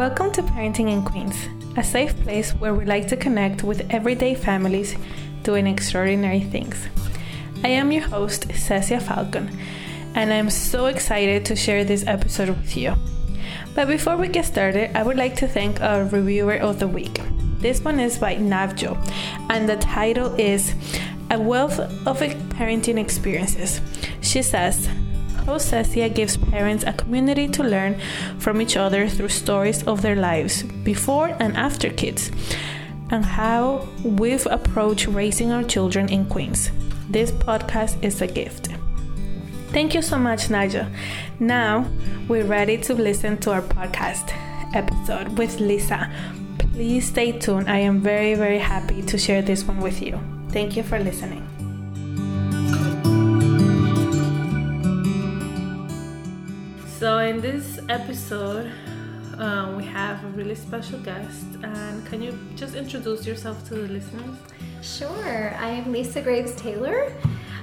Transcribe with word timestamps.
Welcome 0.00 0.32
to 0.32 0.42
Parenting 0.42 0.90
in 0.90 1.02
Queens, 1.02 1.36
a 1.76 1.84
safe 1.84 2.18
place 2.22 2.52
where 2.52 2.72
we 2.72 2.86
like 2.86 3.06
to 3.08 3.18
connect 3.18 3.62
with 3.62 3.86
everyday 3.90 4.34
families 4.34 4.96
doing 5.42 5.66
extraordinary 5.66 6.40
things. 6.40 6.88
I 7.62 7.68
am 7.68 7.92
your 7.92 8.04
host, 8.08 8.48
Cecia 8.48 9.02
Falcon, 9.02 9.54
and 10.14 10.32
I'm 10.32 10.48
so 10.48 10.86
excited 10.86 11.44
to 11.44 11.54
share 11.54 11.84
this 11.84 12.06
episode 12.06 12.48
with 12.48 12.78
you. 12.78 12.94
But 13.74 13.88
before 13.88 14.16
we 14.16 14.28
get 14.28 14.46
started, 14.46 14.96
I 14.96 15.02
would 15.02 15.18
like 15.18 15.36
to 15.36 15.46
thank 15.46 15.82
our 15.82 16.04
reviewer 16.04 16.54
of 16.54 16.78
the 16.78 16.88
week. 16.88 17.20
This 17.58 17.82
one 17.82 18.00
is 18.00 18.16
by 18.16 18.36
Navjo, 18.36 18.96
and 19.50 19.68
the 19.68 19.76
title 19.76 20.34
is 20.36 20.74
A 21.30 21.38
Wealth 21.38 21.78
of 21.78 22.20
Parenting 22.56 22.98
Experiences. 22.98 23.82
She 24.22 24.40
says, 24.40 24.88
Host 25.46 25.72
Cecia 25.72 26.14
gives 26.14 26.36
parents 26.36 26.84
a 26.86 26.92
community 26.92 27.48
to 27.48 27.62
learn 27.62 27.98
from 28.38 28.60
each 28.60 28.76
other 28.76 29.08
through 29.08 29.28
stories 29.28 29.82
of 29.84 30.02
their 30.02 30.16
lives 30.16 30.62
before 30.84 31.28
and 31.40 31.56
after 31.56 31.90
kids, 31.90 32.30
and 33.10 33.24
how 33.24 33.88
we've 34.04 34.46
approached 34.46 35.06
raising 35.06 35.50
our 35.52 35.64
children 35.64 36.08
in 36.08 36.26
Queens. 36.26 36.70
This 37.08 37.32
podcast 37.32 38.02
is 38.04 38.22
a 38.22 38.26
gift. 38.26 38.68
Thank 39.72 39.94
you 39.94 40.02
so 40.02 40.18
much, 40.18 40.48
Naja. 40.48 40.92
Now 41.38 41.86
we're 42.28 42.44
ready 42.44 42.76
to 42.78 42.94
listen 42.94 43.38
to 43.38 43.52
our 43.52 43.62
podcast 43.62 44.32
episode 44.74 45.38
with 45.38 45.60
Lisa. 45.60 46.10
Please 46.58 47.08
stay 47.08 47.32
tuned. 47.32 47.68
I 47.68 47.78
am 47.78 48.00
very, 48.00 48.34
very 48.34 48.58
happy 48.58 49.02
to 49.02 49.18
share 49.18 49.42
this 49.42 49.64
one 49.64 49.80
with 49.80 50.02
you. 50.02 50.18
Thank 50.50 50.76
you 50.76 50.82
for 50.82 50.98
listening. 50.98 51.46
So, 57.00 57.16
in 57.16 57.40
this 57.40 57.80
episode, 57.88 58.70
uh, 59.38 59.72
we 59.74 59.84
have 59.84 60.22
a 60.22 60.28
really 60.36 60.54
special 60.54 60.98
guest. 60.98 61.46
And 61.62 62.04
can 62.04 62.20
you 62.20 62.38
just 62.56 62.74
introduce 62.74 63.26
yourself 63.26 63.66
to 63.68 63.74
the 63.76 63.88
listeners? 63.88 64.36
Sure. 64.82 65.54
I 65.58 65.70
am 65.70 65.92
Lisa 65.92 66.20
Graves 66.20 66.54
Taylor. 66.56 67.10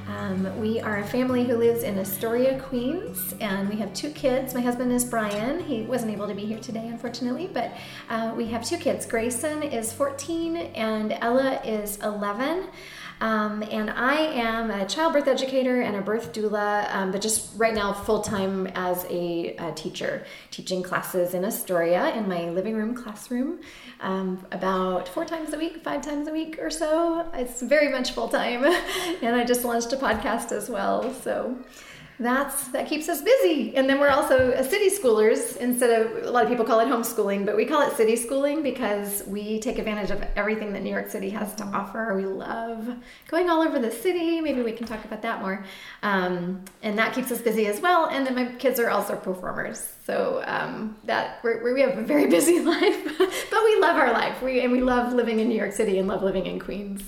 Um, 0.07 0.59
we 0.59 0.79
are 0.79 1.01
a 1.01 1.05
family 1.05 1.43
who 1.43 1.55
lives 1.55 1.83
in 1.83 1.99
Astoria, 1.99 2.59
Queens, 2.59 3.35
and 3.39 3.69
we 3.69 3.75
have 3.75 3.93
two 3.93 4.09
kids. 4.09 4.55
My 4.55 4.61
husband 4.61 4.91
is 4.91 5.05
Brian. 5.05 5.59
He 5.59 5.83
wasn't 5.83 6.13
able 6.13 6.27
to 6.27 6.33
be 6.33 6.45
here 6.45 6.59
today, 6.59 6.87
unfortunately, 6.87 7.47
but 7.53 7.73
uh, 8.09 8.33
we 8.35 8.47
have 8.47 8.65
two 8.65 8.77
kids. 8.77 9.05
Grayson 9.05 9.61
is 9.61 9.93
14 9.93 10.57
and 10.57 11.11
Ella 11.21 11.61
is 11.63 11.97
11. 11.97 12.69
Um, 13.19 13.63
and 13.63 13.89
I 13.89 14.15
am 14.15 14.69
a 14.69 14.85
childbirth 14.85 15.27
educator 15.27 15.81
and 15.81 15.95
a 15.95 16.01
birth 16.01 16.33
doula, 16.33 16.93
um, 16.93 17.11
but 17.11 17.21
just 17.21 17.49
right 17.57 17.73
now 17.73 17.91
full 17.91 18.21
time 18.21 18.67
as 18.75 19.05
a, 19.09 19.55
a, 19.57 19.71
teacher, 19.73 20.25
teaching 20.51 20.83
classes 20.83 21.33
in 21.33 21.43
Astoria 21.43 22.15
in 22.15 22.29
my 22.29 22.49
living 22.49 22.75
room 22.75 22.93
classroom 22.93 23.59
um, 24.01 24.45
about 24.51 25.09
four 25.09 25.25
times 25.25 25.53
a 25.53 25.57
week, 25.57 25.83
five 25.83 26.01
times 26.01 26.27
a 26.27 26.31
week 26.31 26.59
or 26.61 26.69
so. 26.69 27.27
It's 27.33 27.61
very 27.61 27.89
much 27.89 28.11
full 28.11 28.29
time. 28.29 28.63
and 29.23 29.35
I 29.35 29.43
just 29.43 29.63
launched 29.63 29.91
a 29.93 29.97
podcast 29.97 30.51
as 30.51 30.69
well. 30.69 31.11
So 31.15 31.57
that's 32.19 32.69
that 32.69 32.87
keeps 32.87 33.07
us 33.09 33.21
busy. 33.21 33.75
And 33.75 33.87
then 33.87 33.99
we're 33.99 34.09
also 34.09 34.59
city 34.63 34.89
schoolers 34.89 35.55
instead 35.57 36.01
of 36.01 36.23
a 36.23 36.31
lot 36.31 36.43
of 36.43 36.49
people 36.49 36.65
call 36.65 36.79
it 36.79 36.87
homeschooling 36.87 37.45
but 37.45 37.55
we 37.55 37.63
call 37.63 37.87
it 37.87 37.95
city 37.95 38.15
schooling 38.15 38.63
because 38.63 39.23
we 39.27 39.59
take 39.59 39.77
advantage 39.77 40.09
of 40.09 40.23
everything 40.35 40.73
that 40.73 40.81
new 40.81 40.89
york 40.89 41.09
city 41.09 41.29
has 41.29 41.53
to 41.55 41.63
offer. 41.65 42.15
We 42.15 42.25
love 42.25 42.89
going 43.27 43.49
all 43.49 43.61
over 43.61 43.77
the 43.77 43.91
city. 43.91 44.41
Maybe 44.41 44.63
we 44.63 44.71
can 44.71 44.87
talk 44.87 45.05
about 45.05 45.21
that 45.21 45.41
more. 45.41 45.63
Um, 46.01 46.65
and 46.81 46.97
that 46.97 47.13
keeps 47.13 47.31
us 47.31 47.39
busy 47.39 47.67
as 47.67 47.81
well. 47.81 48.07
And 48.07 48.25
then 48.25 48.33
my 48.33 48.45
kids 48.55 48.79
are 48.79 48.89
also 48.89 49.15
performers. 49.15 49.93
So 50.05 50.41
um, 50.47 50.97
that 51.03 51.39
we're, 51.43 51.73
we 51.73 51.81
have 51.81 51.99
a 51.99 52.03
very 52.03 52.27
busy 52.37 52.61
life 52.61 53.17
but 53.17 53.63
we 53.63 53.79
love 53.79 53.95
our 53.95 54.11
life. 54.11 54.41
We 54.41 54.61
and 54.61 54.71
we 54.71 54.81
love 54.81 55.13
living 55.13 55.39
in 55.39 55.49
new 55.49 55.57
york 55.57 55.71
city 55.71 55.99
and 55.99 56.07
love 56.07 56.23
living 56.23 56.47
in 56.47 56.59
queens. 56.59 57.03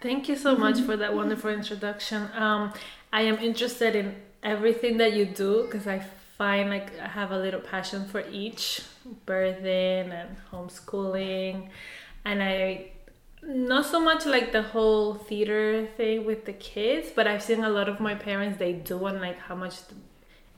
Thank 0.00 0.28
you 0.28 0.36
so 0.36 0.56
much 0.56 0.80
for 0.86 0.96
that 0.96 1.14
wonderful 1.14 1.50
introduction. 1.50 2.28
Um, 2.34 2.72
I 3.12 3.22
am 3.22 3.38
interested 3.38 3.94
in 3.94 4.16
everything 4.42 4.96
that 4.98 5.12
you 5.12 5.26
do 5.26 5.64
because 5.64 5.86
I 5.86 6.04
find 6.38 6.70
like 6.70 6.98
I 6.98 7.08
have 7.08 7.30
a 7.30 7.38
little 7.38 7.60
passion 7.60 8.06
for 8.06 8.22
each 8.30 8.82
birthing 9.26 10.10
and 10.12 10.36
homeschooling, 10.50 11.68
and 12.24 12.42
I 12.42 12.92
not 13.42 13.86
so 13.86 14.00
much 14.00 14.24
like 14.24 14.52
the 14.52 14.62
whole 14.62 15.14
theater 15.14 15.86
thing 15.96 16.24
with 16.24 16.44
the 16.44 16.52
kids, 16.52 17.10
but 17.14 17.26
I've 17.26 17.42
seen 17.42 17.64
a 17.64 17.68
lot 17.68 17.88
of 17.88 18.00
my 18.00 18.14
parents 18.14 18.58
they 18.58 18.72
do 18.72 19.04
and 19.06 19.20
like 19.20 19.38
how 19.38 19.56
much 19.56 19.76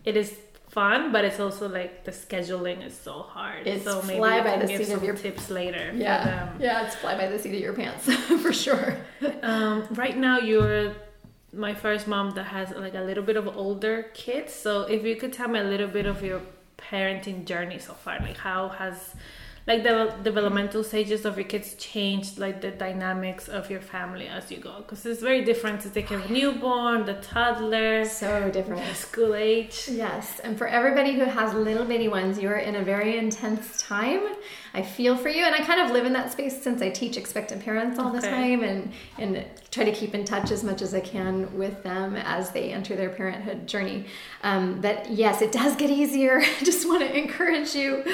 it 0.04 0.16
is 0.16 0.36
fun, 0.68 1.12
but 1.12 1.24
it's 1.24 1.40
also 1.40 1.68
like 1.68 2.04
the 2.04 2.10
scheduling 2.10 2.84
is 2.84 2.96
so 2.98 3.22
hard. 3.22 3.66
It's 3.66 3.84
so 3.84 4.02
maybe 4.02 4.18
fly 4.18 4.40
by 4.42 4.58
the 4.58 4.66
seat 4.66 4.90
of 4.90 5.02
your 5.02 5.14
tips 5.14 5.48
later. 5.48 5.92
Yeah, 5.94 6.52
yeah, 6.58 6.84
it's 6.84 6.96
fly 6.96 7.16
by 7.16 7.28
the 7.28 7.38
seat 7.38 7.54
of 7.54 7.60
your 7.60 7.72
pants 7.72 8.12
for 8.42 8.52
sure. 8.52 8.98
Um, 9.42 9.86
right 9.92 10.16
now, 10.16 10.38
you're 10.38 10.94
my 11.56 11.74
first 11.74 12.06
mom 12.06 12.30
that 12.32 12.44
has 12.44 12.70
like 12.70 12.94
a 12.94 13.00
little 13.00 13.24
bit 13.24 13.36
of 13.36 13.46
older 13.56 14.04
kids. 14.14 14.52
So 14.52 14.82
if 14.82 15.04
you 15.04 15.16
could 15.16 15.32
tell 15.32 15.48
me 15.48 15.58
a 15.58 15.64
little 15.64 15.88
bit 15.88 16.06
of 16.06 16.22
your 16.22 16.42
parenting 16.78 17.44
journey 17.44 17.78
so 17.78 17.94
far, 17.94 18.18
like 18.20 18.36
how 18.36 18.68
has 18.68 19.14
like 19.66 19.82
the 19.82 20.14
developmental 20.22 20.84
stages 20.84 21.24
of 21.24 21.38
your 21.38 21.46
kids 21.46 21.74
changed 21.74 22.38
like 22.38 22.60
the 22.60 22.70
dynamics 22.70 23.48
of 23.48 23.70
your 23.70 23.80
family 23.80 24.26
as 24.28 24.50
you 24.50 24.58
go 24.58 24.76
because 24.78 25.06
it's 25.06 25.22
very 25.22 25.42
different 25.42 25.80
to 25.80 25.88
take 25.88 26.08
care 26.08 26.18
of 26.18 26.30
a 26.30 26.32
newborn 26.32 27.06
the 27.06 27.14
toddler 27.14 28.04
so 28.04 28.50
different. 28.50 28.84
school 28.94 29.34
age. 29.34 29.88
Yes 29.90 30.40
and 30.40 30.58
for 30.58 30.66
everybody 30.66 31.12
who 31.12 31.24
has 31.24 31.54
little 31.54 31.86
bitty 31.86 32.08
ones 32.08 32.38
you 32.38 32.48
are 32.48 32.58
in 32.58 32.76
a 32.76 32.82
very 32.82 33.16
intense 33.16 33.80
time. 33.82 34.20
I 34.74 34.82
feel 34.82 35.16
for 35.16 35.28
you 35.28 35.44
and 35.44 35.54
i 35.54 35.58
kind 35.58 35.80
of 35.80 35.92
live 35.92 36.04
in 36.04 36.12
that 36.12 36.32
space 36.32 36.60
since 36.60 36.82
i 36.82 36.90
teach 36.90 37.16
expectant 37.16 37.64
parents 37.64 37.98
all 37.98 38.08
okay. 38.08 38.20
the 38.20 38.26
time 38.26 38.62
and 38.64 38.92
and 39.18 39.44
try 39.70 39.84
to 39.84 39.92
keep 39.92 40.14
in 40.14 40.24
touch 40.24 40.50
as 40.50 40.62
much 40.62 40.82
as 40.82 40.94
i 40.94 41.00
can 41.00 41.56
with 41.56 41.82
them 41.82 42.16
as 42.16 42.50
they 42.50 42.72
enter 42.72 42.96
their 42.96 43.08
parenthood 43.08 43.66
journey. 43.66 44.04
Um, 44.42 44.80
but 44.82 45.10
yes 45.10 45.40
it 45.40 45.52
does 45.52 45.74
get 45.76 45.90
easier. 45.90 46.40
I 46.60 46.64
just 46.64 46.86
want 46.86 47.00
to 47.00 47.16
encourage 47.16 47.74
you. 47.74 48.04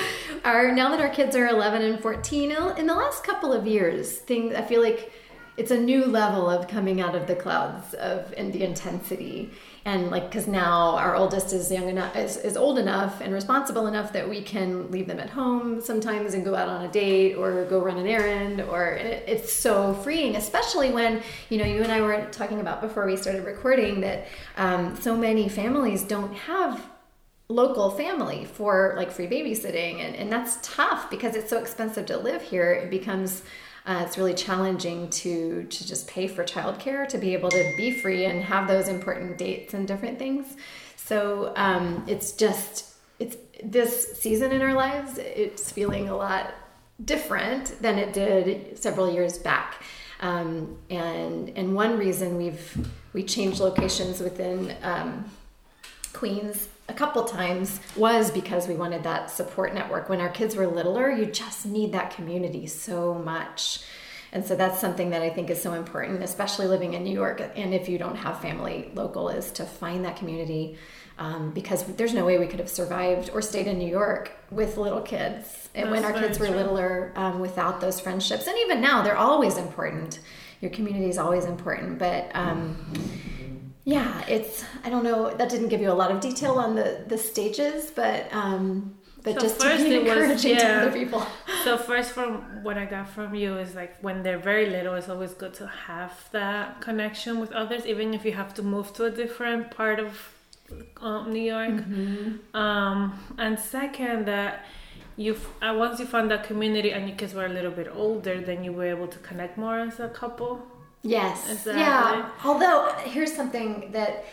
Our 0.44 0.70
now 0.72 0.90
that 0.90 1.00
our 1.00 1.08
kids 1.08 1.34
are 1.34 1.39
are 1.40 1.48
11 1.48 1.82
and 1.82 2.00
14 2.00 2.50
in 2.50 2.86
the 2.86 2.94
last 2.94 3.24
couple 3.24 3.52
of 3.52 3.66
years 3.66 4.18
things 4.18 4.54
i 4.54 4.62
feel 4.62 4.82
like 4.82 5.12
it's 5.60 5.70
a 5.70 5.78
new 5.78 6.06
level 6.06 6.48
of 6.48 6.66
coming 6.68 7.02
out 7.02 7.14
of 7.14 7.26
the 7.26 7.34
clouds 7.34 7.92
of 7.92 8.32
and 8.38 8.50
the 8.50 8.62
intensity. 8.62 9.50
And 9.84 10.10
like 10.10 10.30
because 10.30 10.46
now 10.46 10.96
our 10.96 11.14
oldest 11.14 11.52
is 11.52 11.70
young 11.70 11.88
enough 11.90 12.16
is, 12.16 12.38
is 12.38 12.56
old 12.56 12.78
enough 12.78 13.20
and 13.20 13.34
responsible 13.34 13.86
enough 13.86 14.10
that 14.14 14.26
we 14.26 14.40
can 14.40 14.90
leave 14.90 15.06
them 15.06 15.20
at 15.20 15.28
home 15.28 15.82
sometimes 15.82 16.32
and 16.32 16.46
go 16.46 16.54
out 16.54 16.68
on 16.68 16.86
a 16.86 16.88
date 16.90 17.34
or 17.34 17.66
go 17.66 17.78
run 17.78 17.98
an 17.98 18.06
errand 18.06 18.62
or 18.62 18.92
it, 18.92 19.24
it's 19.26 19.52
so 19.52 19.92
freeing 19.94 20.36
especially 20.36 20.92
when 20.92 21.22
you 21.48 21.56
know 21.56 21.64
you 21.64 21.82
and 21.82 21.90
i 21.90 22.00
were 22.00 22.26
talking 22.30 22.60
about 22.60 22.82
before 22.82 23.06
we 23.06 23.16
started 23.16 23.44
recording 23.44 24.02
that 24.02 24.26
um, 24.58 24.94
so 24.96 25.16
many 25.16 25.48
families 25.48 26.02
don't 26.02 26.34
have 26.34 26.86
local 27.50 27.90
family 27.90 28.44
for 28.44 28.94
like 28.96 29.10
free 29.10 29.26
babysitting 29.26 30.00
and, 30.04 30.14
and 30.14 30.30
that's 30.30 30.58
tough 30.62 31.10
because 31.10 31.34
it's 31.34 31.50
so 31.50 31.58
expensive 31.58 32.06
to 32.06 32.16
live 32.16 32.40
here. 32.40 32.72
It 32.72 32.90
becomes 32.90 33.42
uh, 33.86 34.04
it's 34.06 34.16
really 34.16 34.34
challenging 34.34 35.10
to 35.10 35.64
to 35.64 35.86
just 35.86 36.06
pay 36.06 36.28
for 36.28 36.44
childcare 36.44 37.08
to 37.08 37.18
be 37.18 37.32
able 37.34 37.50
to 37.50 37.74
be 37.76 37.90
free 37.90 38.26
and 38.26 38.42
have 38.42 38.68
those 38.68 38.88
important 38.88 39.36
dates 39.36 39.74
and 39.74 39.88
different 39.88 40.18
things. 40.18 40.56
So 40.96 41.52
um, 41.56 42.04
it's 42.06 42.32
just 42.32 42.94
it's 43.18 43.36
this 43.64 44.18
season 44.18 44.52
in 44.52 44.62
our 44.62 44.74
lives 44.74 45.18
it's 45.18 45.72
feeling 45.72 46.08
a 46.08 46.16
lot 46.16 46.54
different 47.04 47.80
than 47.82 47.98
it 47.98 48.12
did 48.12 48.78
several 48.78 49.10
years 49.10 49.38
back. 49.38 49.82
Um, 50.20 50.78
and 50.88 51.48
and 51.56 51.74
one 51.74 51.98
reason 51.98 52.36
we've 52.36 52.88
we 53.12 53.24
changed 53.24 53.58
locations 53.58 54.20
within 54.20 54.76
um, 54.82 55.24
Queens 56.12 56.68
a 56.88 56.92
couple 56.92 57.24
times 57.24 57.80
was 57.96 58.30
because 58.30 58.66
we 58.66 58.74
wanted 58.74 59.04
that 59.04 59.30
support 59.30 59.74
network. 59.74 60.08
When 60.08 60.20
our 60.20 60.28
kids 60.28 60.56
were 60.56 60.66
littler, 60.66 61.10
you 61.10 61.26
just 61.26 61.64
need 61.64 61.92
that 61.92 62.14
community 62.14 62.66
so 62.66 63.14
much. 63.14 63.80
And 64.32 64.44
so 64.44 64.54
that's 64.54 64.80
something 64.80 65.10
that 65.10 65.22
I 65.22 65.30
think 65.30 65.50
is 65.50 65.60
so 65.60 65.72
important, 65.74 66.22
especially 66.22 66.66
living 66.66 66.94
in 66.94 67.02
New 67.02 67.12
York. 67.12 67.40
And 67.56 67.74
if 67.74 67.88
you 67.88 67.98
don't 67.98 68.16
have 68.16 68.40
family 68.40 68.90
local, 68.94 69.28
is 69.28 69.50
to 69.52 69.64
find 69.64 70.04
that 70.04 70.16
community 70.16 70.78
um, 71.18 71.50
because 71.52 71.84
there's 71.84 72.14
no 72.14 72.24
way 72.24 72.38
we 72.38 72.46
could 72.46 72.60
have 72.60 72.68
survived 72.68 73.30
or 73.32 73.42
stayed 73.42 73.66
in 73.66 73.78
New 73.78 73.88
York 73.88 74.32
with 74.50 74.76
little 74.76 75.02
kids 75.02 75.68
and 75.74 75.90
when 75.90 76.04
our 76.04 76.12
kids 76.12 76.38
were 76.38 76.46
true. 76.46 76.56
littler 76.56 77.12
um, 77.16 77.40
without 77.40 77.80
those 77.80 78.00
friendships. 78.00 78.46
And 78.46 78.56
even 78.58 78.80
now, 78.80 79.02
they're 79.02 79.16
always 79.16 79.56
important. 79.58 80.20
Your 80.60 80.70
community 80.70 81.08
is 81.08 81.18
always 81.18 81.44
important, 81.44 81.98
but. 81.98 82.30
Um, 82.34 82.76
yeah, 83.84 84.24
it's 84.26 84.64
I 84.84 84.90
don't 84.90 85.04
know. 85.04 85.34
That 85.34 85.48
didn't 85.48 85.68
give 85.68 85.80
you 85.80 85.90
a 85.90 85.98
lot 86.02 86.10
of 86.10 86.20
detail 86.20 86.54
on 86.54 86.74
the 86.74 87.04
the 87.06 87.18
stages, 87.18 87.90
but 87.90 88.32
um, 88.32 88.94
but 89.22 89.34
so 89.34 89.40
just 89.40 89.60
to 89.60 89.78
be 89.78 89.96
encouraging 89.96 90.54
was, 90.54 90.62
yeah. 90.62 90.80
to 90.80 90.82
other 90.82 90.92
people. 90.92 91.26
So 91.64 91.76
first, 91.76 92.12
from 92.12 92.62
what 92.62 92.78
I 92.78 92.84
got 92.84 93.08
from 93.08 93.34
you 93.34 93.56
is 93.58 93.74
like 93.74 94.00
when 94.02 94.22
they're 94.22 94.38
very 94.38 94.66
little, 94.70 94.94
it's 94.94 95.08
always 95.08 95.34
good 95.34 95.54
to 95.54 95.66
have 95.66 96.12
that 96.32 96.80
connection 96.80 97.40
with 97.40 97.52
others, 97.52 97.86
even 97.86 98.14
if 98.14 98.24
you 98.24 98.32
have 98.32 98.54
to 98.54 98.62
move 98.62 98.92
to 98.94 99.04
a 99.04 99.10
different 99.10 99.70
part 99.70 99.98
of 99.98 100.34
um, 101.00 101.32
New 101.32 101.42
York. 101.42 101.70
Mm-hmm. 101.70 102.56
Um, 102.56 103.18
and 103.38 103.58
second, 103.58 104.26
that 104.26 104.64
you 105.16 105.36
uh, 105.60 105.74
once 105.76 106.00
you 106.00 106.06
found 106.06 106.30
that 106.30 106.44
community 106.44 106.92
and 106.92 107.08
your 107.08 107.16
kids 107.16 107.34
were 107.34 107.46
a 107.46 107.54
little 107.58 107.70
bit 107.70 107.88
older, 107.92 108.40
then 108.40 108.64
you 108.64 108.72
were 108.72 108.86
able 108.86 109.08
to 109.08 109.18
connect 109.18 109.58
more 109.58 109.80
as 109.80 110.00
a 110.00 110.08
couple. 110.08 110.66
Yes. 111.02 111.50
Exactly. 111.50 111.80
Yeah. 111.80 112.30
Although 112.44 112.92
here's 113.04 113.34
something 113.34 113.90
that 113.92 114.24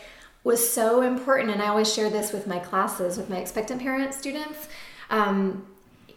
was 0.44 0.66
so 0.66 1.02
important, 1.02 1.50
and 1.50 1.62
I 1.62 1.68
always 1.68 1.92
share 1.92 2.10
this 2.10 2.32
with 2.32 2.46
my 2.46 2.58
classes 2.58 3.16
with 3.16 3.28
my 3.28 3.38
expectant 3.38 3.80
parent 3.80 4.14
students. 4.14 4.68
Um, 5.10 5.66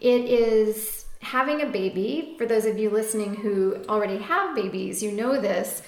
it 0.00 0.24
is 0.24 1.06
having 1.20 1.62
a 1.62 1.66
baby. 1.66 2.34
For 2.38 2.46
those 2.46 2.64
of 2.66 2.78
you 2.78 2.90
listening 2.90 3.34
who 3.36 3.76
already 3.88 4.18
have 4.18 4.54
babies, 4.54 5.02
you 5.02 5.12
know 5.12 5.40
this 5.40 5.82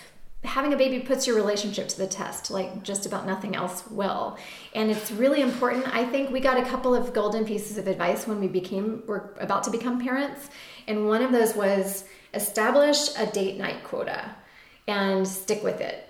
having 0.44 0.74
a 0.74 0.76
baby 0.76 1.00
puts 1.00 1.26
your 1.26 1.36
relationship 1.36 1.88
to 1.88 1.96
the 1.96 2.06
test 2.06 2.50
like 2.50 2.82
just 2.82 3.06
about 3.06 3.26
nothing 3.26 3.56
else 3.56 3.86
will 3.90 4.36
and 4.74 4.90
it's 4.90 5.10
really 5.10 5.40
important 5.40 5.86
i 5.94 6.04
think 6.04 6.30
we 6.30 6.38
got 6.38 6.58
a 6.58 6.68
couple 6.68 6.94
of 6.94 7.14
golden 7.14 7.44
pieces 7.44 7.78
of 7.78 7.88
advice 7.88 8.26
when 8.26 8.38
we 8.38 8.46
became 8.46 9.02
we're 9.06 9.30
about 9.40 9.64
to 9.64 9.70
become 9.70 9.98
parents 10.00 10.50
and 10.86 11.08
one 11.08 11.22
of 11.22 11.32
those 11.32 11.54
was 11.54 12.04
establish 12.34 13.08
a 13.16 13.26
date 13.26 13.56
night 13.56 13.82
quota 13.84 14.30
and 14.86 15.26
stick 15.26 15.62
with 15.62 15.80
it 15.80 16.04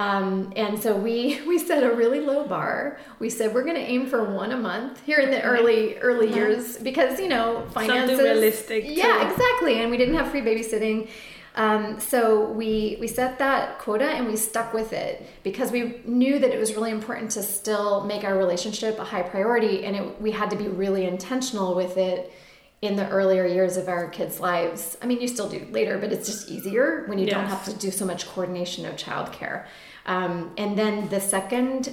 um, 0.00 0.52
and 0.54 0.80
so 0.80 0.96
we 0.96 1.40
we 1.46 1.58
set 1.58 1.82
a 1.82 1.94
really 1.94 2.20
low 2.20 2.46
bar. 2.46 2.98
We 3.18 3.30
said 3.30 3.52
we're 3.52 3.64
going 3.64 3.76
to 3.76 3.80
aim 3.80 4.06
for 4.06 4.32
one 4.32 4.52
a 4.52 4.56
month 4.56 5.02
here 5.04 5.18
in 5.18 5.30
the 5.30 5.42
early 5.42 5.98
early 5.98 6.32
years 6.32 6.78
because 6.78 7.18
you 7.18 7.28
know 7.28 7.66
finances. 7.72 8.16
Something 8.16 8.24
realistic. 8.24 8.84
Yeah, 8.86 9.24
too. 9.24 9.30
exactly. 9.30 9.80
And 9.80 9.90
we 9.90 9.96
didn't 9.96 10.14
have 10.14 10.30
free 10.30 10.40
babysitting, 10.40 11.08
um, 11.56 11.98
so 11.98 12.44
we 12.52 12.96
we 13.00 13.08
set 13.08 13.38
that 13.40 13.80
quota 13.80 14.04
and 14.04 14.28
we 14.28 14.36
stuck 14.36 14.72
with 14.72 14.92
it 14.92 15.26
because 15.42 15.72
we 15.72 16.00
knew 16.04 16.38
that 16.38 16.50
it 16.50 16.58
was 16.58 16.74
really 16.74 16.92
important 16.92 17.32
to 17.32 17.42
still 17.42 18.04
make 18.04 18.22
our 18.22 18.38
relationship 18.38 19.00
a 19.00 19.04
high 19.04 19.22
priority, 19.22 19.84
and 19.84 19.96
it, 19.96 20.20
we 20.20 20.30
had 20.30 20.48
to 20.50 20.56
be 20.56 20.68
really 20.68 21.06
intentional 21.06 21.74
with 21.74 21.96
it 21.96 22.32
in 22.80 22.96
the 22.96 23.08
earlier 23.08 23.44
years 23.44 23.76
of 23.76 23.88
our 23.88 24.08
kids' 24.08 24.38
lives. 24.38 24.96
I 25.02 25.06
mean, 25.06 25.20
you 25.20 25.28
still 25.28 25.48
do 25.48 25.66
later, 25.70 25.98
but 25.98 26.12
it's 26.12 26.28
just 26.28 26.48
easier 26.48 27.04
when 27.06 27.18
you 27.18 27.26
yes. 27.26 27.34
don't 27.34 27.46
have 27.46 27.64
to 27.64 27.74
do 27.74 27.90
so 27.90 28.04
much 28.04 28.26
coordination 28.28 28.86
of 28.86 28.96
childcare. 28.96 29.66
Um, 30.06 30.52
and 30.56 30.78
then 30.78 31.08
the 31.08 31.20
second 31.20 31.92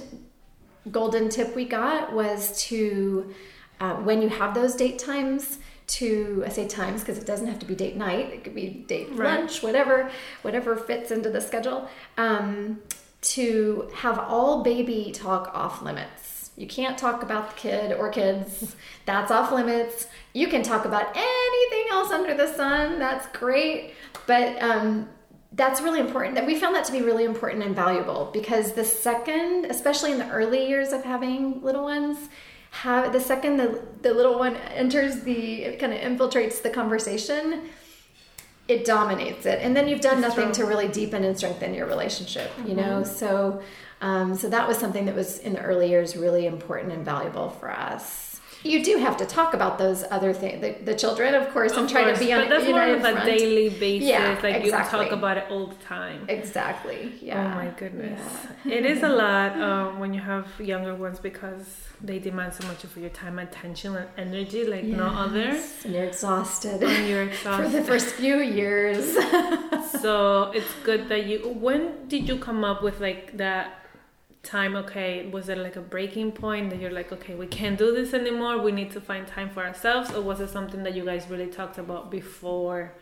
golden 0.90 1.28
tip 1.28 1.56
we 1.56 1.64
got 1.64 2.12
was 2.12 2.56
to 2.66 3.34
uh, 3.80 3.96
when 3.96 4.22
you 4.22 4.28
have 4.28 4.54
those 4.54 4.74
date 4.74 4.98
times 4.98 5.58
to 5.86 6.42
I 6.46 6.48
say 6.48 6.66
times 6.66 7.00
because 7.00 7.18
it 7.18 7.26
doesn't 7.26 7.46
have 7.46 7.58
to 7.60 7.66
be 7.66 7.74
date 7.74 7.96
night. 7.96 8.32
It 8.32 8.44
could 8.44 8.54
be 8.54 8.68
date 8.68 9.08
right. 9.12 9.40
lunch, 9.40 9.62
whatever, 9.62 10.10
whatever 10.42 10.76
fits 10.76 11.10
into 11.10 11.30
the 11.30 11.40
schedule. 11.40 11.88
Um, 12.16 12.80
to 13.22 13.90
have 13.94 14.18
all 14.18 14.62
baby 14.62 15.10
talk 15.12 15.50
off 15.52 15.82
limits. 15.82 16.35
You 16.56 16.66
can't 16.66 16.96
talk 16.96 17.22
about 17.22 17.50
the 17.50 17.56
kid 17.56 17.92
or 17.92 18.08
kids. 18.08 18.76
That's 19.04 19.30
off 19.30 19.52
limits. 19.52 20.06
You 20.32 20.48
can 20.48 20.62
talk 20.62 20.84
about 20.84 21.14
anything 21.14 21.86
else 21.90 22.10
under 22.10 22.34
the 22.34 22.52
sun. 22.52 22.98
That's 22.98 23.26
great. 23.38 23.92
But 24.26 24.60
um, 24.62 25.08
that's 25.52 25.80
really 25.80 26.00
important. 26.00 26.34
That 26.34 26.46
we 26.46 26.58
found 26.58 26.74
that 26.74 26.84
to 26.86 26.92
be 26.92 27.02
really 27.02 27.24
important 27.24 27.62
and 27.62 27.76
valuable 27.76 28.30
because 28.32 28.72
the 28.72 28.84
second, 28.84 29.66
especially 29.66 30.12
in 30.12 30.18
the 30.18 30.30
early 30.30 30.66
years 30.66 30.92
of 30.92 31.04
having 31.04 31.62
little 31.62 31.84
ones, 31.84 32.28
have 32.82 33.12
the 33.12 33.20
second 33.20 33.56
the, 33.56 33.82
the 34.02 34.12
little 34.12 34.38
one 34.38 34.56
enters 34.56 35.22
the 35.22 35.62
it 35.62 35.78
kind 35.78 35.94
of 35.94 36.00
infiltrates 36.00 36.60
the 36.62 36.68
conversation 36.68 37.68
it 38.68 38.84
dominates 38.84 39.46
it 39.46 39.60
and 39.62 39.74
then 39.74 39.88
you've 39.88 40.02
done 40.02 40.20
nothing 40.20 40.52
to 40.52 40.64
really 40.64 40.88
deepen 40.88 41.24
and 41.24 41.36
strengthen 41.38 41.72
your 41.72 41.86
relationship 41.86 42.50
you 42.58 42.74
mm-hmm. 42.74 42.76
know 42.76 43.02
so 43.02 43.62
um, 44.00 44.34
so 44.34 44.48
that 44.48 44.68
was 44.68 44.78
something 44.78 45.06
that 45.06 45.14
was 45.14 45.38
in 45.38 45.54
the 45.54 45.60
early 45.60 45.88
years 45.88 46.16
really 46.16 46.46
important 46.46 46.92
and 46.92 47.04
valuable 47.04 47.50
for 47.50 47.70
us 47.70 48.26
you 48.66 48.82
do 48.82 48.98
have 48.98 49.16
to 49.18 49.26
talk 49.26 49.54
about 49.54 49.78
those 49.78 50.04
other 50.10 50.32
things, 50.32 50.60
the, 50.60 50.72
the 50.84 50.94
children, 50.94 51.34
of 51.34 51.48
course, 51.50 51.72
of 51.72 51.78
I'm 51.78 51.88
trying 51.88 52.06
course, 52.06 52.18
to 52.18 52.24
be 52.24 52.32
on. 52.32 52.42
But 52.42 52.48
that's 52.50 52.68
more 52.68 52.82
of 52.82 52.98
a 52.98 53.00
front. 53.00 53.24
daily 53.24 53.68
basis. 53.68 54.08
Yeah, 54.08 54.38
like 54.42 54.56
exactly. 54.56 54.64
you 54.66 55.04
talk 55.04 55.12
about 55.12 55.36
it 55.38 55.46
all 55.50 55.66
the 55.66 55.76
time. 55.76 56.26
Exactly. 56.28 57.14
Yeah. 57.20 57.52
Oh 57.52 57.54
my 57.56 57.68
goodness, 57.78 58.20
yeah. 58.64 58.74
it 58.74 58.86
is 58.86 59.02
a 59.02 59.08
lot 59.24 59.52
um, 59.60 59.98
when 59.98 60.12
you 60.12 60.20
have 60.20 60.46
younger 60.58 60.94
ones 60.94 61.18
because 61.18 61.64
they 62.00 62.18
demand 62.18 62.54
so 62.54 62.66
much 62.66 62.84
of 62.84 62.96
your 62.96 63.10
time, 63.10 63.38
attention, 63.38 63.96
and 63.96 64.08
energy 64.18 64.64
like 64.64 64.84
yes. 64.84 64.96
no 64.96 65.06
other. 65.06 65.60
And 65.84 65.94
you're 65.94 66.04
exhausted. 66.04 66.82
And 66.82 67.08
you're 67.08 67.22
exhausted 67.22 67.70
for 67.70 67.76
the 67.76 67.84
first 67.84 68.14
few 68.14 68.38
years. 68.38 69.14
so 70.00 70.50
it's 70.54 70.72
good 70.84 71.08
that 71.08 71.26
you. 71.26 71.38
When 71.48 72.08
did 72.08 72.28
you 72.28 72.38
come 72.38 72.64
up 72.64 72.82
with 72.82 73.00
like 73.00 73.36
that? 73.36 73.82
Time 74.46 74.76
okay 74.76 75.28
was 75.28 75.48
it 75.48 75.58
like 75.58 75.76
a 75.76 75.80
breaking 75.80 76.30
point 76.32 76.70
that 76.70 76.80
you're 76.80 76.92
like 77.00 77.10
okay 77.12 77.34
we 77.34 77.46
can't 77.46 77.78
do 77.78 77.92
this 77.92 78.14
anymore. 78.14 78.62
We 78.62 78.72
need 78.72 78.90
to 78.92 79.00
find 79.00 79.26
time 79.26 79.50
for 79.50 79.64
ourselves 79.64 80.12
or 80.14 80.22
was 80.22 80.40
it 80.40 80.50
something 80.50 80.82
that 80.84 80.94
you 80.94 81.04
guys 81.04 81.28
really 81.28 81.48
talked 81.48 81.78
about 81.78 82.10
before 82.10 82.94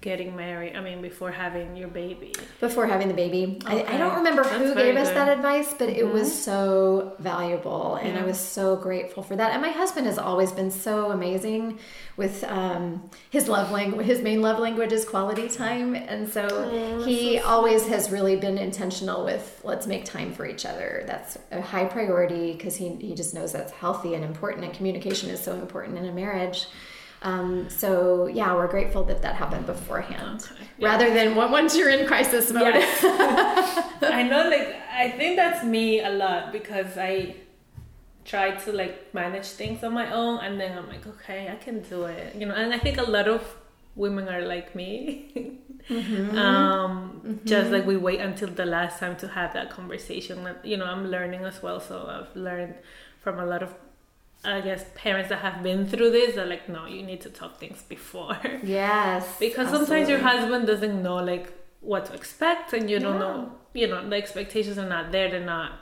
getting 0.00 0.34
married 0.34 0.74
i 0.76 0.80
mean 0.80 1.02
before 1.02 1.30
having 1.30 1.76
your 1.76 1.88
baby 1.88 2.32
before 2.58 2.86
having 2.86 3.06
the 3.06 3.14
baby 3.14 3.58
okay. 3.62 3.84
I, 3.84 3.94
I, 3.94 3.98
don't 3.98 4.14
remember 4.14 4.42
That's 4.42 4.56
who 4.56 4.74
gave 4.74 4.94
good. 4.94 4.96
us 4.96 5.10
that 5.10 5.28
advice 5.28 5.74
but 5.74 5.88
mm-hmm. 5.88 5.98
it 5.98 6.10
was 6.10 6.28
mm-hmm. 6.28 6.42
so 6.42 7.16
valuable 7.18 7.96
and 7.96 8.14
yeah. 8.14 8.22
i 8.22 8.24
was 8.24 8.38
so 8.38 8.76
grateful 8.76 9.22
for 9.22 9.36
that 9.36 9.52
and 9.52 9.60
my 9.60 9.70
husband 9.70 10.06
has 10.06 10.16
always 10.16 10.52
been 10.52 10.70
so 10.70 11.10
amazing 11.10 11.78
with 12.16 12.44
um, 12.44 13.10
his 13.28 13.46
love 13.46 13.70
language 13.70 14.06
his 14.06 14.22
main 14.22 14.40
love 14.40 14.58
language 14.58 14.92
is 14.92 15.04
quality 15.04 15.48
time 15.48 15.94
and 15.94 16.26
so 16.26 16.48
oh, 16.50 17.04
he 17.04 17.38
so 17.38 17.44
always 17.44 17.86
has 17.86 18.10
really 18.10 18.36
been 18.36 18.56
intentional 18.56 19.24
with 19.24 19.60
let's 19.64 19.86
make 19.86 20.06
time 20.06 20.32
for 20.32 20.46
each 20.46 20.64
other 20.64 21.04
that's 21.06 21.36
a 21.50 21.60
high 21.60 21.84
priority 21.84 22.52
because 22.52 22.76
he, 22.76 22.88
he 22.96 23.14
just 23.14 23.34
knows 23.34 23.52
that's 23.52 23.72
healthy 23.72 24.14
and 24.14 24.24
important 24.24 24.64
and 24.64 24.72
communication 24.72 25.28
is 25.28 25.40
so 25.42 25.54
important 25.54 25.98
in 25.98 26.06
a 26.06 26.12
marriage 26.12 26.68
um, 27.22 27.68
so 27.68 28.26
yeah, 28.26 28.54
we're 28.54 28.68
grateful 28.68 29.04
that 29.04 29.20
that 29.22 29.34
happened 29.34 29.66
beforehand, 29.66 30.48
okay. 30.50 30.64
yeah. 30.78 30.88
rather 30.88 31.12
than 31.12 31.34
once 31.34 31.76
you're 31.76 31.90
in 31.90 32.06
crisis 32.06 32.50
mode. 32.50 32.74
Yes. 32.74 33.04
I 34.02 34.22
know, 34.22 34.48
like 34.48 34.74
I 34.90 35.10
think 35.10 35.36
that's 35.36 35.62
me 35.64 36.00
a 36.00 36.10
lot 36.10 36.52
because 36.52 36.96
I 36.96 37.36
try 38.24 38.52
to 38.52 38.72
like 38.72 39.12
manage 39.12 39.46
things 39.46 39.84
on 39.84 39.92
my 39.92 40.10
own, 40.10 40.40
and 40.40 40.58
then 40.58 40.78
I'm 40.78 40.88
like, 40.88 41.06
okay, 41.06 41.50
I 41.50 41.56
can 41.56 41.80
do 41.82 42.04
it, 42.04 42.34
you 42.36 42.46
know. 42.46 42.54
And 42.54 42.72
I 42.72 42.78
think 42.78 42.96
a 42.96 43.02
lot 43.02 43.28
of 43.28 43.42
women 43.96 44.28
are 44.28 44.42
like 44.42 44.74
me. 44.74 45.58
mm-hmm. 45.88 46.38
Um, 46.38 47.20
mm-hmm. 47.24 47.46
Just 47.46 47.70
like 47.70 47.84
we 47.84 47.98
wait 47.98 48.20
until 48.20 48.48
the 48.48 48.64
last 48.64 48.98
time 48.98 49.16
to 49.16 49.28
have 49.28 49.52
that 49.52 49.70
conversation. 49.70 50.48
You 50.64 50.78
know, 50.78 50.86
I'm 50.86 51.08
learning 51.08 51.44
as 51.44 51.62
well, 51.62 51.80
so 51.80 52.06
I've 52.08 52.34
learned 52.34 52.76
from 53.20 53.38
a 53.38 53.44
lot 53.44 53.62
of 53.62 53.74
I 54.44 54.60
guess 54.62 54.84
parents 54.94 55.28
that 55.28 55.40
have 55.40 55.62
been 55.62 55.86
through 55.86 56.10
this 56.12 56.36
are 56.38 56.46
like, 56.46 56.68
no, 56.68 56.86
you 56.86 57.02
need 57.02 57.20
to 57.22 57.30
talk 57.30 57.58
things 57.58 57.82
before. 57.82 58.38
Yes. 58.62 59.36
because 59.38 59.66
absolutely. 59.66 59.86
sometimes 59.86 60.08
your 60.08 60.18
husband 60.20 60.66
doesn't 60.66 61.02
know 61.02 61.16
like 61.16 61.52
what 61.80 62.06
to 62.06 62.14
expect 62.14 62.72
and 62.72 62.88
you 62.88 62.98
don't 62.98 63.18
know, 63.18 63.52
you 63.74 63.86
know, 63.86 64.08
the 64.08 64.16
expectations 64.16 64.78
are 64.78 64.88
not 64.88 65.12
there, 65.12 65.30
they're 65.30 65.44
not 65.44 65.72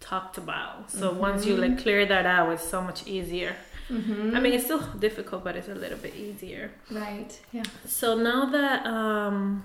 talked 0.00 0.38
about. 0.38 0.90
So 0.90 1.10
mm-hmm. 1.10 1.18
once 1.18 1.46
you 1.46 1.56
like 1.56 1.78
clear 1.78 2.04
that 2.06 2.26
out, 2.26 2.52
it's 2.52 2.68
so 2.68 2.82
much 2.82 3.06
easier. 3.06 3.56
Mm-hmm. 3.90 4.36
I 4.36 4.40
mean, 4.40 4.52
it's 4.52 4.64
still 4.64 4.82
difficult, 4.98 5.44
but 5.44 5.56
it's 5.56 5.68
a 5.68 5.74
little 5.74 5.98
bit 5.98 6.14
easier. 6.14 6.72
Right. 6.90 7.38
Yeah. 7.52 7.62
So 7.86 8.16
now 8.16 8.46
that 8.46 8.84
um, 8.86 9.64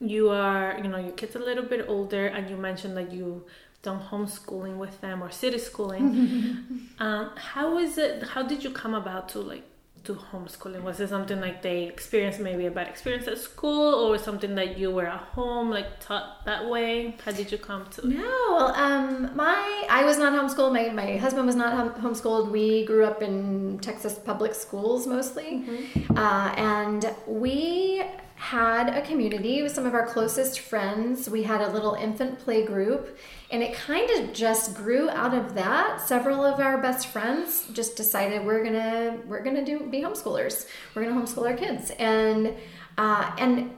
you 0.00 0.30
are, 0.30 0.78
you 0.82 0.88
know, 0.88 0.98
your 0.98 1.12
kid's 1.12 1.36
a 1.36 1.38
little 1.38 1.64
bit 1.64 1.86
older, 1.88 2.26
and 2.26 2.50
you 2.50 2.56
mentioned 2.56 2.96
that 2.96 3.12
you 3.12 3.44
done 3.82 4.00
homeschooling 4.00 4.76
with 4.76 5.00
them 5.00 5.22
or 5.22 5.30
city 5.30 5.58
schooling. 5.58 6.88
um, 6.98 7.30
how 7.36 7.78
is 7.78 7.98
it? 7.98 8.22
How 8.22 8.42
did 8.42 8.64
you 8.64 8.70
come 8.70 8.94
about 8.94 9.28
to 9.30 9.40
like 9.40 9.64
to 10.04 10.14
homeschooling? 10.14 10.82
Was 10.82 11.00
it 11.00 11.08
something 11.08 11.40
like 11.40 11.62
they 11.62 11.84
experienced 11.84 12.40
maybe 12.40 12.66
a 12.66 12.70
bad 12.70 12.88
experience 12.88 13.28
at 13.28 13.38
school, 13.38 13.94
or 13.94 14.18
something 14.18 14.54
that 14.56 14.78
you 14.78 14.90
were 14.90 15.06
at 15.06 15.20
home 15.20 15.70
like 15.70 16.00
taught 16.00 16.44
that 16.44 16.68
way? 16.68 17.16
How 17.24 17.32
did 17.32 17.52
you 17.52 17.58
come 17.58 17.86
to? 17.90 18.08
No, 18.08 18.22
well, 18.56 18.74
um, 18.74 19.36
my 19.36 19.86
I 19.88 20.04
was 20.04 20.18
not 20.18 20.32
homeschooled. 20.32 20.72
My 20.72 20.88
my 20.90 21.16
husband 21.16 21.46
was 21.46 21.56
not 21.56 21.96
homeschooled. 21.98 22.50
We 22.50 22.84
grew 22.84 23.04
up 23.04 23.22
in 23.22 23.78
Texas 23.80 24.18
public 24.18 24.54
schools 24.54 25.06
mostly, 25.06 25.64
mm-hmm. 25.64 26.18
uh, 26.18 26.52
and 26.56 27.14
we 27.26 28.02
had 28.38 28.88
a 28.88 29.02
community 29.02 29.62
with 29.62 29.72
some 29.72 29.84
of 29.84 29.94
our 29.94 30.06
closest 30.06 30.60
friends. 30.60 31.28
We 31.28 31.42
had 31.42 31.60
a 31.60 31.72
little 31.72 31.94
infant 31.94 32.38
play 32.38 32.64
group, 32.64 33.18
and 33.50 33.64
it 33.64 33.74
kind 33.74 34.08
of 34.10 34.32
just 34.32 34.76
grew 34.76 35.10
out 35.10 35.34
of 35.34 35.54
that. 35.56 36.00
Several 36.00 36.44
of 36.44 36.60
our 36.60 36.78
best 36.78 37.08
friends 37.08 37.66
just 37.72 37.96
decided 37.96 38.46
we're 38.46 38.62
gonna 38.62 39.18
we're 39.26 39.42
gonna 39.42 39.64
do 39.64 39.80
be 39.80 40.02
homeschoolers. 40.02 40.68
We're 40.94 41.04
gonna 41.04 41.20
homeschool 41.20 41.50
our 41.50 41.56
kids, 41.56 41.90
and 41.98 42.54
uh, 42.96 43.34
and 43.38 43.76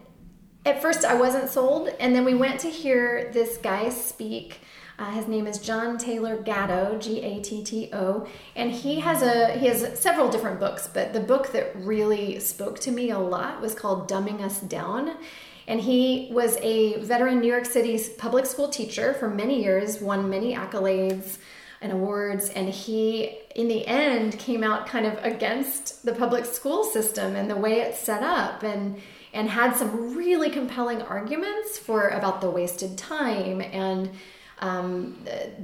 at 0.66 0.82
first 0.82 1.06
I 1.06 1.14
wasn't 1.14 1.48
sold, 1.48 1.88
and 1.98 2.14
then 2.14 2.26
we 2.26 2.34
went 2.34 2.60
to 2.60 2.68
hear 2.68 3.30
this 3.32 3.56
guy 3.56 3.88
speak 3.88 4.60
uh, 5.00 5.10
his 5.12 5.26
name 5.26 5.46
is 5.46 5.58
John 5.58 5.96
Taylor 5.96 6.36
Gatto, 6.36 6.98
G 6.98 7.22
A 7.22 7.40
T 7.40 7.64
T 7.64 7.88
O, 7.94 8.28
and 8.54 8.70
he 8.70 9.00
has 9.00 9.22
a 9.22 9.58
he 9.58 9.66
has 9.66 9.98
several 9.98 10.28
different 10.28 10.60
books, 10.60 10.88
but 10.92 11.14
the 11.14 11.20
book 11.20 11.52
that 11.52 11.74
really 11.74 12.38
spoke 12.38 12.78
to 12.80 12.90
me 12.90 13.10
a 13.10 13.18
lot 13.18 13.62
was 13.62 13.74
called 13.74 14.08
Dumbing 14.10 14.42
Us 14.42 14.60
Down. 14.60 15.16
And 15.66 15.80
he 15.80 16.28
was 16.32 16.58
a 16.62 17.00
veteran 17.00 17.40
New 17.40 17.48
York 17.48 17.64
City's 17.64 18.10
public 18.10 18.44
school 18.44 18.68
teacher 18.68 19.14
for 19.14 19.28
many 19.28 19.62
years, 19.62 20.00
won 20.00 20.28
many 20.28 20.54
accolades, 20.54 21.38
and 21.80 21.92
awards. 21.92 22.50
And 22.50 22.68
he, 22.68 23.38
in 23.54 23.68
the 23.68 23.86
end, 23.86 24.38
came 24.38 24.64
out 24.64 24.86
kind 24.86 25.06
of 25.06 25.22
against 25.24 26.04
the 26.04 26.12
public 26.12 26.44
school 26.44 26.84
system 26.84 27.36
and 27.36 27.48
the 27.48 27.56
way 27.56 27.80
it's 27.80 27.98
set 27.98 28.22
up, 28.22 28.62
and 28.62 29.00
and 29.32 29.48
had 29.48 29.76
some 29.76 30.14
really 30.14 30.50
compelling 30.50 31.00
arguments 31.00 31.78
for 31.78 32.08
about 32.08 32.42
the 32.42 32.50
wasted 32.50 32.98
time 32.98 33.62
and 33.62 34.10
um, 34.60 35.16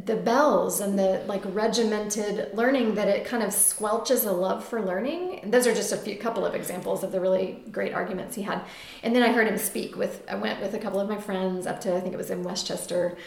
the, 0.06 0.16
bells 0.16 0.80
and 0.80 0.98
the 0.98 1.22
like 1.26 1.42
regimented 1.44 2.54
learning 2.54 2.94
that 2.94 3.08
it 3.08 3.26
kind 3.26 3.42
of 3.42 3.50
squelches 3.50 4.26
a 4.26 4.32
love 4.32 4.64
for 4.64 4.80
learning. 4.80 5.40
And 5.40 5.52
those 5.52 5.66
are 5.66 5.74
just 5.74 5.92
a 5.92 5.98
few 5.98 6.16
couple 6.16 6.46
of 6.46 6.54
examples 6.54 7.04
of 7.04 7.12
the 7.12 7.20
really 7.20 7.62
great 7.70 7.92
arguments 7.92 8.34
he 8.34 8.42
had. 8.42 8.62
And 9.02 9.14
then 9.14 9.22
I 9.22 9.32
heard 9.32 9.46
him 9.46 9.58
speak 9.58 9.96
with 9.96 10.22
I 10.28 10.34
went 10.36 10.62
with 10.62 10.74
a 10.74 10.78
couple 10.78 10.98
of 10.98 11.08
my 11.08 11.18
friends 11.18 11.66
up 11.66 11.80
to 11.82 11.94
I 11.94 12.00
think 12.00 12.14
it 12.14 12.16
was 12.16 12.30
in 12.30 12.42
Westchester. 12.42 13.18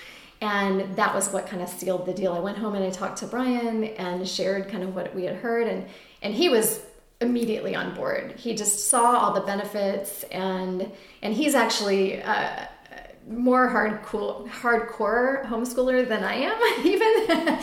And 0.41 0.95
that 0.95 1.13
was 1.13 1.31
what 1.31 1.47
kind 1.47 1.61
of 1.61 1.69
sealed 1.69 2.05
the 2.05 2.13
deal. 2.13 2.33
I 2.33 2.39
went 2.39 2.57
home 2.57 2.73
and 2.73 2.83
I 2.83 2.89
talked 2.89 3.17
to 3.19 3.27
Brian 3.27 3.83
and 3.83 4.27
shared 4.27 4.69
kind 4.69 4.83
of 4.83 4.95
what 4.95 5.13
we 5.13 5.25
had 5.25 5.35
heard 5.35 5.67
and 5.67 5.85
and 6.23 6.33
he 6.33 6.49
was 6.49 6.81
immediately 7.21 7.75
on 7.75 7.93
board. 7.93 8.33
He 8.38 8.55
just 8.55 8.89
saw 8.89 9.17
all 9.17 9.33
the 9.33 9.41
benefits 9.41 10.23
and 10.23 10.91
and 11.21 11.33
he's 11.33 11.53
actually 11.53 12.23
uh, 12.23 12.65
more 13.29 13.69
hardcore 13.69 14.48
hardcore 14.50 15.45
homeschooler 15.45 16.07
than 16.07 16.24
I 16.24 16.33
am 16.36 16.86
even. 16.86 17.59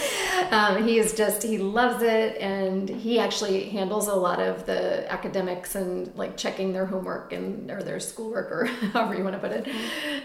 um, 0.52 0.87
he 0.87 0.99
is 0.99 1.12
just 1.14 1.42
he 1.42 1.58
loves 1.58 2.02
it 2.02 2.37
and 2.38 2.88
he 2.88 3.18
actually 3.18 3.68
handles 3.68 4.06
a 4.06 4.14
lot 4.14 4.40
of 4.40 4.64
the 4.66 5.11
academics 5.12 5.75
and 5.75 6.14
like 6.16 6.37
checking 6.37 6.73
their 6.73 6.87
homework 6.87 7.32
and 7.32 7.70
or 7.70 7.82
their 7.82 7.99
schoolwork 7.99 8.50
or 8.50 8.64
however 8.92 9.16
you 9.16 9.25
want 9.25 9.35
to 9.35 9.40
put 9.40 9.50
it. 9.50 9.68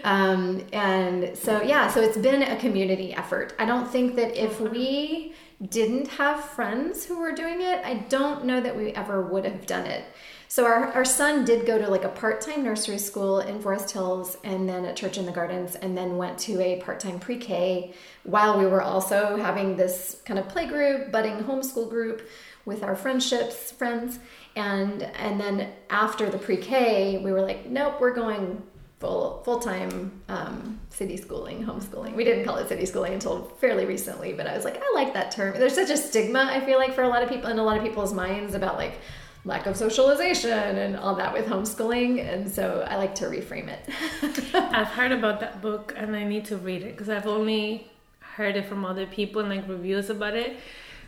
Um, 0.04 0.64
and 0.72 1.36
so 1.36 1.60
yeah, 1.62 1.88
so 1.88 2.00
it's 2.00 2.18
been 2.18 2.42
a 2.42 2.56
community 2.56 3.12
effort. 3.12 3.54
I 3.58 3.64
don't 3.64 3.88
think 3.90 4.14
that 4.16 4.40
if 4.40 4.60
we 4.60 5.34
didn't 5.68 6.08
have 6.08 6.44
friends 6.44 7.04
who 7.04 7.18
were 7.18 7.32
doing 7.32 7.60
it, 7.60 7.84
I 7.84 7.94
don't 8.08 8.44
know 8.44 8.60
that 8.60 8.76
we 8.76 8.92
ever 8.92 9.22
would 9.22 9.44
have 9.44 9.66
done 9.66 9.86
it. 9.86 10.04
So 10.52 10.66
our, 10.66 10.88
our 10.88 11.04
son 11.06 11.46
did 11.46 11.64
go 11.64 11.78
to 11.78 11.88
like 11.88 12.04
a 12.04 12.10
part-time 12.10 12.62
nursery 12.62 12.98
school 12.98 13.40
in 13.40 13.58
Forest 13.58 13.90
Hills 13.90 14.36
and 14.44 14.68
then 14.68 14.84
at 14.84 14.96
Church 14.96 15.16
in 15.16 15.24
the 15.24 15.32
Gardens 15.32 15.76
and 15.76 15.96
then 15.96 16.18
went 16.18 16.38
to 16.40 16.60
a 16.60 16.78
part-time 16.82 17.18
pre-K 17.18 17.94
while 18.24 18.58
we 18.58 18.66
were 18.66 18.82
also 18.82 19.38
having 19.38 19.76
this 19.76 20.20
kind 20.26 20.38
of 20.38 20.46
play 20.50 20.66
group, 20.66 21.10
budding 21.10 21.38
homeschool 21.38 21.88
group 21.88 22.28
with 22.66 22.82
our 22.82 22.94
friendships, 22.94 23.72
friends. 23.72 24.18
And 24.54 25.04
and 25.04 25.40
then 25.40 25.70
after 25.88 26.28
the 26.28 26.36
pre-K, 26.36 27.22
we 27.24 27.32
were 27.32 27.40
like, 27.40 27.64
nope, 27.64 27.98
we're 27.98 28.12
going 28.12 28.62
full 29.00 29.42
full-time 29.46 30.20
um, 30.28 30.78
city 30.90 31.16
schooling, 31.16 31.64
homeschooling. 31.64 32.14
We 32.14 32.24
didn't 32.24 32.44
call 32.44 32.58
it 32.58 32.68
city 32.68 32.84
schooling 32.84 33.14
until 33.14 33.44
fairly 33.58 33.86
recently, 33.86 34.34
but 34.34 34.46
I 34.46 34.54
was 34.54 34.66
like, 34.66 34.76
I 34.76 34.92
like 34.94 35.14
that 35.14 35.30
term. 35.30 35.54
There's 35.58 35.74
such 35.74 35.88
a 35.88 35.96
stigma, 35.96 36.40
I 36.40 36.60
feel 36.60 36.76
like, 36.76 36.92
for 36.92 37.04
a 37.04 37.08
lot 37.08 37.22
of 37.22 37.30
people 37.30 37.48
in 37.48 37.58
a 37.58 37.64
lot 37.64 37.78
of 37.78 37.82
people's 37.82 38.12
minds 38.12 38.54
about 38.54 38.76
like 38.76 38.98
lack 39.44 39.66
of 39.66 39.76
socialization 39.76 40.50
and 40.50 40.96
all 40.96 41.16
that 41.16 41.32
with 41.32 41.46
homeschooling 41.46 42.24
and 42.24 42.50
so 42.50 42.86
i 42.88 42.96
like 42.96 43.14
to 43.14 43.24
reframe 43.24 43.68
it 43.68 43.80
i've 44.54 44.88
heard 44.88 45.10
about 45.10 45.40
that 45.40 45.60
book 45.60 45.92
and 45.96 46.14
i 46.14 46.22
need 46.22 46.44
to 46.44 46.56
read 46.56 46.82
it 46.82 46.92
because 46.92 47.08
i've 47.08 47.26
only 47.26 47.90
heard 48.20 48.56
it 48.56 48.64
from 48.66 48.84
other 48.84 49.06
people 49.06 49.42
and 49.42 49.50
like 49.50 49.68
reviews 49.68 50.08
about 50.10 50.34
it 50.34 50.56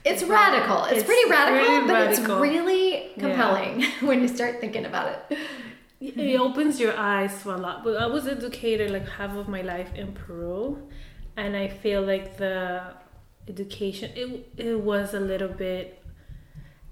it's 0.05 0.23
radical 0.25 0.85
it's, 0.85 0.99
it's 0.99 1.05
pretty 1.05 1.31
radical 1.31 1.87
but 1.87 1.93
radical. 1.93 2.43
it's 2.43 2.43
really 2.43 3.13
compelling 3.19 3.81
yeah. 3.81 3.91
when 4.01 4.21
you 4.21 4.29
start 4.29 4.61
thinking 4.61 4.85
about 4.85 5.17
it 5.31 5.39
it 6.01 6.39
opens 6.39 6.81
your 6.81 6.95
eyes 6.99 7.41
to 7.43 7.55
a 7.55 7.57
lot 7.57 7.85
but 7.85 7.97
i 7.97 8.07
was 8.07 8.27
educated 8.27 8.91
like 8.91 9.09
half 9.09 9.35
of 9.37 9.49
my 9.49 9.63
life 9.63 9.95
in 9.95 10.13
peru 10.13 10.77
and 11.37 11.57
i 11.57 11.69
feel 11.69 12.03
like 12.03 12.37
the 12.37 12.83
education 13.49 14.11
it, 14.17 14.51
it 14.57 14.81
was 14.81 15.15
a 15.15 15.21
little 15.21 15.49
bit 15.49 16.04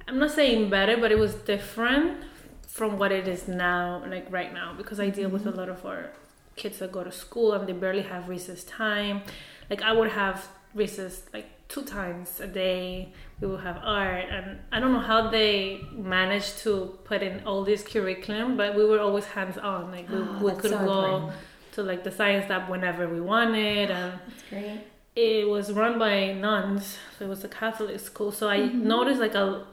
I'm 0.08 0.18
not 0.18 0.30
saying 0.30 0.70
better, 0.70 0.96
but 0.96 1.12
it 1.12 1.18
was 1.18 1.34
different 1.34 2.24
from 2.66 2.98
what 2.98 3.12
it 3.12 3.28
is 3.28 3.48
now, 3.48 4.02
like 4.08 4.26
right 4.30 4.52
now, 4.52 4.74
because 4.76 4.98
I 4.98 5.10
deal 5.10 5.28
with 5.28 5.46
a 5.46 5.50
mm-hmm. 5.50 5.58
lot 5.58 5.68
of 5.68 5.84
our 5.84 6.10
kids 6.56 6.78
that 6.78 6.92
go 6.92 7.04
to 7.04 7.12
school 7.12 7.52
and 7.52 7.68
they 7.68 7.72
barely 7.72 8.02
have 8.02 8.28
recess 8.28 8.64
time. 8.64 9.22
Like 9.70 9.82
I 9.82 9.92
would 9.92 10.10
have 10.10 10.48
recess 10.74 11.22
like 11.32 11.48
two 11.68 11.82
times 11.82 12.40
a 12.40 12.46
day. 12.46 13.12
We 13.40 13.48
will 13.48 13.58
have 13.58 13.78
art, 13.82 14.26
and 14.30 14.60
I 14.70 14.78
don't 14.78 14.92
know 14.92 15.00
how 15.00 15.28
they 15.28 15.80
managed 15.92 16.58
to 16.58 16.98
put 17.04 17.22
in 17.22 17.42
all 17.44 17.64
this 17.64 17.82
curriculum, 17.82 18.56
but 18.56 18.76
we 18.76 18.84
were 18.84 19.00
always 19.00 19.24
hands 19.24 19.58
on. 19.58 19.90
Like 19.90 20.08
we, 20.08 20.16
oh, 20.16 20.38
we 20.42 20.52
could 20.52 20.70
so 20.70 20.78
go 20.78 21.04
important. 21.04 21.32
to 21.72 21.82
like 21.82 22.04
the 22.04 22.12
science 22.12 22.48
lab 22.48 22.70
whenever 22.70 23.08
we 23.08 23.20
wanted, 23.20 23.90
and 23.90 24.18
that's 24.28 24.42
great. 24.48 24.80
It 25.16 25.48
was 25.48 25.72
run 25.72 25.98
by 25.98 26.32
nuns, 26.32 26.98
so 27.18 27.24
it 27.24 27.28
was 27.28 27.42
a 27.44 27.48
Catholic 27.48 27.98
school. 28.00 28.30
So 28.32 28.48
I 28.48 28.60
mm-hmm. 28.60 28.86
noticed 28.86 29.20
like 29.20 29.34
a 29.34 29.66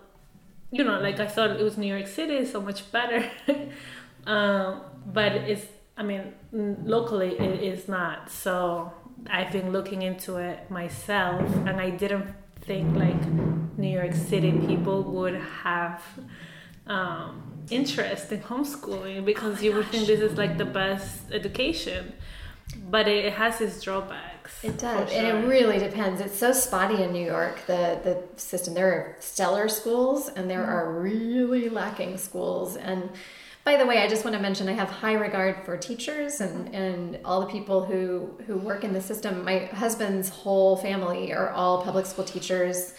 you 0.71 0.83
know, 0.83 0.99
like 0.99 1.19
I 1.19 1.27
thought 1.27 1.51
it 1.51 1.63
was 1.63 1.77
New 1.77 1.87
York 1.87 2.07
City, 2.07 2.45
so 2.45 2.61
much 2.61 2.91
better. 2.91 3.29
um, 4.25 4.81
but 5.05 5.33
it's, 5.33 5.65
I 5.97 6.03
mean, 6.03 6.33
locally 6.51 7.37
it 7.39 7.63
is 7.63 7.87
not. 7.87 8.29
So 8.31 8.93
I've 9.29 9.51
been 9.51 9.71
looking 9.71 10.01
into 10.03 10.37
it 10.37 10.69
myself, 10.69 11.41
and 11.65 11.81
I 11.81 11.89
didn't 11.89 12.27
think 12.61 12.95
like 12.95 13.21
New 13.77 13.89
York 13.89 14.13
City 14.13 14.51
people 14.51 15.03
would 15.03 15.35
have 15.35 16.03
um, 16.87 17.63
interest 17.69 18.31
in 18.31 18.41
homeschooling 18.41 19.25
because 19.25 19.59
oh 19.59 19.61
you 19.61 19.73
would 19.73 19.87
think 19.87 20.07
this 20.07 20.19
is 20.19 20.37
like 20.37 20.57
the 20.57 20.65
best 20.65 21.31
education, 21.31 22.13
but 22.89 23.07
it 23.07 23.33
has 23.33 23.61
its 23.61 23.81
drawbacks. 23.81 24.38
It 24.61 24.77
does, 24.77 25.09
sure. 25.09 25.17
and 25.17 25.27
it 25.27 25.47
really 25.47 25.79
depends. 25.79 26.19
It's 26.19 26.37
so 26.37 26.51
spotty 26.51 27.01
in 27.01 27.13
New 27.13 27.25
York. 27.25 27.65
The 27.65 27.99
the 28.03 28.23
system. 28.35 28.73
There 28.73 28.91
are 28.91 29.15
stellar 29.19 29.69
schools, 29.69 30.29
and 30.29 30.49
there 30.49 30.61
mm-hmm. 30.61 30.71
are 30.71 30.99
really 30.99 31.69
lacking 31.69 32.17
schools. 32.17 32.75
And 32.75 33.09
by 33.63 33.77
the 33.77 33.85
way, 33.85 34.01
I 34.01 34.07
just 34.07 34.25
want 34.25 34.35
to 34.35 34.41
mention 34.41 34.67
I 34.67 34.73
have 34.73 34.89
high 34.89 35.13
regard 35.13 35.63
for 35.63 35.77
teachers 35.77 36.41
and 36.41 36.73
and 36.75 37.19
all 37.23 37.39
the 37.39 37.47
people 37.47 37.85
who 37.85 38.31
who 38.47 38.57
work 38.57 38.83
in 38.83 38.93
the 38.93 39.01
system. 39.01 39.45
My 39.45 39.65
husband's 39.65 40.29
whole 40.29 40.75
family 40.75 41.31
are 41.31 41.51
all 41.51 41.81
public 41.81 42.05
school 42.05 42.25
teachers. 42.25 42.93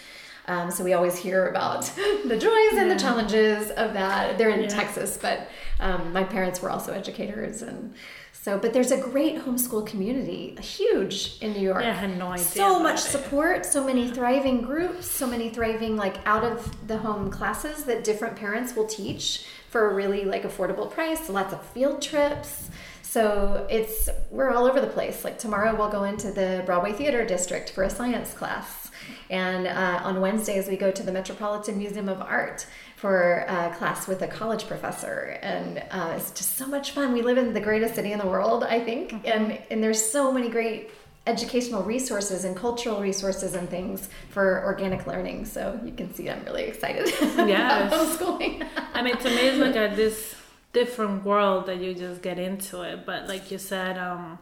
Um, 0.47 0.71
so 0.71 0.83
we 0.83 0.95
always 0.95 1.17
hear 1.17 1.49
about 1.49 1.83
the 2.27 2.37
joys 2.37 2.79
and 2.79 2.91
the 2.91 2.99
challenges 2.99 3.71
of 3.71 3.93
that. 3.93 4.39
They're 4.39 4.51
in 4.51 4.63
yeah. 4.63 4.69
Texas, 4.69 5.19
but 5.21 5.49
um, 5.79 6.13
my 6.13 6.25
parents 6.25 6.61
were 6.61 6.71
also 6.71 6.93
educators, 6.93 7.63
and 7.63 7.95
so, 8.43 8.59
but 8.59 8.73
there's 8.73 8.91
a 8.91 8.97
great 8.97 9.37
homeschool 9.37 9.87
community, 9.87 10.57
huge 10.63 11.37
in 11.43 11.53
New 11.53 11.61
York. 11.61 11.83
Yeah, 11.83 11.91
I 11.91 11.95
had 11.95 12.17
no 12.17 12.29
idea. 12.29 12.45
So 12.47 12.79
much 12.79 13.01
it. 13.01 13.11
support, 13.11 13.67
so 13.67 13.85
many 13.85 14.11
thriving 14.11 14.63
groups, 14.63 15.07
so 15.07 15.27
many 15.27 15.51
thriving 15.51 15.95
like 15.95 16.27
out 16.27 16.43
of 16.43 16.89
the 16.89 16.97
home 16.97 17.31
classes 17.31 17.85
that 17.85 18.03
different 18.03 18.37
parents 18.37 18.75
will 18.75 18.87
teach 18.87 19.45
for 19.69 19.91
a 19.91 19.95
really 19.95 20.25
like 20.25 20.45
affordable 20.45 20.91
price. 20.91 21.29
Lots 21.29 21.53
of 21.53 21.63
field 21.67 22.01
trips. 22.01 22.71
So 23.03 23.67
it's 23.69 24.09
we're 24.31 24.51
all 24.51 24.65
over 24.65 24.81
the 24.81 24.87
place. 24.87 25.23
Like 25.23 25.39
tomorrow 25.39 25.77
we'll 25.77 25.91
go 25.91 26.05
into 26.05 26.31
the 26.31 26.63
Broadway 26.65 26.93
Theater 26.93 27.27
District 27.27 27.69
for 27.69 27.83
a 27.85 27.91
science 27.91 28.33
class, 28.33 28.91
and 29.29 29.67
uh, 29.67 30.01
on 30.03 30.19
Wednesdays 30.23 30.67
we 30.67 30.79
go 30.79 30.91
to 30.91 31.03
the 31.03 31.13
Metropolitan 31.13 31.77
Museum 31.77 32.09
of 32.09 32.23
Art 32.23 32.67
for 33.01 33.47
a 33.49 33.75
class 33.79 34.07
with 34.07 34.21
a 34.21 34.27
college 34.27 34.67
professor. 34.67 35.39
And 35.41 35.83
uh, 35.91 36.13
it's 36.19 36.33
just 36.33 36.59
so 36.59 36.67
much 36.67 36.91
fun. 36.91 37.15
We 37.15 37.23
live 37.23 37.39
in 37.39 37.55
the 37.55 37.61
greatest 37.61 37.95
city 37.95 38.13
in 38.13 38.19
the 38.19 38.27
world 38.27 38.63
i 38.63 38.79
think. 38.79 39.11
Mm-hmm. 39.11 39.27
and 39.27 39.59
and 39.71 39.83
there's 39.83 40.03
so 40.17 40.31
many 40.31 40.51
great 40.51 40.91
educational 41.27 41.83
resources 41.83 42.45
and 42.45 42.55
cultural 42.55 43.01
resources 43.01 43.55
and 43.55 43.71
things 43.71 44.11
for 44.29 44.63
organic 44.65 45.07
learning. 45.07 45.47
So 45.47 45.81
you 45.83 45.93
can 45.93 46.13
see 46.15 46.29
i'm 46.29 46.45
really 46.45 46.65
excited 46.65 47.07
yeah 47.55 47.89
homeschooling 47.89 48.69
i 48.93 49.01
mean 49.03 49.17
to 49.17 49.31
me 49.37 49.43
it's 49.49 49.59
like 49.67 49.77
a, 49.77 49.95
this 49.97 50.35
different 50.75 51.25
world 51.25 51.67
that 51.67 51.79
you 51.81 51.95
just 51.95 52.21
get 52.21 52.39
into 52.39 52.83
it. 52.83 53.07
But 53.07 53.29
like 53.29 53.51
you 53.51 53.57
said 53.57 53.97
um 53.97 54.39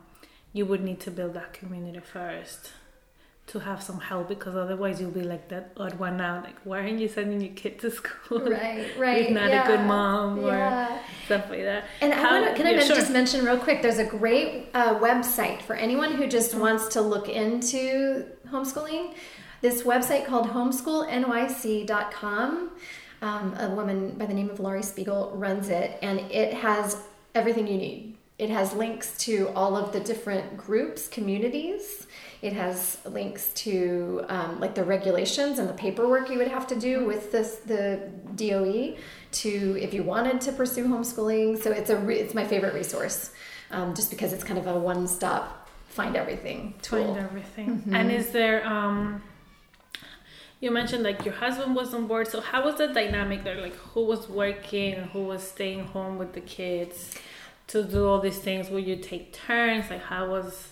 you 0.53 0.67
would 0.67 0.83
need 0.83 0.99
to 1.07 1.13
build 1.13 1.35
that 1.35 1.53
community 1.53 2.01
first 2.01 2.73
to 3.49 3.59
have 3.59 3.83
some 3.83 4.01
help 4.01 4.29
because 4.29 4.55
otherwise 4.55 5.01
you'll 5.01 5.11
be 5.11 5.23
like 5.23 5.49
that 5.49 5.73
odd 5.77 5.99
one 5.99 6.21
out. 6.21 6.45
Like, 6.45 6.57
why 6.65 6.81
aren't 6.81 6.99
you 6.99 7.09
sending 7.09 7.41
your 7.41 7.55
kid 7.55 7.79
to 7.81 7.91
school? 7.99 8.41
Right, 8.41 8.87
right. 8.99 9.31
You're 9.31 9.41
not 9.41 9.51
yeah. 9.51 9.65
a 9.65 9.67
good 9.67 9.87
mom 9.87 10.45
yeah. 10.45 10.97
or 10.97 11.01
stuff 11.25 11.49
like 11.51 11.63
that. 11.63 11.85
And 12.01 12.13
How, 12.13 12.37
I 12.37 12.41
wanna, 12.41 12.55
can 12.55 12.67
yeah, 12.67 12.81
I 12.81 12.85
sure. 12.85 12.97
just 12.97 13.11
mention 13.11 13.45
real 13.45 13.59
quick? 13.59 13.83
There's 13.83 13.99
a 13.99 14.05
great 14.05 14.69
uh, 14.75 14.99
website 14.99 15.63
for 15.63 15.75
anyone 15.75 16.13
who 16.13 16.27
just 16.27 16.55
wants 16.55 16.89
to 16.89 17.01
look 17.01 17.29
into 17.29 18.27
homeschooling. 18.51 19.15
This 19.61 19.83
website 19.83 20.27
called 20.27 20.47
homeschoolnyc.com. 20.49 22.71
Um, 23.21 23.53
a 23.59 23.69
woman 23.71 24.11
by 24.11 24.27
the 24.27 24.35
name 24.35 24.49
of 24.49 24.61
Laurie 24.61 24.85
Spiegel 24.85 25.33
runs 25.35 25.71
it, 25.71 25.99
and 26.03 26.21
it 26.31 26.55
has 26.55 27.03
everything 27.35 27.67
you 27.67 27.77
need. 27.77 28.08
It 28.39 28.51
has 28.51 28.73
links 28.73 29.19
to 29.25 29.49
all 29.57 29.77
of 29.77 29.93
the 29.93 30.01
different 30.01 30.57
groups, 30.57 31.09
communities 31.09 32.07
it 32.41 32.53
has 32.53 32.99
links 33.05 33.53
to 33.55 34.25
um, 34.29 34.61
like 34.61 34.75
the 34.75 34.85
regulations 34.85 35.59
and 35.59 35.69
the 35.69 35.73
paperwork 35.73 36.31
you 36.31 36.39
would 36.39 36.49
have 36.49 36.69
to 36.69 36.77
do 36.79 37.05
with 37.05 37.33
this 37.33 37.57
the 37.67 38.11
DOE 38.37 38.97
to 39.33 39.79
if 39.81 39.93
you 39.93 40.05
wanted 40.05 40.41
to 40.43 40.53
pursue 40.53 40.87
homeschooling. 40.87 41.61
So 41.61 41.73
it's 41.73 41.91
a 41.91 41.97
re- 41.97 42.19
it's 42.19 42.35
my 42.35 42.45
favorite 42.45 42.75
resource, 42.75 43.33
um, 43.73 43.95
just 43.95 44.11
because 44.11 44.33
it's 44.33 44.45
kind 44.45 44.59
of 44.59 44.69
a 44.69 44.79
one 44.79 45.09
stop 45.09 45.69
find 45.89 46.15
everything 46.15 46.75
tool. 46.81 47.07
Find 47.07 47.19
everything. 47.19 47.79
Mm-hmm. 47.79 47.95
And 47.95 48.13
is 48.13 48.31
there 48.31 48.65
um, 48.65 49.21
you 50.61 50.71
mentioned 50.71 51.03
like 51.03 51.25
your 51.25 51.35
husband 51.35 51.75
was 51.75 51.93
on 51.93 52.07
board. 52.07 52.29
So 52.29 52.41
how 52.41 52.65
was 52.65 52.77
the 52.77 52.87
dynamic 52.87 53.43
there? 53.43 53.61
Like 53.61 53.75
who 53.75 54.05
was 54.05 54.29
working 54.29 54.95
who 55.13 55.25
was 55.25 55.43
staying 55.43 55.87
home 55.87 56.19
with 56.19 56.35
the 56.35 56.41
kids 56.41 57.17
to 57.69 57.85
do 57.85 58.07
all 58.07 58.21
these 58.21 58.39
things? 58.39 58.69
Would 58.71 58.87
you 58.87 58.97
take 58.97 59.33
turns? 59.33 59.91
Like 59.91 60.03
how 60.03 60.29
was, 60.29 60.69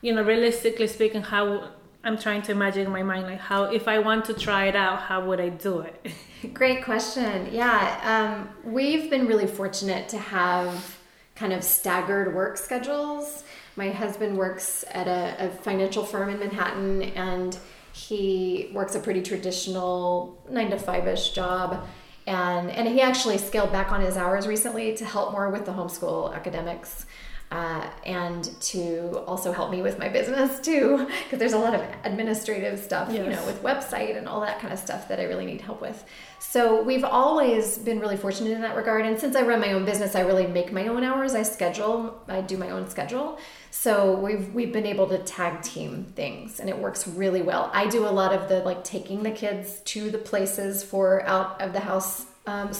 you 0.00 0.14
know, 0.14 0.22
realistically 0.22 0.86
speaking, 0.86 1.22
how 1.22 1.70
I'm 2.02 2.16
trying 2.16 2.42
to 2.42 2.52
imagine 2.52 2.86
in 2.86 2.92
my 2.92 3.02
mind 3.02 3.26
like 3.26 3.40
how 3.40 3.64
if 3.64 3.86
I 3.86 3.98
want 3.98 4.24
to 4.26 4.34
try 4.34 4.66
it 4.66 4.76
out, 4.76 5.00
how 5.00 5.24
would 5.26 5.40
I 5.40 5.50
do 5.50 5.80
it? 5.80 6.12
Great 6.54 6.84
question. 6.84 7.48
Yeah, 7.52 8.48
um, 8.64 8.72
we've 8.72 9.10
been 9.10 9.26
really 9.26 9.46
fortunate 9.46 10.08
to 10.10 10.18
have 10.18 10.96
kind 11.34 11.52
of 11.52 11.62
staggered 11.62 12.34
work 12.34 12.56
schedules. 12.56 13.44
My 13.76 13.90
husband 13.90 14.36
works 14.36 14.84
at 14.90 15.06
a, 15.06 15.46
a 15.46 15.50
financial 15.50 16.04
firm 16.04 16.30
in 16.30 16.38
Manhattan, 16.38 17.02
and 17.02 17.58
he 17.92 18.70
works 18.72 18.94
a 18.94 19.00
pretty 19.00 19.22
traditional 19.22 20.42
nine 20.48 20.70
to 20.70 20.78
five 20.78 21.06
ish 21.06 21.30
job. 21.30 21.86
And, 22.26 22.70
and 22.70 22.88
he 22.88 23.00
actually 23.00 23.38
scaled 23.38 23.72
back 23.72 23.92
on 23.92 24.00
his 24.00 24.16
hours 24.16 24.46
recently 24.46 24.94
to 24.96 25.04
help 25.04 25.32
more 25.32 25.50
with 25.50 25.64
the 25.64 25.72
homeschool 25.72 26.34
academics 26.34 27.06
uh, 27.50 27.84
and 28.06 28.44
to 28.60 29.24
also 29.26 29.50
help 29.50 29.70
me 29.70 29.82
with 29.82 29.98
my 29.98 30.08
business 30.08 30.60
too, 30.60 31.08
because 31.24 31.38
there's 31.38 31.52
a 31.52 31.58
lot 31.58 31.74
of 31.74 31.82
administrative 32.04 32.78
stuff, 32.78 33.08
yes. 33.10 33.24
you 33.24 33.30
know, 33.30 33.44
with 33.44 33.60
website 33.62 34.16
and 34.16 34.28
all 34.28 34.40
that 34.40 34.60
kind 34.60 34.72
of 34.72 34.78
stuff 34.78 35.08
that 35.08 35.18
I 35.18 35.24
really 35.24 35.46
need 35.46 35.60
help 35.60 35.80
with. 35.80 36.04
So 36.38 36.82
we've 36.82 37.04
always 37.04 37.76
been 37.78 37.98
really 37.98 38.16
fortunate 38.16 38.52
in 38.52 38.60
that 38.60 38.76
regard. 38.76 39.04
And 39.04 39.18
since 39.18 39.34
I 39.34 39.42
run 39.42 39.60
my 39.60 39.72
own 39.72 39.84
business, 39.84 40.14
I 40.14 40.20
really 40.20 40.46
make 40.46 40.72
my 40.72 40.86
own 40.86 41.02
hours. 41.02 41.34
I 41.34 41.42
schedule, 41.42 42.22
I 42.28 42.40
do 42.40 42.56
my 42.56 42.70
own 42.70 42.88
schedule. 42.88 43.38
So 43.72 44.14
we've 44.16 44.52
we've 44.54 44.72
been 44.72 44.86
able 44.86 45.08
to 45.08 45.18
tag 45.18 45.62
team 45.62 46.06
things, 46.16 46.60
and 46.60 46.68
it 46.68 46.78
works 46.78 47.06
really 47.06 47.42
well. 47.42 47.70
I 47.72 47.86
do 47.86 48.06
a 48.06 48.10
lot 48.10 48.32
of 48.32 48.48
the 48.48 48.60
like 48.60 48.84
taking 48.84 49.22
the 49.22 49.30
kids 49.30 49.80
to 49.86 50.10
the 50.10 50.18
places 50.18 50.82
for 50.82 51.24
out 51.26 51.60
of 51.60 51.72
the 51.72 51.80
house 51.80 52.26
um, 52.46 52.72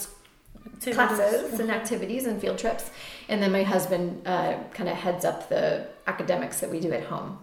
classes 0.80 1.60
and 1.60 1.70
activities 1.70 2.26
and 2.26 2.40
field 2.40 2.58
trips 2.58 2.90
and 3.28 3.42
then 3.42 3.52
my 3.52 3.62
husband 3.62 4.26
uh, 4.26 4.58
kind 4.74 4.88
of 4.88 4.96
heads 4.96 5.24
up 5.24 5.48
the 5.48 5.86
academics 6.06 6.60
that 6.60 6.70
we 6.70 6.80
do 6.80 6.92
at 6.92 7.04
home. 7.04 7.38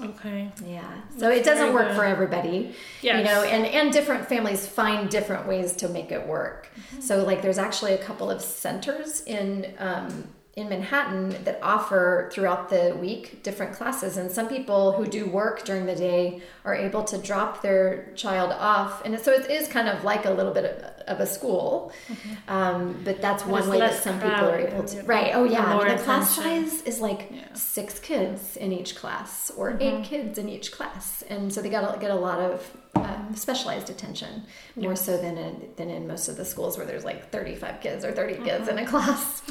Okay. 0.00 0.50
Yeah. 0.66 0.82
So 1.12 1.28
That's 1.28 1.40
it 1.40 1.44
doesn't 1.44 1.74
work 1.74 1.88
good. 1.88 1.96
for 1.96 2.04
everybody. 2.04 2.74
Yes. 3.02 3.18
You 3.18 3.24
know, 3.24 3.42
and 3.44 3.66
and 3.66 3.92
different 3.92 4.26
families 4.26 4.66
find 4.66 5.08
different 5.08 5.46
ways 5.46 5.74
to 5.76 5.88
make 5.88 6.10
it 6.10 6.26
work. 6.26 6.70
Mm-hmm. 6.74 7.00
So 7.02 7.24
like 7.24 7.42
there's 7.42 7.58
actually 7.58 7.92
a 7.92 7.98
couple 8.02 8.30
of 8.30 8.40
centers 8.40 9.22
in 9.22 9.74
um, 9.78 10.28
in 10.54 10.68
Manhattan 10.68 11.30
that 11.44 11.58
offer 11.62 12.28
throughout 12.30 12.68
the 12.68 12.94
week 13.00 13.42
different 13.42 13.72
classes. 13.72 14.18
And 14.18 14.30
some 14.30 14.48
people 14.48 14.92
who 14.92 15.06
do 15.06 15.24
work 15.24 15.64
during 15.64 15.86
the 15.86 15.94
day 15.94 16.42
are 16.66 16.74
able 16.74 17.04
to 17.04 17.16
drop 17.16 17.62
their 17.62 18.12
child 18.16 18.52
off. 18.52 19.02
And 19.06 19.18
so 19.18 19.32
it 19.32 19.50
is 19.50 19.66
kind 19.66 19.88
of 19.88 20.04
like 20.04 20.26
a 20.26 20.30
little 20.30 20.52
bit 20.52 20.66
of, 20.66 21.16
of 21.16 21.20
a 21.20 21.26
school. 21.26 21.90
Mm-hmm. 22.06 22.50
Um, 22.52 23.00
but 23.02 23.22
that's 23.22 23.46
one 23.46 23.66
way 23.66 23.78
that 23.78 24.02
some 24.02 24.20
people 24.20 24.50
are 24.50 24.58
able 24.58 24.84
to. 24.84 25.02
Right. 25.04 25.30
Oh, 25.34 25.44
yeah. 25.44 25.64
I 25.64 25.88
mean, 25.88 25.96
the 25.96 26.02
class 26.02 26.36
size 26.36 26.82
is 26.82 27.00
like 27.00 27.30
yeah. 27.30 27.54
six 27.54 27.98
kids 27.98 28.58
in 28.58 28.72
each 28.72 28.94
class 28.94 29.50
or 29.56 29.70
mm-hmm. 29.70 29.82
eight 29.82 30.04
kids 30.04 30.36
in 30.36 30.50
each 30.50 30.70
class. 30.70 31.22
And 31.30 31.50
so 31.50 31.62
they 31.62 31.70
got 31.70 31.94
to 31.94 31.98
get 31.98 32.10
a 32.10 32.14
lot 32.14 32.40
of 32.40 32.76
um, 32.94 33.34
specialized 33.34 33.88
attention 33.88 34.42
more 34.76 34.92
yes. 34.92 35.06
so 35.06 35.16
than 35.16 35.38
in, 35.38 35.70
than 35.76 35.88
in 35.88 36.06
most 36.06 36.28
of 36.28 36.36
the 36.36 36.44
schools 36.44 36.76
where 36.76 36.84
there's 36.84 37.04
like 37.04 37.30
35 37.30 37.80
kids 37.80 38.04
or 38.04 38.12
30 38.12 38.44
kids 38.44 38.68
in 38.68 38.76
a 38.76 38.82
mm-hmm. 38.82 38.90
class. 38.90 39.42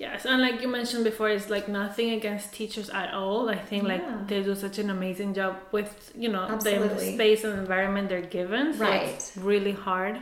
Yes, 0.00 0.24
and 0.24 0.40
like 0.40 0.62
you 0.62 0.68
mentioned 0.68 1.04
before, 1.04 1.28
it's 1.28 1.50
like 1.50 1.68
nothing 1.68 2.12
against 2.12 2.54
teachers 2.54 2.88
at 2.88 3.12
all. 3.12 3.50
I 3.50 3.58
think 3.58 3.82
yeah. 3.82 3.92
like 3.92 4.28
they 4.28 4.42
do 4.42 4.54
such 4.54 4.78
an 4.78 4.88
amazing 4.88 5.34
job 5.34 5.58
with 5.72 6.10
you 6.16 6.30
know 6.30 6.44
Absolutely. 6.44 6.88
the 6.88 7.12
space 7.16 7.44
and 7.44 7.58
environment 7.58 8.08
they're 8.08 8.22
given. 8.22 8.72
So 8.72 8.80
right, 8.80 9.08
it's 9.08 9.36
really 9.36 9.72
hard. 9.72 10.16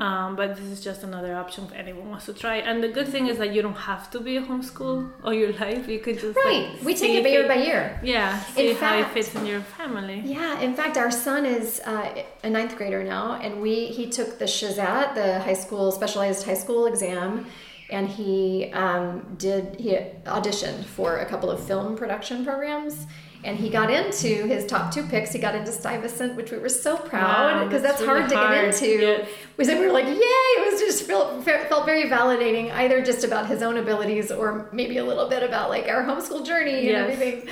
Um, 0.00 0.34
but 0.34 0.56
this 0.56 0.64
is 0.64 0.80
just 0.82 1.04
another 1.04 1.36
option 1.36 1.66
if 1.66 1.72
anyone 1.74 2.10
wants 2.10 2.26
to 2.26 2.32
try. 2.32 2.56
And 2.56 2.82
the 2.82 2.88
good 2.88 3.06
thing 3.06 3.28
is 3.28 3.38
that 3.38 3.54
you 3.54 3.62
don't 3.62 3.82
have 3.92 4.10
to 4.10 4.18
be 4.18 4.36
a 4.36 4.42
homeschool 4.42 5.08
all 5.22 5.32
your 5.32 5.52
life. 5.64 5.86
You 5.86 6.00
could 6.00 6.18
just 6.18 6.36
right. 6.36 6.72
Like, 6.72 6.82
we 6.82 6.96
take 6.96 7.24
it 7.24 7.30
year 7.30 7.46
by 7.46 7.58
year. 7.68 8.00
Yeah, 8.02 8.40
see 8.40 8.70
in 8.70 8.74
how 8.74 8.80
fact, 8.80 9.10
it 9.10 9.14
fits 9.14 9.32
in 9.36 9.46
your 9.46 9.60
family. 9.60 10.22
Yeah, 10.24 10.60
in 10.60 10.74
fact, 10.74 10.96
our 10.96 11.12
son 11.12 11.46
is 11.46 11.80
uh, 11.86 12.24
a 12.42 12.50
ninth 12.50 12.76
grader 12.76 13.04
now, 13.04 13.34
and 13.34 13.62
we 13.62 13.86
he 13.98 14.10
took 14.10 14.40
the 14.40 14.46
SHSAT, 14.46 15.14
the 15.14 15.38
high 15.38 15.60
school 15.64 15.92
specialized 15.92 16.44
high 16.46 16.60
school 16.64 16.86
exam 16.86 17.46
and 17.90 18.08
he 18.08 18.70
um, 18.72 19.36
did 19.38 19.80
he 19.80 19.92
auditioned 20.26 20.84
for 20.84 21.18
a 21.18 21.26
couple 21.26 21.50
of 21.50 21.62
film 21.62 21.96
production 21.96 22.44
programs 22.44 23.06
and 23.44 23.56
he 23.56 23.68
got 23.68 23.90
into 23.90 24.46
his 24.46 24.66
top 24.66 24.92
two 24.92 25.04
picks. 25.04 25.32
He 25.32 25.38
got 25.38 25.54
into 25.54 25.70
Stuyvesant, 25.70 26.34
which 26.34 26.50
we 26.50 26.58
were 26.58 26.68
so 26.68 26.96
proud 26.96 27.64
because 27.64 27.82
wow, 27.82 27.88
that's, 27.88 27.98
that's 27.98 28.00
really 28.00 28.20
hard 28.20 28.30
to 28.30 28.36
hard. 28.36 28.54
get 28.54 28.64
into. 28.64 29.00
Yes. 29.00 29.28
We 29.56 29.64
said 29.64 29.78
we 29.78 29.86
were 29.86 29.92
like, 29.92 30.06
yay! 30.06 30.14
It 30.14 30.72
was 30.72 30.80
just 30.80 31.04
felt 31.04 31.44
felt 31.44 31.86
very 31.86 32.04
validating, 32.04 32.72
either 32.72 33.02
just 33.04 33.24
about 33.24 33.46
his 33.46 33.62
own 33.62 33.76
abilities 33.76 34.32
or 34.32 34.68
maybe 34.72 34.98
a 34.98 35.04
little 35.04 35.28
bit 35.28 35.42
about 35.42 35.70
like 35.70 35.86
our 35.88 36.02
homeschool 36.02 36.44
journey 36.44 36.86
yes. 36.86 36.94
and 36.94 37.12
everything. 37.12 37.48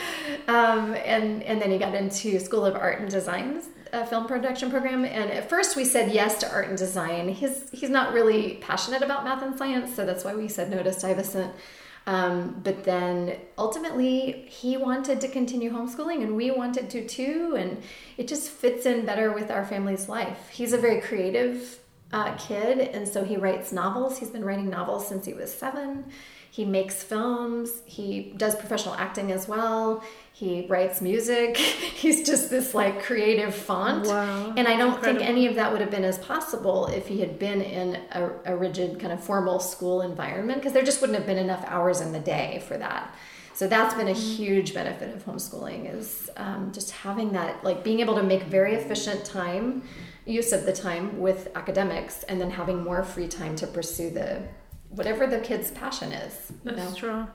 Um, 0.49 0.95
and 0.95 1.43
and 1.45 1.63
then 1.63 1.71
he 1.71 1.79
got 1.79 1.95
into 1.95 2.41
School 2.41 2.67
of 2.67 2.75
Art 2.75 3.01
and 3.01 3.11
Design 3.11 3.63
a 3.93 4.07
film 4.07 4.27
production 4.27 4.71
program 4.71 5.05
and 5.05 5.31
at 5.31 5.49
first 5.49 5.77
we 5.77 5.85
said 5.85 6.13
yes 6.13 6.39
to 6.41 6.51
art 6.51 6.69
and 6.69 6.79
design. 6.79 7.29
He's 7.29 7.69
he's 7.71 7.91
not 7.91 8.13
really 8.13 8.55
passionate 8.61 9.03
about 9.03 9.25
math 9.25 9.43
and 9.43 9.57
science 9.57 9.95
so 9.95 10.05
that's 10.05 10.25
why 10.25 10.35
we 10.35 10.49
said 10.49 10.71
no 10.71 10.83
to 10.83 10.93
stuyvesant. 10.93 11.53
Um, 12.09 12.61
but 12.63 12.85
then 12.85 13.37
ultimately 13.59 14.47
he 14.49 14.77
wanted 14.77 15.21
to 15.23 15.29
continue 15.29 15.73
homeschooling 15.73 16.23
and 16.23 16.37
we 16.37 16.51
wanted 16.53 16.89
to 16.91 17.07
too 17.07 17.57
and 17.59 17.83
it 18.17 18.29
just 18.29 18.49
fits 18.51 18.87
in 18.87 19.05
better 19.05 19.33
with 19.33 19.51
our 19.51 19.65
family's 19.65 20.09
life. 20.09 20.49
He's 20.51 20.73
a 20.73 20.79
very 20.79 21.01
creative 21.01 21.81
uh, 22.13 22.35
kid 22.37 22.79
and 22.79 23.09
so 23.09 23.25
he 23.25 23.37
writes 23.37 23.73
novels. 23.73 24.19
He's 24.19 24.31
been 24.31 24.45
writing 24.45 24.71
novels 24.71 25.09
since 25.09 25.27
he 25.27 25.35
was 25.35 25.53
seven 25.53 26.05
he 26.57 26.65
makes 26.65 27.03
films. 27.03 27.83
He 27.85 28.33
does 28.35 28.57
professional 28.57 28.95
acting 28.95 29.31
as 29.31 29.47
well. 29.47 30.03
He 30.33 30.67
writes 30.67 31.03
music. 31.03 31.55
He's 31.59 32.25
just 32.25 32.49
this 32.49 32.75
like 32.75 33.03
creative 33.03 33.55
font. 33.55 34.07
Wow, 34.07 34.55
and 34.57 34.67
i 34.67 34.75
don't 34.75 34.95
incredible. 34.95 35.19
think 35.19 35.29
any 35.29 35.47
of 35.49 35.57
that 35.57 35.71
would 35.71 35.83
have 35.83 35.91
been 35.91 36.03
as 36.03 36.17
possible 36.17 36.87
if 36.87 37.09
he 37.09 37.21
had 37.21 37.39
been 37.39 37.61
in 37.61 38.01
a, 38.13 38.31
a 38.47 38.57
rigid 38.57 38.99
kind 38.99 39.13
of 39.13 39.23
formal 39.23 39.61
school 39.61 40.01
environment 40.01 40.59
because 40.59 40.73
there 40.73 40.83
just 40.83 41.03
wouldn't 41.03 41.19
have 41.19 41.27
been 41.27 41.37
enough 41.37 41.63
hours 41.67 42.01
in 42.01 42.13
the 42.13 42.21
day 42.21 42.63
for 42.67 42.79
that. 42.79 43.15
So 43.53 43.69
that's 43.69 43.95
been 43.95 44.09
a 44.09 44.13
mm-hmm. 44.13 44.43
huge 44.43 44.73
benefit 44.73 45.15
of 45.15 45.27
homeschooling 45.27 45.95
is 45.95 46.31
um, 46.39 46.73
just 46.73 46.91
having 46.91 47.33
that 47.33 47.63
like 47.65 47.85
being 47.85 48.01
able 48.01 48.15
to 48.15 48.23
make 48.23 48.45
very 48.45 48.77
efficient 48.77 49.27
time 49.27 49.83
use 50.25 50.53
of 50.53 50.65
the 50.65 50.73
time 50.73 51.21
with 51.21 51.49
academics 51.55 52.23
and 52.23 52.41
then 52.41 52.51
having 52.51 52.83
more 52.83 53.03
free 53.05 53.29
time 53.29 53.57
to 53.57 53.67
pursue 53.67 54.09
the 54.09 54.43
whatever 54.97 55.27
the 55.27 55.39
kid's 55.41 55.71
passion 55.71 56.13
is 56.13 56.53
that's 56.65 56.79
know? 56.79 56.95
true 56.95 57.27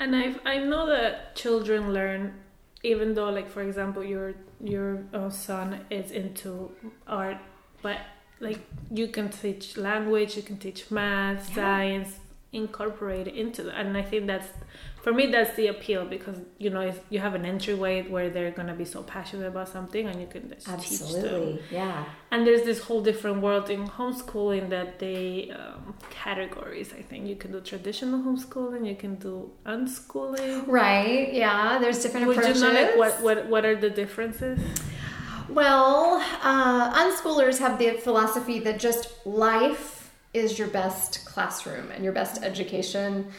and 0.00 0.14
i 0.14 0.34
i 0.44 0.58
know 0.58 0.86
that 0.86 1.34
children 1.34 1.92
learn 1.92 2.34
even 2.82 3.14
though 3.14 3.30
like 3.30 3.48
for 3.48 3.62
example 3.62 4.04
your 4.04 4.34
your 4.62 5.04
uh, 5.12 5.30
son 5.30 5.80
is 5.90 6.10
into 6.10 6.70
art 7.06 7.38
but 7.82 7.98
like 8.40 8.60
you 8.90 9.08
can 9.08 9.28
teach 9.28 9.76
language 9.76 10.36
you 10.36 10.42
can 10.42 10.58
teach 10.58 10.90
math 10.90 11.48
yeah. 11.50 11.54
science 11.54 12.18
incorporate 12.52 13.26
it 13.26 13.34
into 13.34 13.62
that 13.62 13.74
and 13.74 13.96
i 13.96 14.02
think 14.02 14.26
that's 14.26 14.48
for 15.04 15.12
me 15.12 15.26
that's 15.26 15.54
the 15.54 15.66
appeal 15.66 16.06
because 16.06 16.38
you 16.58 16.70
know 16.70 16.80
if 16.80 16.98
you 17.10 17.18
have 17.18 17.34
an 17.34 17.44
entryway 17.44 17.94
where 18.14 18.30
they're 18.30 18.50
going 18.50 18.68
to 18.68 18.78
be 18.82 18.86
so 18.86 19.02
passionate 19.02 19.46
about 19.46 19.68
something 19.68 20.06
and 20.08 20.18
you 20.18 20.26
can 20.26 20.48
just 20.48 20.66
Absolutely. 20.66 21.20
teach 21.20 21.30
them. 21.30 21.58
Yeah. 21.70 22.04
And 22.30 22.46
there's 22.46 22.62
this 22.62 22.80
whole 22.80 23.02
different 23.02 23.42
world 23.42 23.68
in 23.68 23.86
homeschooling 23.86 24.70
that 24.70 24.98
they 24.98 25.52
um, 25.54 25.94
categories 26.08 26.88
i 26.98 27.02
think. 27.02 27.26
You 27.26 27.36
can 27.36 27.52
do 27.52 27.60
traditional 27.60 28.18
homeschooling 28.26 28.88
you 28.88 28.96
can 28.96 29.16
do 29.16 29.50
unschooling. 29.66 30.66
Right 30.66 31.34
yeah 31.34 31.78
there's 31.78 32.02
different 32.02 32.26
Would 32.26 32.38
approaches 32.38 32.62
you 32.62 32.72
know, 32.72 32.80
like, 32.80 32.96
what, 32.96 33.20
what, 33.26 33.46
what 33.52 33.66
are 33.66 33.76
the 33.76 33.90
differences? 33.90 34.58
Well 35.50 36.24
uh, 36.42 36.84
unschoolers 37.02 37.58
have 37.58 37.78
the 37.78 37.90
philosophy 38.06 38.58
that 38.60 38.80
just 38.80 39.04
life 39.26 40.14
is 40.32 40.58
your 40.58 40.68
best 40.68 41.26
classroom 41.26 41.90
and 41.90 42.02
your 42.02 42.14
best 42.14 42.42
education 42.42 43.30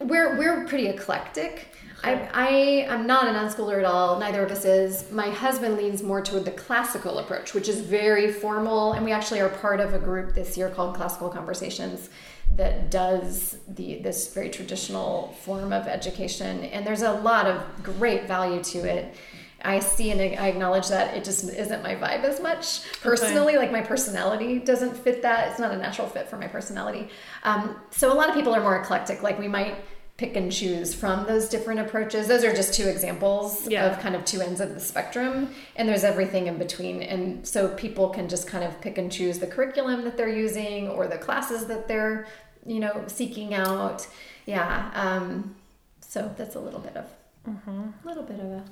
we're 0.00 0.36
we're 0.36 0.64
pretty 0.66 0.88
eclectic. 0.88 1.68
I, 2.02 2.30
I 2.32 2.48
am 2.88 3.06
not 3.06 3.28
an 3.28 3.34
unschooler 3.34 3.78
at 3.78 3.84
all. 3.84 4.18
Neither 4.18 4.42
of 4.42 4.50
us 4.50 4.64
is. 4.64 5.10
My 5.10 5.28
husband 5.28 5.76
leans 5.76 6.02
more 6.02 6.22
toward 6.22 6.46
the 6.46 6.50
classical 6.50 7.18
approach, 7.18 7.52
which 7.52 7.68
is 7.68 7.80
very 7.80 8.32
formal, 8.32 8.94
and 8.94 9.04
we 9.04 9.12
actually 9.12 9.40
are 9.40 9.50
part 9.50 9.80
of 9.80 9.92
a 9.92 9.98
group 9.98 10.34
this 10.34 10.56
year 10.56 10.70
called 10.70 10.96
Classical 10.96 11.28
Conversations 11.28 12.08
that 12.56 12.90
does 12.90 13.58
the 13.68 13.98
this 13.98 14.32
very 14.32 14.48
traditional 14.48 15.36
form 15.42 15.72
of 15.72 15.86
education. 15.86 16.64
And 16.64 16.86
there's 16.86 17.02
a 17.02 17.12
lot 17.12 17.46
of 17.46 17.62
great 17.82 18.26
value 18.26 18.62
to 18.64 18.78
it. 18.78 19.14
I 19.62 19.78
see 19.80 20.10
and 20.10 20.20
I 20.20 20.48
acknowledge 20.48 20.88
that 20.88 21.16
it 21.16 21.24
just 21.24 21.44
isn't 21.48 21.82
my 21.82 21.94
vibe 21.94 22.24
as 22.24 22.40
much 22.40 22.90
personally. 23.00 23.54
Okay. 23.54 23.58
Like 23.58 23.72
my 23.72 23.82
personality 23.82 24.58
doesn't 24.58 24.96
fit 24.96 25.22
that. 25.22 25.50
It's 25.50 25.60
not 25.60 25.72
a 25.72 25.76
natural 25.76 26.08
fit 26.08 26.28
for 26.28 26.36
my 26.36 26.46
personality. 26.48 27.08
Um, 27.42 27.76
so 27.90 28.12
a 28.12 28.14
lot 28.14 28.28
of 28.28 28.34
people 28.34 28.54
are 28.54 28.60
more 28.62 28.80
eclectic. 28.80 29.22
Like 29.22 29.38
we 29.38 29.48
might 29.48 29.76
pick 30.16 30.36
and 30.36 30.52
choose 30.52 30.92
from 30.94 31.24
those 31.26 31.48
different 31.48 31.80
approaches. 31.80 32.28
Those 32.28 32.44
are 32.44 32.54
just 32.54 32.74
two 32.74 32.86
examples 32.88 33.66
Yeah. 33.68 33.86
of 33.86 34.00
kind 34.00 34.14
of 34.14 34.24
two 34.26 34.42
ends 34.42 34.60
of 34.60 34.74
the 34.74 34.80
spectrum, 34.80 35.54
and 35.76 35.88
there's 35.88 36.04
everything 36.04 36.46
in 36.46 36.58
between. 36.58 37.02
And 37.02 37.46
so 37.46 37.68
people 37.68 38.10
can 38.10 38.28
just 38.28 38.46
kind 38.46 38.62
of 38.62 38.78
pick 38.82 38.98
and 38.98 39.10
choose 39.10 39.38
the 39.38 39.46
curriculum 39.46 40.04
that 40.04 40.18
they're 40.18 40.28
using 40.28 40.88
or 40.88 41.06
the 41.06 41.16
classes 41.16 41.64
that 41.66 41.88
they're, 41.88 42.26
you 42.66 42.80
know, 42.80 43.04
seeking 43.06 43.54
out. 43.54 44.06
Yeah. 44.44 44.90
Um, 44.94 45.54
so 46.00 46.34
that's 46.36 46.54
a 46.54 46.60
little 46.60 46.80
bit 46.80 46.96
of, 46.98 47.06
a 47.46 48.06
little 48.06 48.24
bit 48.24 48.40
of 48.40 48.46
a. 48.46 48.64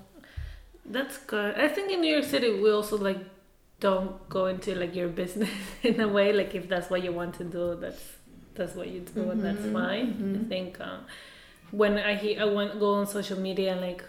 That's 0.90 1.18
good. 1.18 1.54
I 1.56 1.68
think 1.68 1.90
in 1.92 2.00
New 2.00 2.12
York 2.12 2.24
City 2.24 2.50
we 2.62 2.70
also 2.70 2.96
like 2.98 3.18
don't 3.80 4.28
go 4.28 4.46
into 4.46 4.74
like 4.74 4.94
your 4.94 5.08
business 5.08 5.50
in 5.82 6.00
a 6.00 6.08
way. 6.08 6.32
Like 6.32 6.54
if 6.54 6.68
that's 6.68 6.90
what 6.90 7.02
you 7.04 7.12
want 7.12 7.34
to 7.36 7.44
do, 7.44 7.76
that's 7.80 8.02
that's 8.54 8.74
what 8.74 8.88
you 8.88 9.00
do, 9.00 9.30
and 9.30 9.42
that's 9.42 9.64
fine. 9.72 10.42
I 10.44 10.48
think 10.48 10.80
um, 10.80 11.00
when 11.70 11.98
I 11.98 12.14
hear 12.16 12.40
I 12.42 12.44
went 12.46 12.78
go 12.80 12.94
on 12.94 13.06
social 13.06 13.38
media 13.38 13.72
and 13.72 13.80
like 13.80 14.02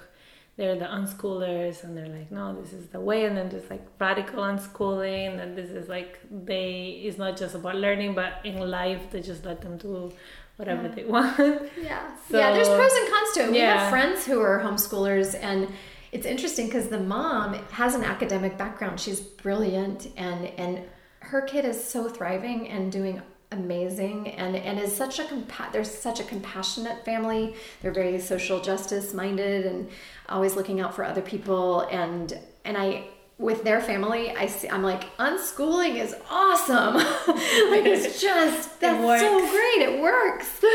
they're 0.57 0.75
the 0.75 0.85
unschoolers 0.85 1.83
and 1.83 1.95
they're 1.95 2.07
like, 2.09 2.31
no, 2.31 2.59
this 2.61 2.73
is 2.73 2.87
the 2.87 2.99
way, 2.99 3.25
and 3.25 3.37
then 3.37 3.49
just 3.49 3.69
like 3.69 3.85
radical 3.99 4.43
unschooling, 4.43 5.39
and 5.41 5.55
this 5.57 5.69
is 5.69 5.87
like 5.87 6.19
they 6.31 7.01
it's 7.05 7.17
not 7.17 7.37
just 7.37 7.55
about 7.55 7.75
learning, 7.75 8.15
but 8.15 8.33
in 8.43 8.57
life 8.69 9.01
they 9.11 9.21
just 9.21 9.45
let 9.45 9.61
them 9.61 9.77
do 9.77 10.11
whatever 10.57 10.83
Yeah. 10.83 10.95
they 10.95 11.03
want. 11.15 11.37
Yeah. 11.81 12.09
So- 12.29 12.37
yeah, 12.39 12.51
there's 12.53 12.67
pros 12.67 12.91
and 12.93 13.07
cons 13.13 13.31
to 13.35 13.39
it. 13.45 13.51
We 13.51 13.57
Yeah. 13.59 13.77
have 13.79 13.89
friends 13.89 14.25
who 14.25 14.39
are 14.41 14.59
homeschoolers 14.59 15.33
and 15.41 15.67
it's 16.11 16.25
interesting 16.25 16.65
because 16.65 16.89
the 16.89 16.99
mom 16.99 17.53
has 17.71 17.95
an 17.95 18.03
academic 18.03 18.57
background. 18.57 18.99
She's 18.99 19.19
brilliant 19.19 20.11
and 20.17 20.45
and 20.57 20.81
her 21.21 21.41
kid 21.41 21.65
is 21.65 21.81
so 21.83 22.09
thriving 22.09 22.69
and 22.69 22.91
doing 22.91 23.21
amazing 23.51 24.29
and 24.29 24.55
and 24.55 24.79
is 24.79 24.95
such 24.95 25.19
a 25.19 25.23
compa- 25.23 25.71
there's 25.71 25.91
such 25.91 26.19
a 26.19 26.23
compassionate 26.23 27.03
family. 27.05 27.55
They're 27.81 27.91
very 27.91 28.19
social 28.19 28.59
justice 28.61 29.13
minded 29.13 29.65
and 29.65 29.89
always 30.27 30.55
looking 30.55 30.79
out 30.79 30.95
for 30.95 31.03
other 31.03 31.21
people 31.21 31.81
and 31.81 32.37
and 32.65 32.77
I 32.77 33.07
with 33.39 33.63
their 33.63 33.79
family, 33.79 34.31
I 34.31 34.47
see, 34.47 34.69
I'm 34.69 34.83
like, 34.83 35.05
unschooling 35.17 35.95
is 35.95 36.13
awesome. 36.29 36.95
like 37.73 37.85
it's 37.85 38.21
just 38.27 38.79
that's 38.81 39.21
so 39.21 39.39
great. 39.39 39.89
It 39.89 40.01
works. 40.01 40.63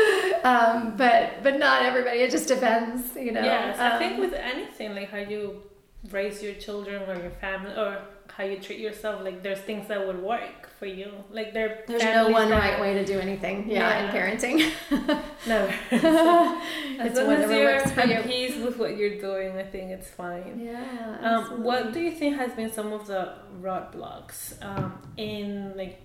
Um, 0.45 0.95
but 0.95 1.41
but 1.41 1.57
not 1.57 1.81
everybody. 1.81 2.19
It 2.19 2.29
just 2.29 2.47
depends, 2.47 3.15
you 3.15 3.31
know. 3.31 3.41
Yes, 3.41 3.79
I 3.79 3.97
think 3.97 4.13
Um, 4.15 4.19
with 4.19 4.33
anything, 4.33 4.93
like 4.93 5.09
how 5.09 5.17
you 5.17 5.63
raise 6.11 6.43
your 6.43 6.53
children 6.53 7.01
or 7.09 7.19
your 7.19 7.31
family 7.31 7.71
or 7.71 7.97
how 8.35 8.43
you 8.43 8.57
treat 8.59 8.79
yourself, 8.79 9.23
like 9.23 9.41
there's 9.43 9.59
things 9.59 9.87
that 9.87 10.05
would 10.05 10.21
work 10.21 10.69
for 10.77 10.85
you. 10.85 11.09
Like 11.31 11.53
there, 11.53 11.83
there's 11.87 12.03
no 12.03 12.27
one 12.29 12.49
that- 12.49 12.59
right 12.59 12.79
way 12.81 12.93
to 12.95 13.05
do 13.05 13.17
anything. 13.19 13.69
Yeah, 13.69 13.77
Yeah. 13.77 14.03
in 14.03 14.07
parenting. 14.15 14.57
No. 15.47 15.59
as 15.91 17.07
It's 17.11 17.17
long 17.19 17.31
as 17.31 17.49
you're 17.51 17.79
for 17.87 18.05
you. 18.07 18.13
at 18.15 18.25
peace 18.25 18.55
with 18.65 18.77
what 18.77 18.97
you're 18.97 19.17
doing, 19.19 19.57
I 19.57 19.63
think 19.63 19.91
it's 19.91 20.09
fine. 20.09 20.59
yeah. 20.59 21.17
Um, 21.21 21.63
what 21.63 21.93
do 21.93 21.99
you 22.01 22.11
think 22.11 22.35
has 22.37 22.51
been 22.53 22.71
some 22.71 22.91
of 22.93 23.05
the 23.07 23.33
roadblocks 23.61 24.37
um, 24.63 24.99
in 25.17 25.73
like? 25.77 26.01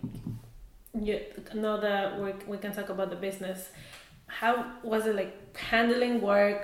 You, 1.00 1.20
now 1.54 1.76
that 1.78 2.20
we 2.20 2.32
we 2.46 2.56
can 2.58 2.72
talk 2.72 2.88
about 2.90 3.10
the 3.10 3.16
business, 3.28 3.68
how 4.26 4.72
was 4.82 5.06
it 5.06 5.14
like 5.14 5.56
handling 5.56 6.20
work, 6.20 6.62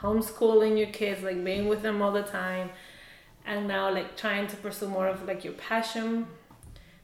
homeschooling 0.00 0.78
your 0.78 0.88
kids, 0.88 1.22
like 1.22 1.42
being 1.44 1.68
with 1.68 1.82
them 1.82 2.00
all 2.02 2.12
the 2.12 2.22
time, 2.22 2.70
and 3.46 3.68
now 3.68 3.92
like 3.92 4.16
trying 4.16 4.46
to 4.48 4.56
pursue 4.56 4.88
more 4.88 5.08
of 5.08 5.26
like 5.26 5.44
your 5.44 5.54
passion? 5.54 6.26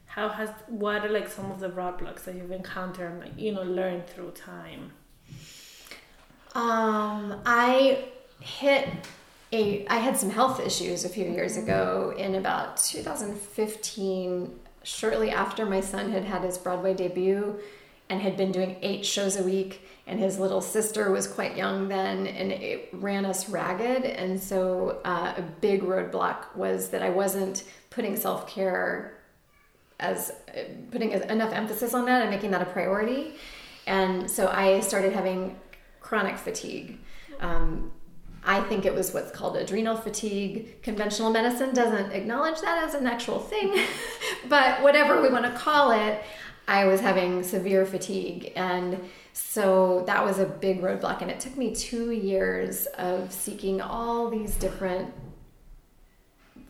How 0.05 0.29
has 0.29 0.49
what 0.67 1.05
are 1.05 1.09
like 1.09 1.29
some 1.29 1.51
of 1.51 1.59
the 1.59 1.69
roadblocks 1.69 2.23
that 2.25 2.35
you've 2.35 2.51
encountered 2.51 3.11
and 3.11 3.19
like 3.19 3.33
you 3.37 3.51
know 3.51 3.63
learned 3.63 4.07
through 4.07 4.31
time? 4.31 4.91
Um, 6.55 7.39
I 7.45 8.05
hit 8.39 8.89
a. 9.53 9.85
I 9.87 9.97
had 9.97 10.17
some 10.17 10.31
health 10.31 10.59
issues 10.59 11.05
a 11.05 11.09
few 11.09 11.25
years 11.25 11.55
ago 11.55 12.13
in 12.17 12.33
about 12.35 12.77
2015, 12.77 14.59
shortly 14.83 15.29
after 15.29 15.65
my 15.65 15.81
son 15.81 16.11
had 16.11 16.23
had 16.25 16.43
his 16.43 16.57
Broadway 16.57 16.95
debut, 16.95 17.59
and 18.09 18.21
had 18.21 18.37
been 18.37 18.51
doing 18.51 18.77
eight 18.81 19.05
shows 19.05 19.35
a 19.35 19.43
week. 19.43 19.87
And 20.07 20.19
his 20.19 20.39
little 20.39 20.61
sister 20.61 21.11
was 21.11 21.27
quite 21.27 21.57
young 21.57 21.89
then, 21.89 22.27
and 22.27 22.51
it 22.51 22.89
ran 22.93 23.25
us 23.25 23.49
ragged. 23.49 24.05
And 24.05 24.41
so, 24.41 25.01
uh, 25.03 25.33
a 25.37 25.41
big 25.41 25.83
roadblock 25.83 26.55
was 26.55 26.89
that 26.89 27.03
I 27.03 27.09
wasn't 27.09 27.65
putting 27.89 28.15
self 28.15 28.47
care 28.47 29.17
as 29.99 30.31
putting 30.91 31.11
enough 31.11 31.51
emphasis 31.53 31.93
on 31.93 32.05
that 32.05 32.21
and 32.21 32.31
making 32.31 32.51
that 32.51 32.61
a 32.61 32.65
priority. 32.65 33.35
And 33.85 34.29
so 34.29 34.47
I 34.47 34.79
started 34.81 35.13
having 35.13 35.57
chronic 36.01 36.37
fatigue. 36.37 36.99
Um, 37.39 37.91
I 38.43 38.61
think 38.61 38.85
it 38.85 38.93
was 38.93 39.13
what's 39.13 39.31
called 39.31 39.57
adrenal 39.57 39.97
fatigue. 39.97 40.81
Conventional 40.81 41.31
medicine 41.31 41.73
doesn't 41.73 42.11
acknowledge 42.13 42.61
that 42.61 42.83
as 42.83 42.93
an 42.93 43.05
actual 43.05 43.39
thing, 43.39 43.77
but 44.49 44.81
whatever 44.81 45.21
we 45.21 45.29
want 45.29 45.45
to 45.45 45.51
call 45.51 45.91
it, 45.91 46.21
I 46.67 46.85
was 46.85 46.99
having 46.99 47.43
severe 47.43 47.85
fatigue. 47.85 48.51
And 48.55 48.99
so 49.33 50.03
that 50.05 50.23
was 50.25 50.39
a 50.39 50.45
big 50.45 50.81
roadblock. 50.81 51.21
And 51.21 51.31
it 51.31 51.39
took 51.39 51.55
me 51.55 51.73
two 51.73 52.11
years 52.11 52.87
of 52.97 53.31
seeking 53.31 53.81
all 53.81 54.29
these 54.29 54.55
different 54.55 55.13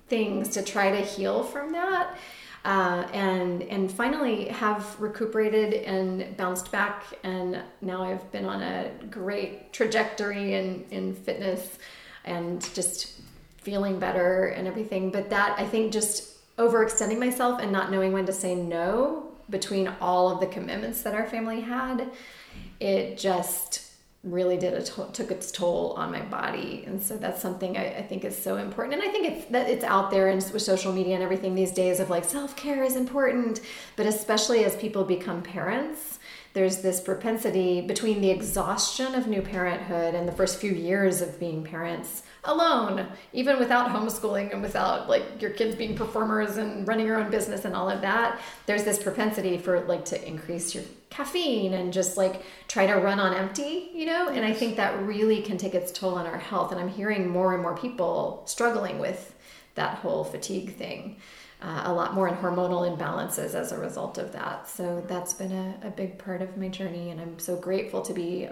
things 0.07 0.49
to 0.49 0.61
try 0.61 0.91
to 0.91 1.01
heal 1.01 1.43
from 1.43 1.71
that. 1.71 2.17
Uh, 2.65 3.07
and 3.13 3.63
and 3.63 3.89
finally 3.89 4.49
have 4.49 4.99
recuperated 4.99 5.73
and 5.85 6.35
bounced 6.35 6.69
back 6.69 7.05
and 7.23 7.61
now 7.79 8.03
I've 8.03 8.29
been 8.33 8.43
on 8.43 8.61
a 8.61 8.89
great 9.09 9.71
trajectory 9.71 10.55
in, 10.55 10.83
in 10.91 11.15
fitness 11.15 11.77
and 12.25 12.61
just 12.73 13.21
feeling 13.61 13.99
better 13.99 14.47
and 14.47 14.67
everything 14.67 15.11
but 15.11 15.29
that 15.29 15.57
I 15.57 15.65
think 15.65 15.93
just 15.93 16.33
overextending 16.57 17.19
myself 17.19 17.61
and 17.61 17.71
not 17.71 17.89
knowing 17.89 18.11
when 18.11 18.25
to 18.25 18.33
say 18.33 18.53
no 18.53 19.31
between 19.49 19.87
all 20.01 20.29
of 20.29 20.39
the 20.39 20.47
commitments 20.47 21.01
that 21.03 21.13
our 21.13 21.25
family 21.25 21.61
had 21.61 22.09
it 22.79 23.17
just 23.17 23.83
really 24.23 24.57
did 24.57 24.73
a 24.73 24.83
to- 24.83 25.09
took 25.13 25.31
its 25.31 25.51
toll 25.51 25.93
on 25.93 26.11
my 26.11 26.21
body. 26.21 26.83
And 26.85 27.01
so 27.01 27.17
that's 27.17 27.41
something 27.41 27.77
I, 27.77 27.97
I 27.97 28.01
think 28.01 28.25
is 28.25 28.37
so 28.37 28.57
important. 28.57 28.99
And 28.99 29.07
i 29.07 29.11
think 29.11 29.27
it's 29.27 29.45
that 29.51 29.69
it's 29.69 29.83
out 29.83 30.11
there 30.11 30.27
and 30.27 30.43
with 30.51 30.61
social 30.61 30.91
media 30.91 31.15
and 31.15 31.23
everything 31.23 31.55
these 31.55 31.71
days 31.71 31.99
of 31.99 32.09
like 32.09 32.25
self-care 32.25 32.83
is 32.83 32.95
important. 32.95 33.61
But 33.95 34.05
especially 34.05 34.65
as 34.65 34.75
people 34.75 35.03
become 35.03 35.41
parents 35.41 36.19
there's 36.53 36.77
this 36.77 36.99
propensity 36.99 37.81
between 37.81 38.19
the 38.19 38.31
exhaustion 38.31 39.13
of 39.13 39.27
new 39.27 39.43
parenthood 39.43 40.15
and 40.15 40.27
the 40.27 40.31
first 40.31 40.59
few 40.59 40.71
years 40.71 41.21
of 41.21 41.39
being 41.39 41.63
parents 41.63 42.23
alone 42.47 43.05
even 43.33 43.59
without 43.59 43.89
homeschooling 43.89 44.51
and 44.51 44.61
without 44.61 45.07
like 45.07 45.41
your 45.41 45.51
kids 45.51 45.75
being 45.75 45.95
performers 45.95 46.57
and 46.57 46.87
running 46.87 47.05
your 47.05 47.19
own 47.19 47.29
business 47.29 47.65
and 47.65 47.75
all 47.75 47.89
of 47.89 48.01
that 48.01 48.39
there's 48.65 48.83
this 48.83 49.01
propensity 49.01 49.57
for 49.57 49.81
like 49.81 50.03
to 50.05 50.27
increase 50.27 50.73
your 50.73 50.83
caffeine 51.09 51.73
and 51.73 51.93
just 51.93 52.17
like 52.17 52.43
try 52.67 52.85
to 52.85 52.95
run 52.95 53.19
on 53.19 53.33
empty 53.33 53.89
you 53.93 54.05
know? 54.05 54.29
And 54.29 54.43
i 54.43 54.53
think 54.53 54.77
that 54.77 54.99
really 55.03 55.41
can 55.41 55.57
take 55.57 55.75
its 55.75 55.91
toll 55.91 56.15
on 56.15 56.25
our 56.25 56.37
health. 56.37 56.71
And 56.71 56.81
i'm 56.81 56.89
hearing 56.89 57.29
more 57.29 57.53
and 57.53 57.61
more 57.61 57.75
people 57.75 58.43
struggling 58.45 58.99
with 58.99 59.35
that 59.75 59.99
whole 59.99 60.23
fatigue 60.23 60.75
thing 60.75 61.17
uh, 61.61 61.83
a 61.85 61.93
lot 61.93 62.13
more 62.13 62.27
in 62.27 62.35
hormonal 62.35 62.85
imbalances 62.87 63.55
as 63.55 63.71
a 63.71 63.77
result 63.79 64.19
of 64.19 64.31
that. 64.31 64.67
So 64.67 65.03
that's 65.07 65.33
been 65.33 65.51
a, 65.51 65.87
a 65.87 65.89
big 65.89 66.19
part 66.19 66.41
of 66.41 66.55
my 66.55 66.67
journey 66.67 67.09
and 67.09 67.19
i'm 67.19 67.39
so 67.39 67.55
grateful 67.55 68.01
to 68.03 68.13
be 68.13 68.47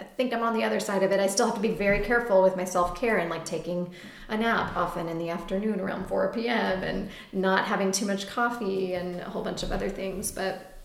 I 0.00 0.04
think 0.16 0.32
I'm 0.32 0.42
on 0.42 0.54
the 0.54 0.64
other 0.64 0.80
side 0.80 1.02
of 1.02 1.12
it. 1.12 1.20
I 1.20 1.26
still 1.26 1.46
have 1.46 1.54
to 1.56 1.60
be 1.60 1.70
very 1.70 2.00
careful 2.00 2.42
with 2.42 2.56
my 2.56 2.64
self 2.64 2.98
care 2.98 3.18
and 3.18 3.30
like 3.30 3.44
taking 3.44 3.90
a 4.28 4.36
nap 4.36 4.76
often 4.76 5.08
in 5.08 5.18
the 5.18 5.30
afternoon 5.30 5.80
around 5.80 6.06
4 6.06 6.32
p.m. 6.32 6.82
and 6.82 7.10
not 7.32 7.64
having 7.64 7.92
too 7.92 8.06
much 8.06 8.28
coffee 8.28 8.94
and 8.94 9.20
a 9.20 9.30
whole 9.30 9.42
bunch 9.42 9.62
of 9.62 9.72
other 9.72 9.88
things. 9.88 10.30
But 10.30 10.78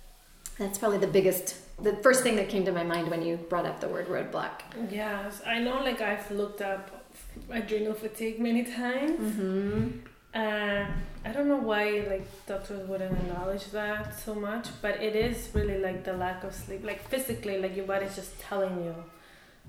that's 0.58 0.78
probably 0.78 1.00
the 1.00 1.08
biggest, 1.08 1.56
the 1.82 1.96
first 1.98 2.24
thing 2.24 2.36
that 2.36 2.50
came 2.50 2.66
to 2.66 2.72
my 2.72 2.84
mind 2.84 3.10
when 3.10 3.22
you 3.22 3.38
brought 3.38 3.66
up 3.66 3.80
the 3.80 3.88
word 3.88 4.08
roadblock. 4.08 4.62
Yes, 4.90 5.42
I 5.46 5.60
know. 5.60 5.82
Like 5.84 6.02
I've 6.02 6.30
looked 6.32 6.62
up 6.62 7.06
adrenal 7.50 7.94
fatigue 7.94 8.40
many 8.40 8.64
times. 8.64 9.36
Mm-hmm. 9.36 9.90
Uh, 10.34 10.86
I 11.24 11.32
don't 11.32 11.48
know 11.48 11.58
why 11.58 12.04
like 12.10 12.26
doctors 12.48 12.88
wouldn't 12.88 13.12
acknowledge 13.12 13.66
that 13.72 14.18
so 14.20 14.34
much, 14.34 14.68
but 14.82 15.02
it 15.02 15.16
is 15.16 15.50
really 15.54 15.78
like 15.78 16.04
the 16.04 16.14
lack 16.14 16.44
of 16.44 16.54
sleep. 16.54 16.84
Like 16.84 17.08
physically, 17.10 17.60
like 17.60 17.76
your 17.76 17.86
body's 17.86 18.16
just 18.16 18.40
telling 18.40 18.84
you 18.84 18.96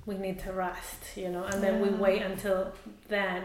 we 0.07 0.17
need 0.17 0.38
to 0.41 0.53
rest, 0.53 1.17
you 1.17 1.29
know, 1.29 1.45
and 1.45 1.62
then 1.62 1.81
we 1.81 1.88
wait 1.91 2.23
until 2.23 2.73
then. 3.09 3.45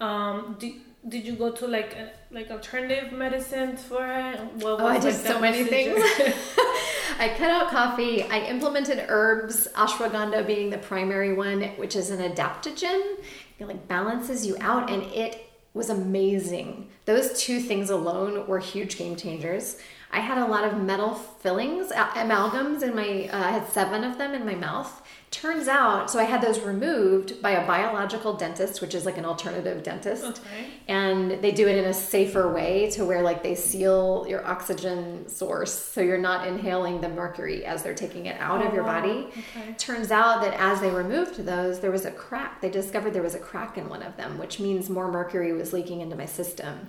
Um, 0.00 0.56
do, 0.58 0.72
did 1.08 1.24
you 1.26 1.32
go 1.32 1.50
to 1.50 1.66
like 1.66 1.94
a, 1.94 2.10
like 2.30 2.50
alternative 2.50 3.10
medicine 3.12 3.76
for 3.76 4.06
it? 4.06 4.38
What 4.56 4.80
Oh, 4.80 4.86
I 4.86 4.98
did 4.98 5.04
like, 5.04 5.14
so 5.14 5.40
many 5.40 5.64
procedure? 5.64 5.98
things. 5.98 6.34
I 7.18 7.34
cut 7.36 7.50
out 7.50 7.68
coffee. 7.70 8.22
I 8.22 8.40
implemented 8.40 9.04
herbs, 9.08 9.66
ashwagandha 9.74 10.46
being 10.46 10.70
the 10.70 10.78
primary 10.78 11.32
one, 11.32 11.62
which 11.76 11.96
is 11.96 12.10
an 12.10 12.20
adaptogen. 12.20 13.16
It 13.58 13.66
like 13.66 13.88
balances 13.88 14.46
you 14.46 14.56
out, 14.60 14.90
and 14.90 15.02
it 15.04 15.49
was 15.72 15.90
amazing. 15.90 16.88
Those 17.04 17.40
two 17.40 17.60
things 17.60 17.90
alone 17.90 18.46
were 18.46 18.58
huge 18.58 18.96
game 18.96 19.16
changers. 19.16 19.78
I 20.10 20.20
had 20.20 20.38
a 20.38 20.46
lot 20.46 20.64
of 20.64 20.82
metal 20.82 21.14
fillings, 21.14 21.92
amalgams 21.92 22.82
in 22.82 22.94
my, 22.96 23.28
uh, 23.32 23.38
I 23.38 23.50
had 23.52 23.68
seven 23.68 24.02
of 24.02 24.18
them 24.18 24.34
in 24.34 24.44
my 24.44 24.56
mouth. 24.56 25.02
Turns 25.30 25.68
out, 25.68 26.10
so 26.10 26.18
I 26.18 26.24
had 26.24 26.42
those 26.42 26.58
removed 26.58 27.40
by 27.40 27.52
a 27.52 27.64
biological 27.64 28.32
dentist, 28.34 28.80
which 28.80 28.96
is 28.96 29.06
like 29.06 29.16
an 29.16 29.24
alternative 29.24 29.80
dentist. 29.84 30.24
Okay. 30.24 30.66
And 30.88 31.40
they 31.40 31.52
do 31.52 31.68
it 31.68 31.78
in 31.78 31.84
a 31.84 31.94
safer 31.94 32.52
way 32.52 32.90
to 32.90 33.04
where 33.04 33.22
like 33.22 33.44
they 33.44 33.54
seal 33.54 34.26
your 34.28 34.44
oxygen 34.44 35.28
source 35.28 35.72
so 35.72 36.00
you're 36.00 36.18
not 36.18 36.48
inhaling 36.48 37.00
the 37.00 37.08
mercury 37.08 37.64
as 37.64 37.84
they're 37.84 37.94
taking 37.94 38.26
it 38.26 38.40
out 38.40 38.60
oh, 38.60 38.66
of 38.66 38.74
your 38.74 38.82
oh, 38.82 38.86
body. 38.86 39.28
Okay. 39.28 39.74
Turns 39.78 40.10
out 40.10 40.42
that 40.42 40.54
as 40.54 40.80
they 40.80 40.90
removed 40.90 41.36
those, 41.46 41.78
there 41.78 41.92
was 41.92 42.06
a 42.06 42.10
crack. 42.10 42.60
They 42.60 42.68
discovered 42.68 43.12
there 43.12 43.22
was 43.22 43.36
a 43.36 43.40
crack 43.40 43.78
in 43.78 43.88
one 43.88 44.02
of 44.02 44.16
them, 44.16 44.36
which 44.36 44.58
means 44.58 44.90
more 44.90 45.12
mercury 45.12 45.52
was 45.52 45.72
leaking 45.72 46.00
into 46.00 46.16
my 46.16 46.26
system. 46.26 46.88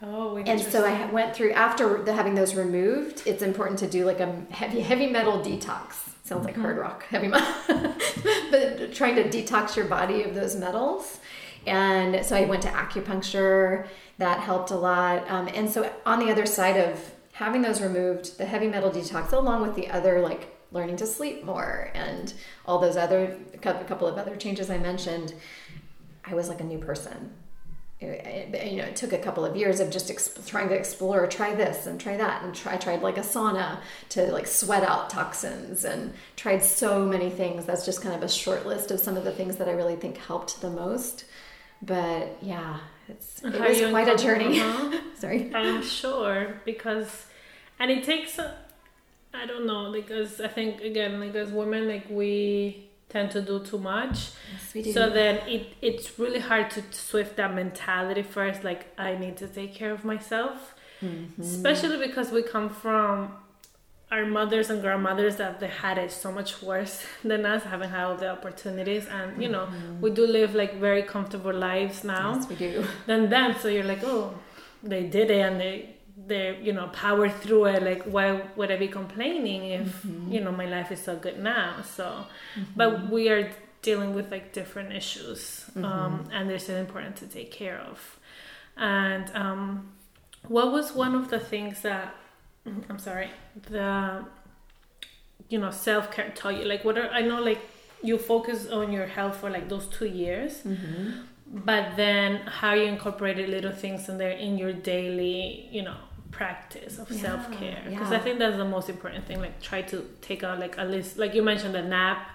Oh, 0.00 0.38
and 0.38 0.60
so 0.60 0.84
I 0.84 1.10
went 1.10 1.34
through 1.36 1.52
after 1.52 2.02
the, 2.02 2.14
having 2.14 2.34
those 2.34 2.54
removed. 2.54 3.22
It's 3.26 3.42
important 3.42 3.78
to 3.80 3.86
do 3.86 4.06
like 4.06 4.20
a 4.20 4.46
heavy 4.50 4.80
heavy 4.80 5.08
metal 5.08 5.40
detox. 5.40 6.05
Sounds 6.26 6.44
like 6.44 6.54
mm-hmm. 6.54 6.62
hard 6.62 6.78
rock 6.78 7.06
heavy 7.06 7.28
metal, 7.28 7.46
but 8.50 8.92
trying 8.92 9.14
to 9.14 9.28
detox 9.28 9.76
your 9.76 9.84
body 9.84 10.24
of 10.24 10.34
those 10.34 10.56
metals. 10.56 11.20
And 11.68 12.26
so 12.26 12.34
I 12.34 12.46
went 12.46 12.62
to 12.62 12.68
acupuncture. 12.68 13.86
That 14.18 14.40
helped 14.40 14.72
a 14.72 14.76
lot. 14.76 15.30
Um, 15.30 15.48
and 15.54 15.70
so 15.70 15.88
on 16.04 16.18
the 16.18 16.32
other 16.32 16.44
side 16.44 16.78
of 16.78 17.12
having 17.30 17.62
those 17.62 17.80
removed, 17.80 18.38
the 18.38 18.44
heavy 18.44 18.66
metal 18.66 18.90
detox, 18.90 19.30
along 19.32 19.62
with 19.62 19.76
the 19.76 19.88
other 19.88 20.20
like 20.20 20.52
learning 20.72 20.96
to 20.96 21.06
sleep 21.06 21.44
more 21.44 21.92
and 21.94 22.34
all 22.66 22.80
those 22.80 22.96
other 22.96 23.38
a 23.54 23.58
couple 23.58 24.08
of 24.08 24.18
other 24.18 24.34
changes 24.34 24.68
I 24.68 24.78
mentioned, 24.78 25.32
I 26.24 26.34
was 26.34 26.48
like 26.48 26.60
a 26.60 26.64
new 26.64 26.78
person 26.78 27.34
it, 27.98 28.70
you 28.70 28.78
know, 28.78 28.84
it 28.84 28.96
took 28.96 29.12
a 29.12 29.18
couple 29.18 29.44
of 29.44 29.56
years 29.56 29.80
of 29.80 29.90
just 29.90 30.08
exp- 30.10 30.46
trying 30.46 30.68
to 30.68 30.74
explore, 30.74 31.26
try 31.26 31.54
this 31.54 31.86
and 31.86 31.98
try 31.98 32.16
that, 32.16 32.42
and 32.42 32.54
try. 32.54 32.74
I 32.74 32.76
tried 32.76 33.00
like 33.00 33.16
a 33.16 33.22
sauna 33.22 33.78
to 34.10 34.30
like 34.32 34.46
sweat 34.46 34.82
out 34.82 35.08
toxins, 35.08 35.84
and 35.84 36.12
tried 36.36 36.62
so 36.62 37.06
many 37.06 37.30
things. 37.30 37.64
That's 37.64 37.86
just 37.86 38.02
kind 38.02 38.14
of 38.14 38.22
a 38.22 38.28
short 38.28 38.66
list 38.66 38.90
of 38.90 39.00
some 39.00 39.16
of 39.16 39.24
the 39.24 39.32
things 39.32 39.56
that 39.56 39.68
I 39.68 39.72
really 39.72 39.96
think 39.96 40.18
helped 40.18 40.60
the 40.60 40.68
most. 40.68 41.24
But 41.80 42.36
yeah, 42.42 42.80
it's 43.08 43.42
it 43.42 43.58
was 43.58 43.90
quite 43.90 44.08
a 44.08 44.22
journey. 44.22 44.60
Uh-huh. 44.60 44.98
Sorry, 45.18 45.54
I'm 45.54 45.82
sure 45.82 46.60
because, 46.66 47.26
and 47.78 47.90
it 47.90 48.04
takes. 48.04 48.38
I 48.38 49.46
don't 49.46 49.66
know 49.66 49.90
because 49.90 50.40
I 50.40 50.48
think 50.48 50.82
again 50.82 51.18
like 51.18 51.34
as 51.34 51.50
women 51.50 51.88
like 51.88 52.04
we 52.10 52.85
tend 53.08 53.30
to 53.30 53.40
do 53.40 53.60
too 53.60 53.78
much. 53.78 54.30
Yes, 54.74 54.94
so 54.94 55.10
then 55.10 55.36
it 55.48 55.74
it's 55.80 56.18
really 56.18 56.40
hard 56.40 56.70
to 56.72 56.82
swift 56.90 57.36
that 57.36 57.54
mentality 57.54 58.22
first. 58.22 58.64
Like 58.64 58.92
I 58.98 59.16
need 59.16 59.36
to 59.38 59.48
take 59.48 59.74
care 59.74 59.92
of 59.92 60.04
myself, 60.04 60.74
mm-hmm. 61.02 61.40
especially 61.40 61.98
because 62.06 62.30
we 62.30 62.42
come 62.42 62.68
from 62.68 63.32
our 64.10 64.24
mothers 64.24 64.70
and 64.70 64.80
grandmothers 64.82 65.36
that 65.36 65.58
they 65.58 65.66
had 65.66 65.98
it 65.98 66.12
so 66.12 66.30
much 66.30 66.62
worse 66.62 67.04
than 67.24 67.44
us, 67.44 67.64
haven't 67.64 67.90
had 67.90 68.04
all 68.04 68.16
the 68.16 68.30
opportunities, 68.30 69.06
and 69.06 69.42
you 69.42 69.48
know 69.48 69.66
mm-hmm. 69.66 70.00
we 70.00 70.10
do 70.10 70.26
live 70.26 70.54
like 70.54 70.74
very 70.76 71.02
comfortable 71.02 71.52
lives 71.52 72.04
now. 72.04 72.34
Yes, 72.34 72.48
we 72.48 72.56
do. 72.56 72.84
Than 73.06 73.30
them, 73.30 73.54
so 73.60 73.68
you're 73.68 73.84
like, 73.84 74.04
oh, 74.04 74.34
they 74.82 75.04
did 75.04 75.30
it, 75.30 75.40
and 75.40 75.60
they 75.60 75.95
they 76.26 76.58
you 76.62 76.72
know 76.72 76.88
power 76.88 77.28
through 77.28 77.66
it 77.66 77.82
like 77.82 78.02
why 78.04 78.42
would 78.56 78.70
i 78.70 78.76
be 78.76 78.88
complaining 78.88 79.64
if 79.64 80.02
mm-hmm. 80.02 80.32
you 80.32 80.40
know 80.40 80.52
my 80.52 80.66
life 80.66 80.90
is 80.90 81.00
so 81.00 81.16
good 81.16 81.38
now 81.38 81.76
so 81.82 82.04
mm-hmm. 82.04 82.62
but 82.74 83.10
we 83.10 83.28
are 83.28 83.50
dealing 83.82 84.14
with 84.14 84.30
like 84.30 84.52
different 84.52 84.92
issues 84.92 85.64
um, 85.76 85.82
mm-hmm. 85.82 85.92
um, 85.92 86.28
and 86.32 86.50
they're 86.50 86.58
still 86.58 86.76
important 86.76 87.16
to 87.16 87.26
take 87.26 87.50
care 87.50 87.78
of 87.78 88.18
and 88.76 89.30
um, 89.34 89.92
what 90.48 90.72
was 90.72 90.92
one 90.92 91.14
of 91.14 91.30
the 91.30 91.38
things 91.38 91.82
that 91.82 92.14
i'm 92.88 92.98
sorry 92.98 93.30
the 93.70 94.24
you 95.48 95.58
know 95.58 95.70
self-care 95.70 96.32
taught 96.34 96.56
you 96.56 96.64
like 96.64 96.84
what 96.84 96.98
are 96.98 97.08
i 97.10 97.20
know 97.20 97.40
like 97.40 97.60
you 98.02 98.18
focus 98.18 98.68
on 98.68 98.92
your 98.92 99.06
health 99.06 99.36
for 99.36 99.48
like 99.50 99.68
those 99.68 99.86
two 99.86 100.06
years 100.06 100.62
mm-hmm 100.62 101.10
but 101.48 101.96
then 101.96 102.38
how 102.46 102.74
you 102.74 102.84
incorporated 102.84 103.48
little 103.48 103.72
things 103.72 104.08
in 104.08 104.18
there 104.18 104.32
in 104.32 104.58
your 104.58 104.72
daily 104.72 105.68
you 105.70 105.82
know 105.82 105.96
practice 106.30 106.98
of 106.98 107.10
yeah, 107.10 107.22
self-care 107.22 107.82
because 107.88 108.10
yeah. 108.10 108.16
i 108.16 108.20
think 108.20 108.38
that's 108.38 108.56
the 108.56 108.64
most 108.64 108.88
important 108.88 109.24
thing 109.26 109.40
like 109.40 109.60
try 109.60 109.82
to 109.82 110.08
take 110.20 110.42
out 110.42 110.58
like 110.58 110.78
at 110.78 110.90
least 110.90 111.18
like 111.18 111.34
you 111.34 111.42
mentioned 111.42 111.74
the 111.74 111.82
nap 111.82 112.30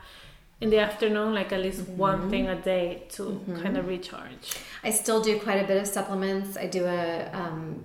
in 0.59 0.69
the 0.69 0.77
afternoon 0.77 1.33
like 1.33 1.51
at 1.51 1.59
least 1.61 1.81
mm-hmm. 1.81 1.97
one 1.97 2.29
thing 2.29 2.47
a 2.47 2.55
day 2.55 3.03
to 3.09 3.23
mm-hmm. 3.23 3.61
kind 3.61 3.77
of 3.77 3.87
recharge 3.87 4.55
i 4.83 4.89
still 4.89 5.21
do 5.21 5.39
quite 5.39 5.63
a 5.63 5.67
bit 5.67 5.81
of 5.81 5.87
supplements 5.87 6.57
i 6.57 6.65
do 6.65 6.85
a 6.85 7.29
um 7.33 7.83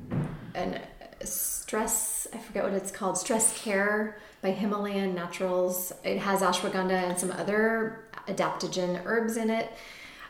an 0.54 0.80
stress 1.24 2.26
i 2.32 2.38
forget 2.38 2.62
what 2.62 2.72
it's 2.72 2.90
called 2.90 3.18
stress 3.18 3.58
care 3.58 4.18
by 4.42 4.50
himalayan 4.50 5.14
naturals 5.14 5.92
it 6.04 6.18
has 6.18 6.40
ashwagandha 6.40 7.08
and 7.08 7.18
some 7.18 7.32
other 7.32 8.04
adaptogen 8.28 9.00
herbs 9.04 9.36
in 9.36 9.50
it 9.50 9.70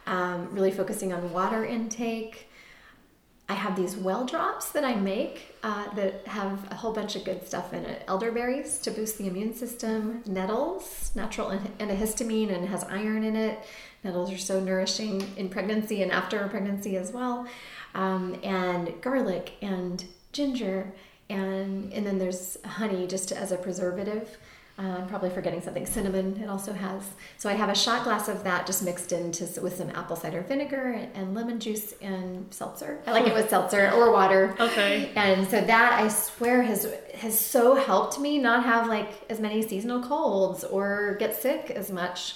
um, 0.07 0.49
really 0.53 0.71
focusing 0.71 1.13
on 1.13 1.33
water 1.33 1.65
intake. 1.65 2.46
I 3.49 3.55
have 3.55 3.77
these 3.77 3.97
well 3.97 4.25
drops 4.25 4.73
that 4.73 4.85
I 4.85 4.97
make 4.97 5.55
uh, 5.63 5.95
that 5.95 6.27
have 6.27 6.71
a 6.71 6.75
whole 6.75 6.93
bunch 6.93 7.15
of 7.15 7.25
good 7.25 7.47
stuff 7.47 7.73
in 7.73 7.85
it. 7.85 8.03
Elderberries 8.09 8.79
to 8.81 8.91
boost 8.91 9.19
the 9.19 9.29
immune 9.29 9.55
system, 9.55 10.23
nettles, 10.27 11.13
natural 11.15 11.51
antihistamine, 11.79 12.53
and 12.53 12.69
has 12.69 12.83
iron 12.85 13.23
in 13.23 13.37
it. 13.37 13.61
Nettles 14.03 14.33
are 14.33 14.39
so 14.39 14.59
nourishing 14.59 15.25
in 15.37 15.49
pregnancy 15.49 16.03
and 16.03 16.11
after 16.11 16.47
pregnancy 16.49 16.97
as 16.97 17.13
well. 17.13 17.47
Um, 17.95 18.39
and 18.43 18.93
garlic 19.01 19.53
and 19.63 20.05
ginger, 20.33 20.93
and 21.31 21.93
and 21.93 22.05
then 22.05 22.19
there's 22.19 22.59
honey 22.65 23.07
just 23.07 23.31
as 23.31 23.53
a 23.53 23.57
preservative. 23.57 24.39
Uh, 24.79 24.83
I'm 24.83 25.09
probably 25.09 25.31
forgetting 25.31 25.63
something. 25.63 25.87
Cinnamon, 25.87 26.39
it 26.43 26.51
also 26.51 26.73
has. 26.75 27.03
So 27.39 27.49
I 27.49 27.55
have 27.55 27.71
a 27.71 27.75
shot 27.75 28.05
glass 28.05 28.29
of 28.29 28.45
that 28.45 28.67
just 28.67 28.83
mixed 28.83 29.11
into 29.11 29.49
with 29.63 29.77
some 29.77 29.89
apple 29.91 30.17
cider 30.17 30.43
vinegar 30.43 30.93
and, 30.93 31.09
and 31.17 31.35
lemon 31.35 31.59
juice 31.59 31.95
and 32.03 32.47
seltzer. 32.53 33.01
I 33.07 33.13
like 33.13 33.27
it 33.27 33.33
with 33.33 33.49
seltzer 33.49 33.91
or 33.93 34.13
water. 34.13 34.55
Okay. 34.61 35.13
And 35.17 35.49
so 35.49 35.63
that 35.63 35.93
I 35.95 36.09
swear 36.09 36.63
has 36.63 36.93
has 37.15 37.39
so 37.39 37.75
helped 37.75 38.21
me 38.21 38.39
not 38.39 38.65
have 38.65 38.87
like 38.87 39.09
as 39.31 39.41
many 39.41 39.67
seasonal 39.67 40.03
colds 40.03 40.63
or 40.63 41.17
get 41.19 41.35
sick 41.35 41.71
as 41.71 41.91
much. 41.91 42.35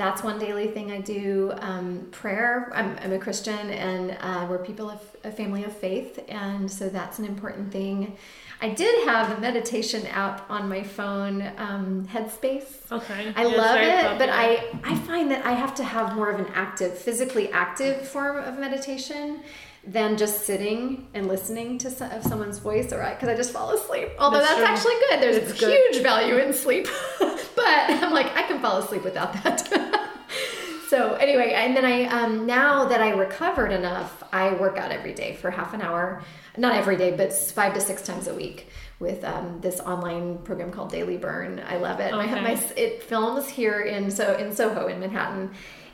That's 0.00 0.22
one 0.22 0.38
daily 0.38 0.68
thing 0.68 0.90
I 0.90 1.02
do. 1.02 1.52
Um, 1.60 2.08
prayer. 2.10 2.72
I'm, 2.74 2.96
I'm, 3.02 3.12
a 3.12 3.18
Christian, 3.18 3.68
and 3.68 4.16
uh, 4.22 4.46
we're 4.48 4.64
people 4.64 4.88
of 4.88 4.98
a 5.24 5.30
family 5.30 5.62
of 5.64 5.76
faith, 5.76 6.24
and 6.26 6.70
so 6.70 6.88
that's 6.88 7.18
an 7.18 7.26
important 7.26 7.70
thing. 7.70 8.16
I 8.62 8.70
did 8.70 9.06
have 9.06 9.36
a 9.36 9.38
meditation 9.38 10.06
app 10.06 10.50
on 10.50 10.70
my 10.70 10.82
phone, 10.82 11.42
um, 11.58 12.08
Headspace. 12.10 12.90
Okay. 12.90 13.34
I 13.36 13.44
yeah, 13.44 13.56
love 13.58 13.76
it, 13.78 14.18
but 14.18 14.30
I 14.30 14.70
I 14.82 14.96
find 15.00 15.30
that 15.32 15.44
I 15.44 15.52
have 15.52 15.74
to 15.74 15.84
have 15.84 16.16
more 16.16 16.30
of 16.30 16.40
an 16.40 16.50
active, 16.54 16.96
physically 16.96 17.52
active 17.52 18.08
form 18.08 18.38
of 18.38 18.58
meditation 18.58 19.42
than 19.86 20.16
just 20.16 20.44
sitting 20.44 21.08
and 21.14 21.26
listening 21.26 21.78
to 21.78 21.90
some, 21.90 22.10
of 22.10 22.22
someone's 22.22 22.58
voice 22.58 22.92
or 22.92 23.02
because 23.02 23.28
I, 23.28 23.32
I, 23.32 23.36
just 23.36 23.52
fall 23.52 23.70
asleep. 23.70 24.10
Although 24.18 24.38
that's, 24.38 24.56
that's 24.56 24.70
actually 24.70 24.94
good. 25.08 25.22
There's 25.22 25.36
it's 25.36 25.58
huge 25.58 25.94
good. 25.94 26.02
value 26.02 26.36
in 26.36 26.52
sleep. 26.52 26.86
but 27.18 27.34
I'm 27.58 28.12
like 28.12 28.34
I 28.36 28.42
can 28.42 28.60
fall 28.60 28.78
asleep 28.78 29.04
without 29.04 29.32
that. 29.42 30.10
so 30.88 31.14
anyway, 31.14 31.54
and 31.54 31.76
then 31.76 31.84
I 31.84 32.04
um, 32.04 32.46
now 32.46 32.84
that 32.86 33.00
I 33.00 33.10
recovered 33.10 33.72
enough, 33.72 34.22
I 34.32 34.52
work 34.52 34.76
out 34.76 34.92
every 34.92 35.14
day 35.14 35.36
for 35.36 35.50
half 35.50 35.72
an 35.72 35.80
hour 35.80 36.22
not 36.56 36.74
every 36.74 36.96
day, 36.96 37.16
but 37.16 37.32
five 37.32 37.74
to 37.74 37.80
six 37.80 38.02
times 38.02 38.26
a 38.26 38.34
week 38.34 38.68
with 38.98 39.24
um, 39.24 39.60
this 39.60 39.80
online 39.80 40.38
program 40.38 40.70
called 40.70 40.90
Daily 40.90 41.16
Burn. 41.16 41.62
I 41.66 41.76
love 41.76 42.00
it. 42.00 42.12
Okay. 42.12 42.34
My, 42.34 42.40
my, 42.40 42.62
it 42.76 43.02
films 43.02 43.48
here 43.48 43.80
in 43.80 44.10
so 44.10 44.34
in 44.36 44.54
Soho 44.54 44.88
in 44.88 45.00
Manhattan, 45.00 45.50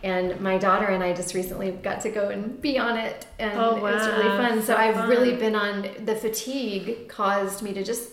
and 0.07 0.41
my 0.41 0.57
daughter 0.57 0.87
and 0.87 1.03
I 1.03 1.13
just 1.13 1.35
recently 1.35 1.73
got 1.73 2.01
to 2.03 2.11
go 2.11 2.29
and 2.29 2.61
be 2.63 2.79
on 2.79 2.97
it, 2.97 3.27
and 3.41 3.59
oh, 3.59 3.73
wow. 3.73 3.77
it 3.77 3.83
was 3.83 4.07
really 4.07 4.29
fun. 4.29 4.61
So, 4.61 4.67
so 4.67 4.77
I've 4.77 4.95
fun. 4.95 5.09
really 5.09 5.35
been 5.35 5.57
on 5.57 5.89
the 6.05 6.15
fatigue 6.15 7.09
caused 7.09 7.61
me 7.61 7.75
to 7.75 7.83
just 7.83 8.11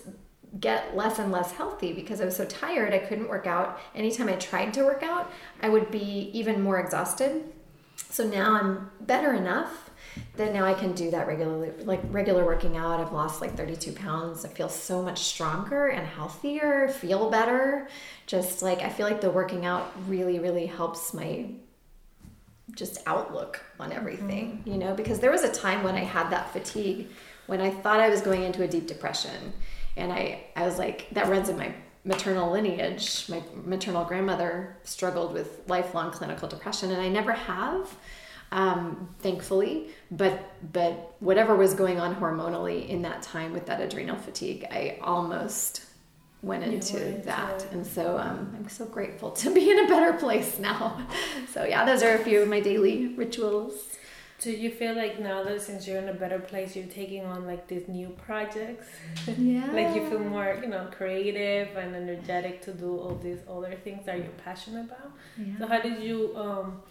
get 0.59 0.97
less 0.97 1.19
and 1.19 1.31
less 1.31 1.51
healthy 1.51 1.93
because 1.93 2.19
I 2.19 2.25
was 2.25 2.35
so 2.35 2.45
tired 2.45 2.95
I 2.95 2.97
couldn't 2.97 3.29
work 3.29 3.45
out. 3.45 3.79
Anytime 3.93 4.27
I 4.27 4.33
tried 4.33 4.73
to 4.73 4.83
work 4.83 5.03
out, 5.03 5.31
I 5.61 5.69
would 5.69 5.91
be 5.91 6.31
even 6.33 6.63
more 6.63 6.79
exhausted. 6.79 7.43
So 7.95 8.27
now 8.27 8.53
I'm 8.53 8.89
better 9.01 9.33
enough 9.33 9.91
that 10.35 10.51
now 10.51 10.65
I 10.65 10.73
can 10.73 10.93
do 10.93 11.11
that 11.11 11.27
regularly, 11.27 11.71
like 11.83 12.01
regular 12.09 12.43
working 12.43 12.75
out. 12.75 12.99
I've 12.99 13.13
lost 13.13 13.39
like 13.39 13.55
32 13.55 13.93
pounds. 13.93 14.45
I 14.45 14.49
feel 14.49 14.69
so 14.69 15.03
much 15.03 15.19
stronger 15.19 15.89
and 15.89 16.07
healthier, 16.07 16.87
feel 16.87 17.29
better. 17.29 17.87
Just 18.25 18.63
like 18.63 18.79
I 18.79 18.89
feel 18.89 19.07
like 19.07 19.21
the 19.21 19.29
working 19.29 19.65
out 19.65 19.91
really, 20.07 20.39
really 20.39 20.65
helps 20.65 21.13
my 21.13 21.49
just 22.75 22.99
outlook 23.05 23.61
on 23.79 23.91
everything, 23.91 24.57
mm-hmm. 24.57 24.71
you 24.71 24.77
know, 24.77 24.93
because 24.95 25.19
there 25.19 25.31
was 25.31 25.43
a 25.43 25.51
time 25.51 25.83
when 25.83 25.95
I 25.95 26.03
had 26.03 26.29
that 26.29 26.51
fatigue 26.51 27.09
when 27.45 27.61
I 27.61 27.69
thought 27.69 27.99
I 27.99 28.09
was 28.09 28.21
going 28.21 28.43
into 28.43 28.63
a 28.63 28.67
deep 28.67 28.87
depression. 28.87 29.53
And 29.97 30.11
I, 30.11 30.45
I 30.55 30.65
was 30.65 30.77
like, 30.77 31.07
that 31.11 31.27
runs 31.27 31.49
in 31.49 31.57
my 31.57 31.73
maternal 32.05 32.51
lineage. 32.51 33.25
My 33.29 33.43
maternal 33.65 34.05
grandmother 34.05 34.77
struggled 34.83 35.33
with 35.33 35.61
lifelong 35.67 36.11
clinical 36.11 36.47
depression, 36.47 36.91
and 36.91 37.01
I 37.01 37.09
never 37.09 37.33
have 37.33 37.95
um, 38.51 39.09
thankfully. 39.19 39.89
But 40.11 40.51
but 40.71 41.15
whatever 41.19 41.55
was 41.55 41.73
going 41.73 41.99
on 41.99 42.15
hormonally 42.15 42.87
in 42.87 43.01
that 43.03 43.21
time 43.21 43.53
with 43.53 43.65
that 43.65 43.81
adrenal 43.81 44.17
fatigue, 44.17 44.65
I 44.71 44.97
almost 45.01 45.85
went 46.43 46.63
into 46.63 47.21
that, 47.23 47.65
and 47.71 47.87
so 47.87 48.17
um, 48.17 48.53
I'm 48.55 48.69
so 48.69 48.85
grateful 48.85 49.31
to 49.43 49.53
be 49.53 49.71
in 49.71 49.85
a 49.85 49.87
better 49.87 50.13
place 50.13 50.59
now. 50.59 51.07
So 51.51 51.63
yeah, 51.63 51.85
those 51.85 52.03
are 52.03 52.15
a 52.15 52.19
few 52.19 52.41
of 52.41 52.49
my 52.49 52.59
daily 52.59 53.07
rituals. 53.15 53.73
Do 54.39 54.51
you 54.51 54.71
feel 54.71 54.93
like 54.93 55.21
now 55.21 55.41
that 55.43 55.61
since 55.61 55.87
you're 55.87 55.99
in 55.99 56.09
a 56.09 56.13
better 56.13 56.39
place, 56.39 56.75
you're 56.75 56.85
taking 56.87 57.23
on 57.23 57.47
like 57.47 57.67
these 57.67 57.87
new 57.87 58.09
projects? 58.09 58.87
Yeah. 59.37 59.71
like 59.73 59.95
you 59.95 60.05
feel 60.09 60.19
more, 60.19 60.59
you 60.61 60.67
know, 60.67 60.89
creative 60.91 61.77
and 61.77 61.95
energetic 61.95 62.61
to 62.63 62.73
do 62.73 62.97
all 62.97 63.15
these 63.23 63.39
other 63.49 63.73
things 63.85 64.05
that 64.05 64.17
you're 64.17 64.37
passionate 64.43 64.85
about. 64.89 65.11
Yeah. 65.37 65.59
So 65.59 65.67
how 65.67 65.79
did 65.79 66.03
you 66.03 66.35
um, 66.35 66.81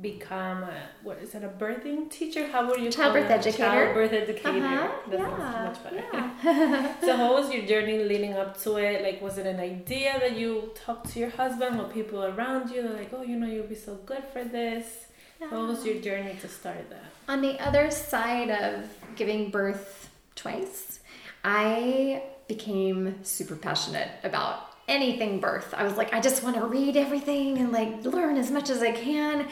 become 0.00 0.62
a, 0.64 0.74
what 1.02 1.18
is 1.18 1.34
it 1.34 1.42
a 1.42 1.48
birthing 1.48 2.10
teacher 2.10 2.46
how 2.48 2.66
would 2.68 2.80
you 2.80 2.90
childbirth 2.90 3.30
educator 3.30 3.58
childbirth 3.58 4.12
educator 4.12 4.64
uh-huh. 4.64 5.10
that 5.10 5.20
yeah. 5.20 5.64
much 5.64 5.82
better 5.84 6.04
yeah. 6.12 7.00
so 7.00 7.16
how 7.16 7.32
was 7.34 7.52
your 7.52 7.64
journey 7.70 8.04
leading 8.04 8.34
up 8.34 8.60
to 8.60 8.76
it 8.76 9.02
like 9.02 9.22
was 9.22 9.38
it 9.38 9.46
an 9.46 9.58
idea 9.58 10.18
that 10.20 10.36
you 10.36 10.70
talked 10.74 11.08
to 11.08 11.18
your 11.18 11.30
husband 11.30 11.80
or 11.80 11.88
people 11.88 12.22
around 12.24 12.68
you 12.70 12.82
like 12.82 13.10
oh 13.14 13.22
you 13.22 13.36
know 13.36 13.46
you'll 13.46 13.66
be 13.66 13.74
so 13.74 13.94
good 14.04 14.22
for 14.32 14.44
this 14.44 15.06
yeah. 15.40 15.50
what 15.50 15.66
was 15.66 15.86
your 15.86 15.98
journey 16.02 16.36
to 16.42 16.48
start 16.48 16.90
that 16.90 17.04
on 17.28 17.40
the 17.40 17.58
other 17.60 17.90
side 17.90 18.50
of 18.50 18.84
giving 19.14 19.50
birth 19.50 20.10
twice 20.34 21.00
i 21.42 22.22
became 22.48 23.14
super 23.24 23.56
passionate 23.56 24.10
about 24.24 24.76
anything 24.88 25.40
birth. 25.40 25.74
I 25.76 25.84
was 25.84 25.96
like, 25.96 26.12
I 26.12 26.20
just 26.20 26.42
want 26.42 26.56
to 26.56 26.64
read 26.66 26.96
everything 26.96 27.58
and 27.58 27.72
like 27.72 28.04
learn 28.04 28.36
as 28.36 28.50
much 28.50 28.70
as 28.70 28.82
I 28.82 28.92
can. 28.92 29.48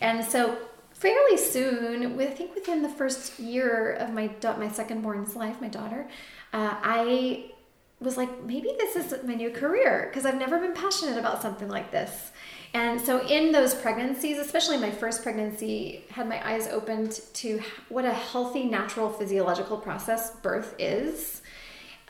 And 0.00 0.24
so 0.24 0.58
fairly 0.92 1.36
soon, 1.36 2.18
I 2.20 2.26
think 2.26 2.54
within 2.54 2.82
the 2.82 2.88
first 2.88 3.38
year 3.38 3.92
of 3.94 4.12
my 4.12 4.30
my 4.58 4.68
second 4.68 5.02
born's 5.02 5.36
life, 5.36 5.60
my 5.60 5.68
daughter, 5.68 6.08
uh, 6.52 6.76
I 6.82 7.50
was 8.00 8.16
like, 8.16 8.44
maybe 8.44 8.70
this 8.78 8.96
is 8.96 9.14
my 9.24 9.34
new 9.34 9.50
career 9.50 10.08
because 10.10 10.26
I've 10.26 10.38
never 10.38 10.58
been 10.58 10.74
passionate 10.74 11.18
about 11.18 11.40
something 11.40 11.68
like 11.68 11.90
this. 11.90 12.32
And 12.74 13.00
so, 13.00 13.26
in 13.26 13.52
those 13.52 13.74
pregnancies, 13.74 14.38
especially 14.38 14.76
my 14.76 14.90
first 14.90 15.22
pregnancy, 15.22 16.04
had 16.10 16.28
my 16.28 16.46
eyes 16.46 16.68
opened 16.68 17.20
to 17.34 17.60
what 17.88 18.04
a 18.04 18.12
healthy, 18.12 18.64
natural, 18.64 19.08
physiological 19.08 19.78
process 19.78 20.32
birth 20.42 20.74
is 20.78 21.40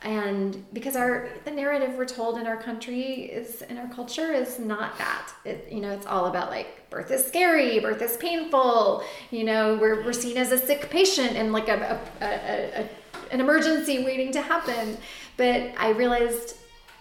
and 0.02 0.64
because 0.72 0.94
our 0.94 1.28
the 1.44 1.50
narrative 1.50 1.94
we're 1.96 2.04
told 2.04 2.38
in 2.38 2.46
our 2.46 2.56
country 2.56 3.24
is 3.24 3.62
in 3.62 3.78
our 3.78 3.88
culture 3.88 4.32
is 4.32 4.58
not 4.58 4.98
that. 4.98 5.32
It, 5.44 5.68
you 5.70 5.80
know 5.80 5.90
it's 5.90 6.06
all 6.06 6.26
about 6.26 6.50
like 6.50 6.90
birth 6.90 7.10
is 7.10 7.24
scary 7.26 7.80
birth 7.80 8.00
is 8.02 8.16
painful 8.18 9.02
you 9.30 9.44
know 9.44 9.76
we're, 9.76 10.04
we're 10.04 10.12
seen 10.12 10.36
as 10.36 10.52
a 10.52 10.58
sick 10.58 10.90
patient 10.90 11.32
and 11.32 11.52
like 11.52 11.68
a, 11.68 12.00
a, 12.20 12.24
a, 12.24 12.80
a 12.82 12.88
an 13.32 13.40
emergency 13.40 14.04
waiting 14.04 14.32
to 14.32 14.40
happen. 14.40 14.96
But 15.36 15.72
i 15.76 15.90
realized 15.90 16.56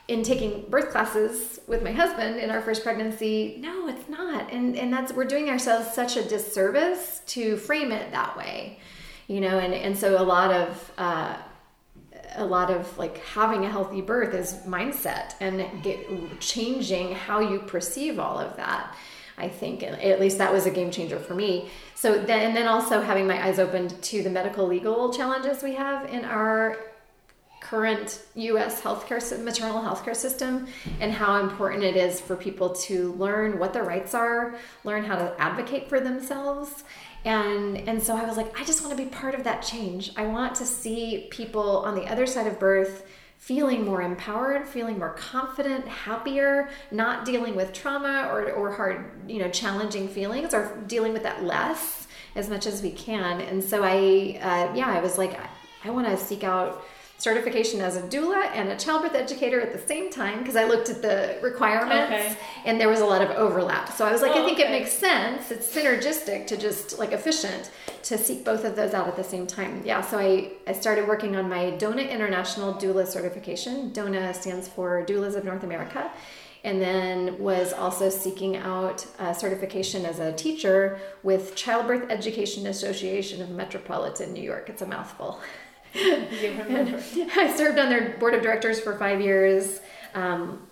in 0.08 0.22
taking 0.22 0.66
birth 0.70 0.92
classes 0.92 1.60
with 1.68 1.82
my 1.82 1.92
husband 1.92 2.40
in 2.40 2.52
our 2.52 2.62
first 2.62 2.84
pregnancy 2.84 3.58
no 3.60 3.88
it's 3.88 4.08
not. 4.08 4.52
And 4.52 4.76
and 4.78 4.92
that's 4.92 5.12
we're 5.14 5.26
doing 5.26 5.50
ourselves 5.50 5.94
such 5.94 6.16
a 6.18 6.24
disservice 6.24 7.22
to 7.28 7.58
frame 7.58 7.92
it 7.92 8.12
that 8.12 8.38
way 8.38 8.80
you 9.28 9.42
know 9.42 9.60
and 9.60 9.74
and 9.74 9.98
so 9.98 10.22
a 10.22 10.24
lot 10.24 10.52
of 10.52 10.92
uh, 10.98 11.38
a 12.36 12.46
lot 12.46 12.70
of 12.70 12.98
like 12.98 13.18
having 13.20 13.66
a 13.66 13.70
healthy 13.70 14.02
birth 14.02 14.34
is 14.34 14.54
mindset 14.66 15.34
and 15.40 15.84
get, 15.84 16.40
changing 16.40 17.14
how 17.14 17.40
you 17.40 17.60
perceive 17.60 18.20
all 18.20 18.40
of 18.40 18.56
that. 18.58 18.96
I 19.38 19.50
think, 19.50 19.84
at 19.84 20.22
least 20.22 20.38
that 20.38 20.54
was 20.54 20.66
a 20.66 20.72
game 20.72 20.92
changer 20.92 21.20
for 21.20 21.36
me. 21.36 21.70
So 21.94 22.14
then, 22.18 22.40
and 22.48 22.56
then 22.56 22.68
also 22.68 23.02
having 23.02 23.28
my 23.28 23.46
eyes 23.46 23.60
opened 23.60 24.02
to 24.04 24.24
the 24.24 24.30
medical 24.30 24.66
legal 24.66 25.12
challenges 25.12 25.62
we 25.62 25.76
have 25.76 26.10
in 26.10 26.24
our 26.24 26.78
current 27.60 28.22
U.S. 28.36 28.80
healthcare 28.80 29.44
maternal 29.44 29.82
healthcare 29.82 30.16
system, 30.16 30.68
and 31.00 31.12
how 31.12 31.42
important 31.42 31.84
it 31.84 31.96
is 31.96 32.22
for 32.22 32.36
people 32.36 32.70
to 32.70 33.12
learn 33.14 33.58
what 33.58 33.74
their 33.74 33.84
rights 33.84 34.14
are, 34.14 34.56
learn 34.84 35.04
how 35.04 35.18
to 35.18 35.34
advocate 35.42 35.90
for 35.90 36.00
themselves, 36.00 36.84
and 37.26 37.78
and 37.90 38.02
so 38.02 38.16
i 38.16 38.24
was 38.24 38.38
like 38.38 38.58
i 38.60 38.64
just 38.64 38.84
want 38.84 38.96
to 38.96 39.04
be 39.04 39.10
part 39.10 39.36
of 39.36 39.44
that 39.44 39.62
change. 39.62 40.12
I 40.16 40.28
want 40.28 40.56
to 40.56 40.66
see 40.66 41.28
people 41.32 41.80
on 41.80 41.96
the 41.96 42.06
other 42.06 42.26
side 42.26 42.48
of 42.48 42.60
birth 42.60 43.06
feeling 43.38 43.84
more 43.84 44.02
empowered 44.02 44.68
feeling 44.68 44.98
more 44.98 45.14
confident 45.14 45.88
happier 45.88 46.70
not 46.92 47.26
dealing 47.26 47.56
with 47.56 47.74
trauma 47.74 48.30
or, 48.32 48.52
or 48.52 48.72
hard 48.72 49.12
you 49.28 49.40
know 49.40 49.50
challenging 49.50 50.08
feelings 50.08 50.54
or 50.54 50.78
dealing 50.88 51.14
with 51.14 51.24
that 51.24 51.44
less 51.44 52.08
as 52.36 52.50
much 52.50 52.66
as 52.68 52.82
we 52.82 52.92
can. 52.92 53.42
And 53.42 53.64
so 53.64 53.84
i 53.84 54.40
uh, 54.42 54.74
yeah 54.76 54.90
i 54.90 55.00
was 55.02 55.18
like 55.18 55.34
i, 55.40 55.50
I 55.84 55.90
want 55.90 56.08
to 56.08 56.18
seek 56.18 56.44
out 56.44 56.86
certification 57.18 57.80
as 57.80 57.96
a 57.96 58.02
doula 58.04 58.52
and 58.54 58.70
a 58.70 58.78
childbirth 58.78 59.16
educator 59.16 59.62
at 59.62 59.72
the 59.72 59.88
same 59.88 60.12
time 60.12 60.40
because 60.40 60.56
I 60.56 60.66
looked 60.66 60.90
at 60.90 61.02
the 61.02 61.38
requirements 61.42 62.14
okay. 62.14 62.38
and 62.66 62.80
there 62.80 62.90
was 62.90 63.00
a 63.00 63.06
lot 63.06 63.22
of 63.22 63.30
overlap. 63.32 63.92
So 63.94 64.06
I 64.06 64.12
was 64.12 64.22
like, 64.22 64.32
oh, 64.36 64.44
I 64.44 64.46
think 64.46 64.60
okay. 64.60 64.68
it 64.68 64.72
makes 64.72 64.92
sense. 64.92 65.50
It's 65.50 65.74
synergistic 65.74 66.46
to 66.48 66.58
just 66.58 67.00
like 67.00 67.14
efficient 67.14 67.72
to 68.04 68.18
seek 68.18 68.44
both 68.44 68.66
of 68.66 68.76
those 68.76 68.94
out 68.94 69.08
at 69.08 69.16
the 69.16 69.24
same 69.24 69.48
time. 69.48 69.82
Yeah, 69.86 70.02
so 70.02 70.20
I, 70.20 70.52
I 70.68 70.74
started 70.74 71.08
working 71.08 71.36
on 71.36 71.48
my 71.50 71.72
DONA 71.72 72.04
International 72.04 72.74
Doula 72.74 73.08
certification. 73.08 73.94
DONA 73.94 74.34
stands 74.34 74.68
for 74.68 75.06
Doulas 75.06 75.36
of 75.36 75.46
North 75.46 75.64
America. 75.64 76.12
And 76.66 76.82
then 76.82 77.38
was 77.38 77.74
also 77.74 78.10
seeking 78.10 78.58
out 78.58 79.06
a 79.20 79.36
certification 79.36 80.04
as 80.04 80.18
a 80.18 80.34
teacher 80.34 81.00
with 81.22 81.54
Childbirth 81.56 82.10
Education 82.10 82.66
Association 82.66 83.40
of 83.44 83.52
Metropolitan 83.52 84.34
New 84.34 84.42
York. 84.42 84.68
It's 84.70 84.82
a 84.82 84.88
mouthful. 84.88 85.40
I 85.96 87.54
served 87.56 87.80
on 87.80 87.90
their 87.90 88.18
board 88.18 88.34
of 88.34 88.42
directors 88.42 88.80
for 88.80 88.98
five 88.98 89.22
years. 89.22 89.80
Um, 90.14 90.68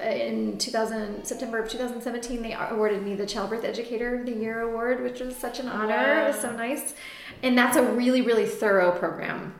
in 0.00 0.56
2000 0.58 1.24
September 1.24 1.58
of 1.58 1.68
2017, 1.68 2.42
they 2.42 2.52
awarded 2.52 3.02
me 3.02 3.14
the 3.14 3.26
Childbirth 3.26 3.64
Educator 3.64 4.20
of 4.20 4.26
the 4.26 4.32
Year 4.32 4.60
award, 4.60 5.02
which 5.02 5.20
was 5.20 5.36
such 5.36 5.58
an 5.58 5.68
honor. 5.68 5.96
Wow. 5.96 6.24
It 6.24 6.26
was 6.28 6.40
so 6.40 6.52
nice, 6.52 6.94
and 7.42 7.58
that's 7.58 7.76
a 7.76 7.82
really 7.82 8.22
really 8.22 8.46
thorough 8.46 8.92
program. 8.92 9.54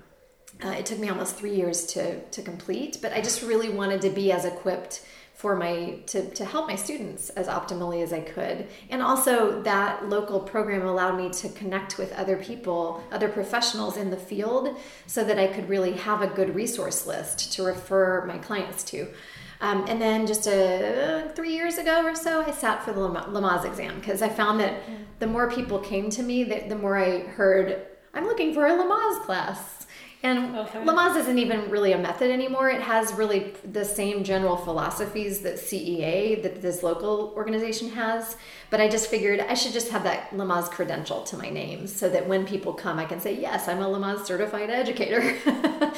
Uh, 0.65 0.71
it 0.71 0.87
took 0.87 0.99
me 0.99 1.09
almost 1.09 1.37
three 1.37 1.55
years 1.55 1.87
to 1.87 2.21
to 2.21 2.43
complete, 2.43 2.99
but 3.03 3.13
I 3.13 3.21
just 3.21 3.43
really 3.43 3.71
wanted 3.71 4.03
to 4.03 4.11
be 4.11 4.31
as 4.31 4.45
equipped 4.45 5.05
for 5.45 5.55
my 5.55 5.99
to, 6.07 6.27
to 6.31 6.43
help 6.43 6.67
my 6.67 6.75
students 6.75 7.29
as 7.29 7.49
optimally 7.49 8.03
as 8.03 8.15
I 8.15 8.21
could. 8.21 8.67
And 8.89 9.03
also 9.03 9.61
that 9.61 10.09
local 10.09 10.41
program 10.41 10.87
allowed 10.87 11.19
me 11.19 11.29
to 11.41 11.51
connect 11.51 11.99
with 11.99 12.11
other 12.15 12.39
people, 12.39 13.05
other 13.13 13.29
professionals 13.29 13.99
in 13.99 14.09
the 14.09 14.17
field 14.17 14.75
so 15.07 15.23
that 15.23 15.39
I 15.39 15.49
could 15.49 15.69
really 15.69 15.93
have 15.93 16.23
a 16.23 16.29
good 16.29 16.55
resource 16.55 17.07
list 17.07 17.53
to 17.53 17.63
refer 17.63 18.25
my 18.25 18.39
clients 18.39 18.85
to. 18.85 19.07
Um, 19.61 19.85
and 19.87 20.01
then 20.01 20.27
just 20.27 20.47
a, 20.47 21.31
three 21.37 21.53
years 21.53 21.77
ago 21.77 22.07
or 22.07 22.15
so, 22.15 22.41
I 22.41 22.51
sat 22.51 22.83
for 22.83 22.95
the 22.95 23.01
Lamaze 23.01 23.67
exam 23.67 24.01
because 24.01 24.23
I 24.23 24.31
found 24.31 24.61
that 24.61 24.81
the 25.19 25.27
more 25.27 25.51
people 25.51 25.79
came 25.79 26.09
to 26.09 26.23
me, 26.23 26.45
the, 26.45 26.65
the 26.71 26.77
more 26.77 26.97
I 26.97 27.19
heard, 27.19 27.83
I'm 28.15 28.25
looking 28.25 28.55
for 28.55 28.65
a 28.65 28.71
Lamaze 28.71 29.21
class 29.27 29.84
and 30.25 30.57
okay. 30.57 30.79
Lamaze 30.81 31.17
isn't 31.17 31.39
even 31.39 31.69
really 31.69 31.93
a 31.93 31.99
method 31.99 32.31
anymore. 32.31 32.71
It 32.71 32.81
has 32.81 33.13
really 33.13 33.53
the 33.71 33.85
same 33.85 34.25
general 34.25 34.57
philosophies 34.57 35.41
that 35.41 35.57
CEA, 35.57 36.43
that 36.43 36.63
this 36.63 36.83
local 36.83 37.35
organization 37.37 37.91
has. 37.91 38.39
But 38.71 38.81
I 38.81 38.89
just 38.89 39.09
figured 39.09 39.41
I 39.41 39.53
should 39.53 39.75
just 39.75 39.91
have 39.91 40.03
that 40.05 40.31
Lamaze 40.31 40.71
credential 40.71 41.25
to 41.25 41.37
my 41.37 41.51
name 41.51 41.87
so 41.87 42.09
that 42.09 42.27
when 42.27 42.47
people 42.47 42.73
come, 42.73 42.99
I 42.99 43.05
can 43.05 43.21
say, 43.21 43.39
yes, 43.39 43.69
I'm 43.69 43.83
a 43.83 43.87
Lamaze 43.87 44.25
certified 44.25 44.71
educator. 44.71 45.37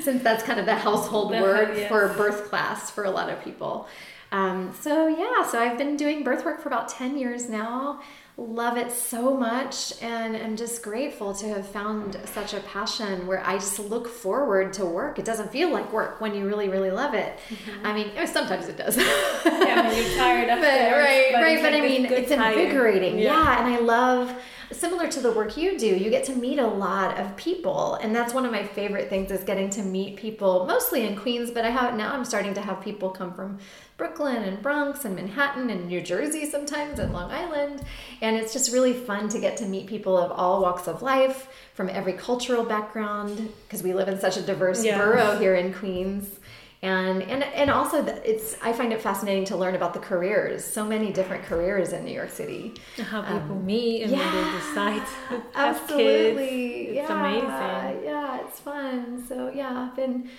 Since 0.00 0.22
that's 0.22 0.42
kind 0.42 0.58
of 0.58 0.64
the 0.64 0.74
household 0.74 1.32
word 1.32 1.76
yes. 1.76 1.88
for 1.88 2.08
birth 2.14 2.48
class 2.48 2.90
for 2.90 3.04
a 3.04 3.10
lot 3.10 3.28
of 3.28 3.44
people. 3.44 3.88
Um, 4.32 4.74
so, 4.80 5.06
yeah, 5.06 5.46
so 5.46 5.60
I've 5.60 5.76
been 5.76 5.98
doing 5.98 6.24
birth 6.24 6.46
work 6.46 6.62
for 6.62 6.68
about 6.70 6.88
10 6.88 7.18
years 7.18 7.50
now 7.50 8.00
love 8.38 8.76
it 8.76 8.92
so 8.92 9.34
much 9.34 9.94
and 10.02 10.36
I'm 10.36 10.56
just 10.56 10.82
grateful 10.82 11.34
to 11.36 11.48
have 11.48 11.66
found 11.66 12.18
such 12.26 12.52
a 12.52 12.60
passion 12.60 13.26
where 13.26 13.42
I 13.46 13.54
just 13.54 13.78
look 13.78 14.06
forward 14.06 14.74
to 14.74 14.84
work. 14.84 15.18
It 15.18 15.24
doesn't 15.24 15.50
feel 15.50 15.70
like 15.70 15.90
work 15.90 16.20
when 16.20 16.34
you 16.34 16.46
really, 16.46 16.68
really 16.68 16.90
love 16.90 17.14
it. 17.14 17.38
Mm-hmm. 17.48 17.86
I 17.86 17.94
mean, 17.94 18.26
sometimes 18.26 18.68
it 18.68 18.76
does. 18.76 18.98
yeah, 18.98 19.88
mean, 19.88 20.04
you're 20.04 20.16
tired 20.18 20.48
of 20.50 20.60
but, 20.60 20.66
Right, 20.66 21.28
but 21.32 21.42
right. 21.42 21.62
But 21.62 21.72
like 21.72 21.82
I 21.82 21.86
mean, 21.86 22.04
it's 22.06 22.30
invigorating. 22.30 23.18
Yeah. 23.18 23.32
yeah. 23.32 23.64
And 23.64 23.74
I 23.74 23.78
love, 23.78 24.36
similar 24.72 25.08
to 25.08 25.20
the 25.20 25.32
work 25.32 25.56
you 25.56 25.78
do, 25.78 25.86
you 25.86 26.10
get 26.10 26.24
to 26.24 26.34
meet 26.34 26.58
a 26.58 26.66
lot 26.66 27.18
of 27.18 27.36
people. 27.36 27.94
And 27.94 28.14
that's 28.14 28.34
one 28.34 28.44
of 28.44 28.52
my 28.52 28.66
favorite 28.66 29.08
things 29.08 29.30
is 29.30 29.44
getting 29.44 29.70
to 29.70 29.82
meet 29.82 30.16
people, 30.16 30.66
mostly 30.66 31.06
in 31.06 31.16
Queens, 31.16 31.50
but 31.50 31.64
I 31.64 31.70
have 31.70 31.96
now 31.96 32.12
I'm 32.12 32.24
starting 32.24 32.54
to 32.54 32.60
have 32.60 32.82
people 32.82 33.10
come 33.10 33.32
from 33.32 33.58
Brooklyn 33.96 34.42
and 34.42 34.60
Bronx 34.60 35.04
and 35.04 35.14
Manhattan 35.14 35.70
and 35.70 35.86
New 35.86 36.02
Jersey 36.02 36.44
sometimes 36.50 36.98
and 36.98 37.12
Long 37.12 37.30
Island. 37.30 37.82
And 38.20 38.25
it's 38.34 38.52
just 38.52 38.72
really 38.72 38.94
fun 38.94 39.28
to 39.28 39.38
get 39.38 39.58
to 39.58 39.66
meet 39.66 39.86
people 39.86 40.16
of 40.16 40.32
all 40.32 40.62
walks 40.62 40.88
of 40.88 41.02
life 41.02 41.48
from 41.74 41.90
every 41.90 42.14
cultural 42.14 42.64
background 42.64 43.50
because 43.64 43.82
we 43.82 43.92
live 43.92 44.08
in 44.08 44.18
such 44.18 44.38
a 44.38 44.42
diverse 44.42 44.82
yeah. 44.82 44.96
borough 44.96 45.38
here 45.38 45.54
in 45.54 45.72
Queens. 45.74 46.40
and 46.82 47.22
and 47.22 47.44
and 47.44 47.70
also 47.70 48.04
it's 48.24 48.56
I 48.62 48.72
find 48.72 48.92
it 48.92 49.00
fascinating 49.00 49.44
to 49.46 49.56
learn 49.56 49.74
about 49.74 49.92
the 49.92 50.00
careers. 50.00 50.64
So 50.64 50.84
many 50.84 51.12
different 51.12 51.44
careers 51.44 51.92
in 51.92 52.04
New 52.04 52.14
York 52.14 52.30
City. 52.30 52.74
How 52.96 53.22
people 53.22 53.56
um, 53.56 53.66
meet 53.66 54.02
and 54.02 54.12
yeah, 54.12 54.30
they 54.32 54.58
decide 54.58 55.02
to 55.28 55.34
have 55.34 55.76
absolutely. 55.76 56.48
kids. 56.48 56.88
It's 56.88 56.96
yeah, 56.96 57.20
amazing. 57.20 58.04
Yeah, 58.04 58.40
it's 58.46 58.60
fun. 58.60 59.24
So 59.28 59.50
yeah, 59.54 59.88
I've 59.88 59.96
been. 59.96 60.30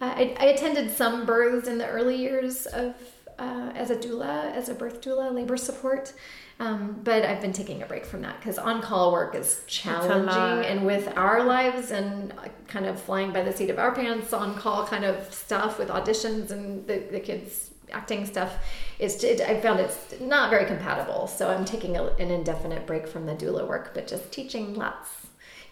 Uh, 0.00 0.12
I, 0.16 0.36
I 0.38 0.44
attended 0.46 0.90
some 0.90 1.24
births 1.24 1.68
in 1.68 1.78
the 1.78 1.86
early 1.86 2.16
years 2.16 2.66
of 2.66 2.94
uh, 3.38 3.72
as 3.74 3.90
a 3.90 3.96
doula, 3.96 4.52
as 4.52 4.68
a 4.68 4.74
birth 4.74 5.00
doula, 5.00 5.32
labor 5.32 5.56
support. 5.56 6.12
Um, 6.60 7.00
but 7.02 7.24
I've 7.24 7.40
been 7.40 7.52
taking 7.52 7.82
a 7.82 7.86
break 7.86 8.06
from 8.06 8.22
that 8.22 8.38
because 8.38 8.58
on 8.58 8.80
call 8.80 9.12
work 9.12 9.34
is 9.34 9.62
challenging. 9.66 10.64
And 10.64 10.86
with 10.86 11.12
our 11.16 11.42
lives 11.42 11.90
and 11.90 12.32
kind 12.68 12.86
of 12.86 13.00
flying 13.00 13.32
by 13.32 13.42
the 13.42 13.52
seat 13.52 13.70
of 13.70 13.78
our 13.78 13.92
pants, 13.92 14.32
on 14.32 14.54
call 14.54 14.86
kind 14.86 15.04
of 15.04 15.32
stuff 15.34 15.78
with 15.78 15.88
auditions 15.88 16.50
and 16.50 16.86
the, 16.86 16.98
the 17.10 17.20
kids 17.20 17.70
acting 17.92 18.24
stuff, 18.24 18.56
is 18.98 19.22
it, 19.24 19.40
I 19.40 19.60
found 19.60 19.80
it's 19.80 20.14
not 20.20 20.50
very 20.50 20.64
compatible. 20.64 21.26
So 21.26 21.50
I'm 21.50 21.64
taking 21.64 21.96
a, 21.96 22.04
an 22.04 22.30
indefinite 22.30 22.86
break 22.86 23.08
from 23.08 23.26
the 23.26 23.34
doula 23.34 23.66
work, 23.66 23.92
but 23.92 24.06
just 24.06 24.30
teaching 24.30 24.74
lots 24.74 25.10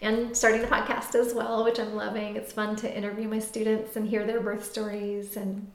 and 0.01 0.35
starting 0.35 0.61
the 0.61 0.67
podcast 0.67 1.15
as 1.15 1.33
well, 1.33 1.63
which 1.63 1.79
I'm 1.79 1.95
loving. 1.95 2.35
It's 2.35 2.51
fun 2.51 2.75
to 2.77 2.93
interview 2.93 3.29
my 3.29 3.39
students 3.39 3.95
and 3.95 4.07
hear 4.07 4.25
their 4.25 4.41
birth 4.41 4.69
stories 4.69 5.37
and 5.37 5.71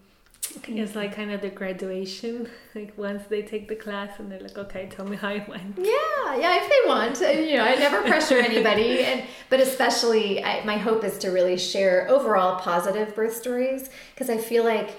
it's 0.66 0.94
like 0.94 1.14
kind 1.14 1.30
of 1.30 1.40
the 1.40 1.48
graduation, 1.50 2.48
like 2.74 2.96
once 2.96 3.24
they 3.28 3.42
take 3.42 3.68
the 3.68 3.76
class 3.76 4.18
and 4.18 4.30
they're 4.30 4.40
like, 4.40 4.58
okay, 4.58 4.88
tell 4.90 5.06
me 5.06 5.16
how 5.16 5.30
it 5.30 5.48
went. 5.48 5.76
Yeah, 5.78 6.36
yeah, 6.36 6.62
if 6.62 6.68
they 6.68 6.88
want. 6.88 7.20
Uh, 7.22 7.28
you 7.28 7.56
know, 7.56 7.64
I 7.64 7.74
never 7.76 8.02
pressure 8.02 8.38
anybody, 8.38 9.00
and 9.04 9.24
but 9.50 9.60
especially, 9.60 10.42
I, 10.42 10.64
my 10.64 10.76
hope 10.76 11.04
is 11.04 11.18
to 11.18 11.28
really 11.30 11.56
share 11.56 12.08
overall 12.08 12.58
positive 12.60 13.14
birth 13.14 13.36
stories 13.36 13.90
because 14.14 14.30
I 14.30 14.38
feel 14.38 14.64
like 14.64 14.90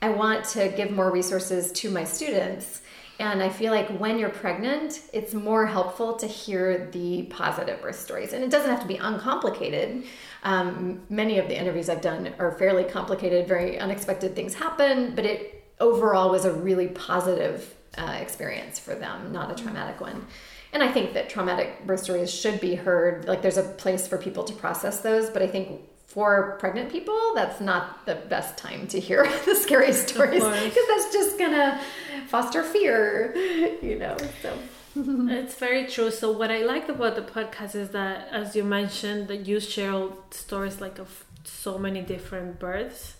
I 0.00 0.10
want 0.10 0.44
to 0.46 0.68
give 0.68 0.90
more 0.90 1.10
resources 1.10 1.72
to 1.72 1.90
my 1.90 2.04
students. 2.04 2.82
And 3.20 3.42
I 3.42 3.48
feel 3.48 3.72
like 3.72 3.88
when 3.98 4.18
you're 4.18 4.28
pregnant, 4.28 5.00
it's 5.12 5.34
more 5.34 5.66
helpful 5.66 6.14
to 6.16 6.26
hear 6.26 6.88
the 6.92 7.24
positive 7.24 7.82
birth 7.82 7.98
stories. 7.98 8.32
And 8.32 8.44
it 8.44 8.50
doesn't 8.50 8.70
have 8.70 8.80
to 8.80 8.86
be 8.86 8.96
uncomplicated. 8.96 10.04
Um, 10.44 11.02
many 11.10 11.38
of 11.38 11.48
the 11.48 11.58
interviews 11.58 11.88
I've 11.88 12.00
done 12.00 12.32
are 12.38 12.52
fairly 12.52 12.84
complicated, 12.84 13.48
very 13.48 13.78
unexpected 13.78 14.36
things 14.36 14.54
happen, 14.54 15.16
but 15.16 15.24
it 15.24 15.64
overall 15.80 16.30
was 16.30 16.44
a 16.44 16.52
really 16.52 16.88
positive 16.88 17.74
uh, 17.96 18.18
experience 18.20 18.78
for 18.78 18.94
them, 18.94 19.32
not 19.32 19.50
a 19.50 19.60
traumatic 19.60 20.00
one. 20.00 20.24
And 20.72 20.82
I 20.82 20.92
think 20.92 21.14
that 21.14 21.28
traumatic 21.28 21.86
birth 21.86 22.00
stories 22.00 22.32
should 22.32 22.60
be 22.60 22.76
heard. 22.76 23.26
Like 23.26 23.42
there's 23.42 23.56
a 23.56 23.62
place 23.62 24.06
for 24.06 24.18
people 24.18 24.44
to 24.44 24.52
process 24.52 25.00
those, 25.00 25.28
but 25.30 25.42
I 25.42 25.48
think 25.48 25.80
for 26.08 26.56
pregnant 26.58 26.90
people, 26.90 27.32
that's 27.34 27.60
not 27.60 28.06
the 28.06 28.14
best 28.14 28.56
time 28.56 28.86
to 28.88 28.98
hear 28.98 29.24
the 29.44 29.54
scary 29.54 29.92
stories 29.92 30.42
because 30.42 30.88
that's 30.88 31.12
just 31.12 31.38
gonna 31.38 31.80
foster 32.28 32.64
fear, 32.64 33.36
you 33.82 33.98
know. 33.98 34.16
So 34.42 34.58
it's 34.96 35.54
very 35.54 35.86
true. 35.86 36.10
So 36.10 36.32
what 36.32 36.50
I 36.50 36.62
like 36.62 36.88
about 36.88 37.14
the 37.14 37.22
podcast 37.22 37.74
is 37.74 37.90
that, 37.90 38.28
as 38.32 38.56
you 38.56 38.64
mentioned, 38.64 39.28
that 39.28 39.46
you 39.46 39.60
share 39.60 40.08
stories 40.30 40.80
like 40.80 40.98
of 40.98 41.24
so 41.44 41.78
many 41.78 42.00
different 42.00 42.58
births. 42.58 43.14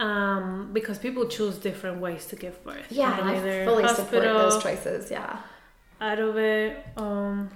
Um, 0.00 0.70
because 0.72 0.96
people 0.96 1.26
choose 1.26 1.58
different 1.58 2.00
ways 2.00 2.26
to 2.26 2.36
give 2.36 2.62
birth. 2.62 2.86
Yeah, 2.88 3.18
I 3.20 3.64
fully 3.64 3.82
hospital, 3.82 4.04
support 4.04 4.22
those 4.22 4.62
choices. 4.62 5.10
Yeah, 5.10 5.40
out 6.00 6.20
of 6.20 6.36
it, 6.36 6.86
um, 6.96 7.50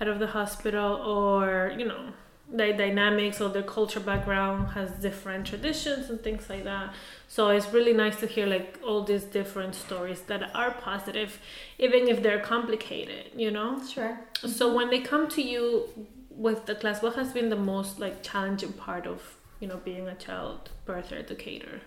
out 0.00 0.08
of 0.08 0.18
the 0.18 0.28
hospital, 0.28 0.96
or 0.96 1.74
you 1.76 1.84
know, 1.84 2.06
the 2.52 2.72
dynamics 2.72 3.40
or 3.40 3.48
their 3.48 3.62
culture 3.62 4.00
background 4.00 4.68
has 4.68 4.90
different 4.92 5.46
traditions 5.46 6.10
and 6.10 6.20
things 6.22 6.48
like 6.48 6.64
that. 6.64 6.94
So 7.26 7.48
it's 7.48 7.72
really 7.72 7.92
nice 7.92 8.20
to 8.20 8.26
hear 8.26 8.46
like 8.46 8.78
all 8.86 9.02
these 9.02 9.24
different 9.24 9.74
stories 9.74 10.20
that 10.22 10.54
are 10.54 10.72
positive, 10.72 11.40
even 11.78 12.08
if 12.08 12.22
they're 12.22 12.40
complicated, 12.40 13.30
you 13.34 13.50
know? 13.50 13.82
Sure. 13.86 14.20
So 14.46 14.74
when 14.74 14.90
they 14.90 15.00
come 15.00 15.28
to 15.30 15.42
you 15.42 15.88
with 16.30 16.66
the 16.66 16.74
class, 16.74 17.02
what 17.02 17.14
has 17.14 17.32
been 17.32 17.48
the 17.48 17.56
most 17.56 17.98
like 17.98 18.22
challenging 18.22 18.72
part 18.72 19.06
of, 19.06 19.36
you 19.60 19.68
know, 19.68 19.78
being 19.78 20.06
a 20.06 20.14
child 20.14 20.70
birth 20.84 21.12
educator? 21.12 21.80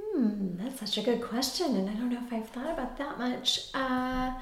Hmm, 0.00 0.56
that's 0.56 0.80
such 0.80 0.98
a 0.98 1.02
good 1.02 1.22
question, 1.22 1.76
and 1.76 1.88
I 1.88 1.94
don't 1.94 2.10
know 2.10 2.20
if 2.26 2.32
I've 2.32 2.48
thought 2.48 2.70
about 2.70 2.96
that 2.98 3.18
much. 3.18 3.68
Uh, 3.74 4.32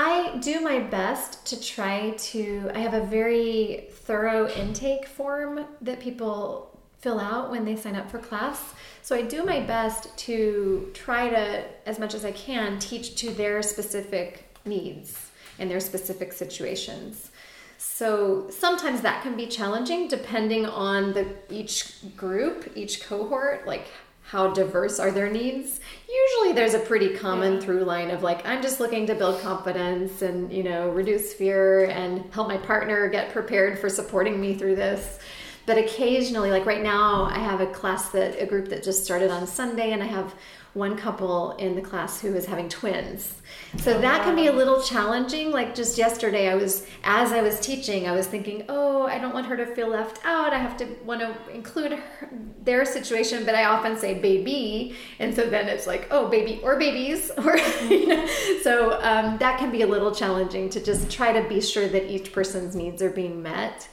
I 0.00 0.36
do 0.36 0.60
my 0.60 0.78
best 0.78 1.44
to 1.46 1.60
try 1.60 2.10
to. 2.10 2.70
I 2.72 2.78
have 2.78 2.94
a 2.94 3.04
very 3.04 3.88
thorough 3.90 4.48
intake 4.48 5.08
form 5.08 5.64
that 5.80 5.98
people 5.98 6.78
fill 7.00 7.18
out 7.18 7.50
when 7.50 7.64
they 7.64 7.74
sign 7.74 7.96
up 7.96 8.08
for 8.08 8.20
class. 8.20 8.74
So 9.02 9.16
I 9.16 9.22
do 9.22 9.44
my 9.44 9.58
best 9.58 10.16
to 10.18 10.88
try 10.94 11.28
to, 11.30 11.64
as 11.84 11.98
much 11.98 12.14
as 12.14 12.24
I 12.24 12.30
can, 12.30 12.78
teach 12.78 13.16
to 13.16 13.30
their 13.30 13.60
specific 13.60 14.56
needs 14.64 15.32
and 15.58 15.68
their 15.68 15.80
specific 15.80 16.32
situations. 16.32 17.32
So 17.76 18.48
sometimes 18.50 19.00
that 19.00 19.24
can 19.24 19.36
be 19.36 19.48
challenging 19.48 20.06
depending 20.06 20.64
on 20.64 21.12
the 21.12 21.26
each 21.50 22.16
group, 22.16 22.70
each 22.76 23.02
cohort, 23.02 23.66
like 23.66 23.88
how 24.28 24.52
diverse 24.52 25.00
are 25.00 25.10
their 25.10 25.30
needs 25.30 25.80
usually 26.06 26.52
there's 26.52 26.74
a 26.74 26.78
pretty 26.78 27.14
common 27.14 27.54
yeah. 27.54 27.60
through 27.60 27.82
line 27.82 28.10
of 28.10 28.22
like 28.22 28.46
i'm 28.46 28.60
just 28.60 28.78
looking 28.78 29.06
to 29.06 29.14
build 29.14 29.40
confidence 29.40 30.20
and 30.20 30.52
you 30.52 30.62
know 30.62 30.90
reduce 30.90 31.32
fear 31.32 31.86
and 31.86 32.22
help 32.32 32.46
my 32.46 32.58
partner 32.58 33.08
get 33.08 33.32
prepared 33.32 33.78
for 33.78 33.88
supporting 33.88 34.38
me 34.38 34.54
through 34.54 34.76
this 34.76 35.18
but 35.64 35.78
occasionally 35.78 36.50
like 36.50 36.66
right 36.66 36.82
now 36.82 37.24
i 37.24 37.38
have 37.38 37.62
a 37.62 37.66
class 37.68 38.10
that 38.10 38.40
a 38.40 38.44
group 38.44 38.68
that 38.68 38.82
just 38.82 39.02
started 39.02 39.30
on 39.30 39.46
sunday 39.46 39.92
and 39.92 40.02
i 40.02 40.06
have 40.06 40.34
one 40.74 40.96
couple 40.96 41.52
in 41.52 41.74
the 41.74 41.80
class 41.80 42.20
who 42.20 42.34
is 42.34 42.46
having 42.46 42.68
twins. 42.68 43.34
So 43.78 44.00
that 44.00 44.22
can 44.22 44.36
be 44.36 44.46
a 44.46 44.52
little 44.52 44.82
challenging. 44.82 45.50
Like 45.50 45.74
just 45.74 45.98
yesterday, 45.98 46.48
I 46.48 46.54
was, 46.54 46.86
as 47.04 47.32
I 47.32 47.42
was 47.42 47.58
teaching, 47.60 48.08
I 48.08 48.12
was 48.12 48.26
thinking, 48.26 48.64
oh, 48.68 49.06
I 49.06 49.18
don't 49.18 49.34
want 49.34 49.46
her 49.46 49.56
to 49.56 49.66
feel 49.66 49.88
left 49.88 50.24
out. 50.24 50.52
I 50.52 50.58
have 50.58 50.76
to 50.78 50.86
want 51.04 51.20
to 51.20 51.34
include 51.52 51.92
her, 51.92 52.28
their 52.62 52.84
situation, 52.84 53.44
but 53.44 53.54
I 53.54 53.64
often 53.64 53.96
say 53.96 54.18
baby. 54.18 54.96
And 55.18 55.34
so 55.34 55.48
then 55.48 55.68
it's 55.68 55.86
like, 55.86 56.06
oh, 56.10 56.28
baby 56.28 56.60
or 56.62 56.78
babies. 56.78 57.30
Or, 57.48 57.56
you 57.88 58.08
know, 58.08 58.26
so 58.62 59.00
um, 59.02 59.38
that 59.38 59.58
can 59.58 59.70
be 59.70 59.80
a 59.80 59.86
little 59.86 60.14
challenging 60.14 60.68
to 60.70 60.84
just 60.84 61.10
try 61.10 61.32
to 61.32 61.48
be 61.48 61.62
sure 61.62 61.88
that 61.88 62.10
each 62.10 62.30
person's 62.30 62.76
needs 62.76 63.00
are 63.00 63.08
being 63.08 63.42
met 63.42 63.88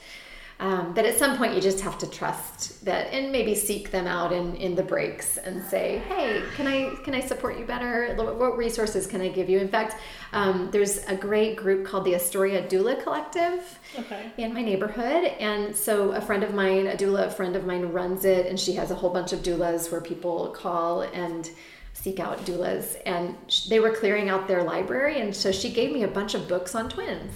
um, 0.58 0.94
that 0.94 1.04
at 1.04 1.18
some 1.18 1.36
point 1.36 1.54
you 1.54 1.60
just 1.60 1.80
have 1.80 1.98
to 1.98 2.06
trust 2.06 2.82
that 2.86 3.12
and 3.12 3.30
maybe 3.30 3.54
seek 3.54 3.90
them 3.90 4.06
out 4.06 4.32
in, 4.32 4.56
in 4.56 4.74
the 4.74 4.82
breaks 4.82 5.36
and 5.36 5.62
say 5.62 6.00
hey 6.08 6.42
can 6.56 6.66
i 6.66 6.94
can 7.04 7.14
i 7.14 7.20
support 7.20 7.58
you 7.58 7.66
better? 7.66 8.14
What 8.16 8.56
resources 8.56 9.06
can 9.06 9.20
i 9.20 9.28
give 9.28 9.50
you? 9.50 9.58
In 9.58 9.68
fact 9.68 9.96
um, 10.32 10.70
there's 10.70 11.04
a 11.04 11.14
great 11.14 11.56
group 11.56 11.86
called 11.86 12.04
the 12.04 12.14
astoria 12.14 12.66
doula 12.66 13.02
collective 13.02 13.78
okay. 13.98 14.30
in 14.38 14.54
my 14.54 14.62
neighborhood. 14.62 15.24
And 15.40 15.76
so 15.76 16.12
a 16.12 16.20
friend 16.20 16.42
of 16.42 16.54
mine 16.54 16.86
a 16.86 16.96
doula 16.96 17.26
a 17.26 17.30
friend 17.30 17.54
of 17.54 17.66
mine 17.66 17.92
runs 17.92 18.24
it 18.24 18.46
and 18.46 18.58
she 18.58 18.72
has 18.74 18.90
a 18.90 18.94
whole 18.94 19.10
bunch 19.10 19.34
of 19.34 19.40
doulas 19.40 19.92
where 19.92 20.00
people 20.00 20.48
call 20.48 21.02
and 21.02 21.50
seek 21.92 22.18
out 22.18 22.46
doulas. 22.46 22.96
And 23.04 23.36
they 23.68 23.80
were 23.80 23.90
clearing 23.90 24.30
out 24.30 24.48
their 24.48 24.62
library 24.62 25.20
and 25.20 25.36
so 25.36 25.52
she 25.52 25.70
gave 25.70 25.92
me 25.92 26.02
a 26.04 26.08
bunch 26.08 26.34
of 26.34 26.48
books 26.48 26.74
on 26.74 26.88
twins. 26.88 27.34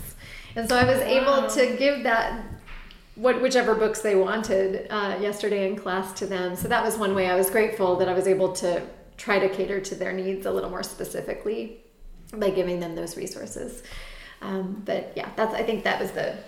And 0.57 0.69
so 0.69 0.77
I 0.77 0.85
was 0.85 0.99
wow. 0.99 1.05
able 1.07 1.51
to 1.51 1.77
give 1.77 2.03
that 2.03 2.43
what 3.21 3.43
whichever 3.43 3.75
books 3.75 4.01
they 4.01 4.15
wanted 4.15 4.87
uh, 4.89 5.19
yesterday 5.21 5.69
in 5.69 5.77
class 5.77 6.13
to 6.15 6.27
them. 6.27 6.57
So 6.57 6.69
that 6.69 6.83
was 6.83 6.97
one 6.97 7.15
way 7.15 7.29
I 7.29 7.37
was 7.37 7.51
grateful 7.51 7.97
that 7.97 8.09
I 8.09 8.15
was 8.15 8.27
able 8.27 8.53
to 8.55 8.83
try 9.19 9.39
to 9.39 9.49
cater 9.49 9.79
to 9.79 9.95
their 9.95 10.13
needs 10.13 10.47
a 10.47 10.51
little 10.51 10.71
more 10.71 10.83
specifically 10.83 11.85
by 12.35 12.49
giving 12.49 12.81
them 12.81 12.95
those 12.95 13.19
resources. 13.19 13.83
Um, 14.41 14.83
but 14.87 15.13
yeah, 15.17 15.29
that's 15.37 15.55
I 15.55 15.63
think 15.63 15.85
that 15.85 16.01
was 16.01 16.13
the 16.13 16.39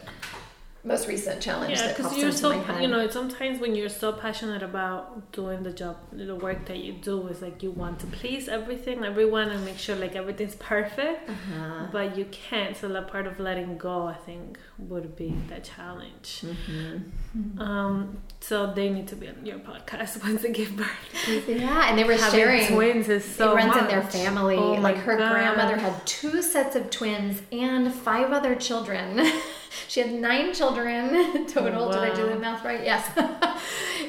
most 0.84 1.06
recent 1.06 1.40
challenge 1.40 1.78
yeah, 1.78 1.88
because 1.88 2.18
you're 2.18 2.32
so 2.32 2.50
you 2.80 2.88
know 2.88 3.08
sometimes 3.08 3.60
when 3.60 3.74
you're 3.74 3.88
so 3.88 4.12
passionate 4.12 4.64
about 4.64 5.30
doing 5.30 5.62
the 5.62 5.70
job 5.72 5.96
the 6.10 6.34
work 6.34 6.66
that 6.66 6.78
you 6.78 6.92
do 6.92 7.28
is 7.28 7.40
like 7.40 7.62
you 7.62 7.70
want 7.70 8.00
to 8.00 8.06
please 8.06 8.48
everything 8.48 9.04
everyone 9.04 9.48
and 9.48 9.64
make 9.64 9.78
sure 9.78 9.94
like 9.94 10.16
everything's 10.16 10.56
perfect 10.56 11.30
uh-huh. 11.30 11.86
but 11.92 12.16
you 12.18 12.24
can't 12.32 12.76
so 12.76 12.88
that 12.88 13.06
part 13.06 13.28
of 13.28 13.38
letting 13.38 13.78
go 13.78 14.06
i 14.06 14.14
think 14.14 14.58
would 14.76 15.14
be 15.14 15.32
the 15.48 15.60
challenge 15.60 16.42
mm-hmm. 16.44 17.60
um, 17.60 18.18
so 18.42 18.72
they 18.74 18.90
need 18.90 19.06
to 19.08 19.16
be 19.16 19.28
on 19.28 19.46
your 19.46 19.58
podcast 19.58 20.22
once 20.22 20.42
they 20.42 20.52
give 20.52 20.76
birth 20.76 21.48
yeah 21.48 21.88
and 21.88 21.96
they 21.98 22.04
were 22.04 22.14
Having 22.14 22.38
sharing 22.40 22.66
twins 22.74 23.08
is 23.08 23.24
so 23.24 23.52
it 23.52 23.56
runs 23.56 23.68
much. 23.74 23.82
in 23.84 23.88
their 23.88 24.02
family 24.02 24.56
oh 24.56 24.72
like 24.74 24.96
her 24.96 25.16
God. 25.16 25.32
grandmother 25.32 25.76
had 25.76 26.04
two 26.06 26.42
sets 26.42 26.74
of 26.76 26.90
twins 26.90 27.40
and 27.52 27.92
five 27.92 28.32
other 28.32 28.54
children 28.54 29.20
She 29.88 30.00
had 30.00 30.12
nine 30.12 30.52
children 30.52 31.46
total. 31.48 31.86
Wow. 31.86 31.92
Did 31.92 32.12
I 32.12 32.14
do 32.14 32.28
the 32.28 32.38
math 32.38 32.64
right? 32.64 32.84
Yes. 32.84 33.10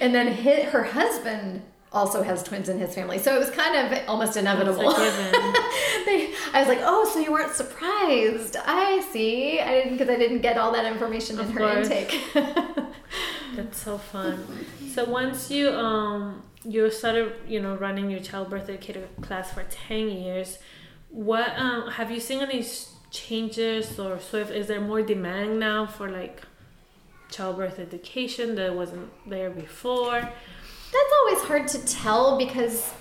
and 0.01 0.13
then 0.13 0.27
hit, 0.27 0.65
her 0.65 0.83
husband 0.83 1.61
also 1.91 2.21
has 2.23 2.43
twins 2.43 2.67
in 2.69 2.79
his 2.79 2.93
family. 2.93 3.19
So 3.19 3.35
it 3.35 3.39
was 3.39 3.49
kind 3.49 3.75
of 3.93 4.09
almost 4.09 4.35
inevitable. 4.35 4.91
they, 4.93 6.33
I 6.53 6.59
was 6.59 6.67
like, 6.67 6.79
oh, 6.81 7.09
so 7.13 7.19
you 7.19 7.31
weren't 7.31 7.53
surprised. 7.53 8.57
I 8.65 9.07
see. 9.11 9.59
I 9.59 9.69
didn't, 9.71 9.93
because 9.97 10.09
I 10.09 10.17
didn't 10.17 10.41
get 10.41 10.57
all 10.57 10.71
that 10.73 10.85
information 10.85 11.39
of 11.39 11.47
in 11.49 11.53
her 11.53 11.59
course. 11.59 11.87
intake. 11.89 12.21
That's 13.55 13.79
so 13.79 13.97
fun. 13.97 14.45
So 14.93 15.05
once 15.05 15.51
you 15.51 15.69
um 15.69 16.43
you 16.63 16.89
started 16.89 17.33
you 17.47 17.59
know 17.59 17.75
running 17.75 18.09
your 18.09 18.19
childbirth 18.19 18.69
educator 18.69 19.07
class 19.21 19.51
for 19.51 19.63
ten 19.63 20.09
years, 20.09 20.59
what 21.09 21.53
um 21.57 21.89
have 21.91 22.11
you 22.11 22.19
seen 22.19 22.41
any 22.41 22.65
changes 23.11 23.99
or 23.99 24.19
so 24.19 24.37
if, 24.37 24.49
is 24.49 24.67
there 24.67 24.81
more 24.81 25.01
demand 25.01 25.59
now 25.59 25.85
for 25.85 26.09
like 26.09 26.41
childbirth 27.29 27.79
education 27.79 28.55
that 28.55 28.75
wasn't 28.75 29.09
there 29.27 29.49
before? 29.49 30.19
That's 30.21 31.13
always 31.21 31.43
hard 31.43 31.67
to 31.69 31.85
tell 31.85 32.37
because 32.37 32.93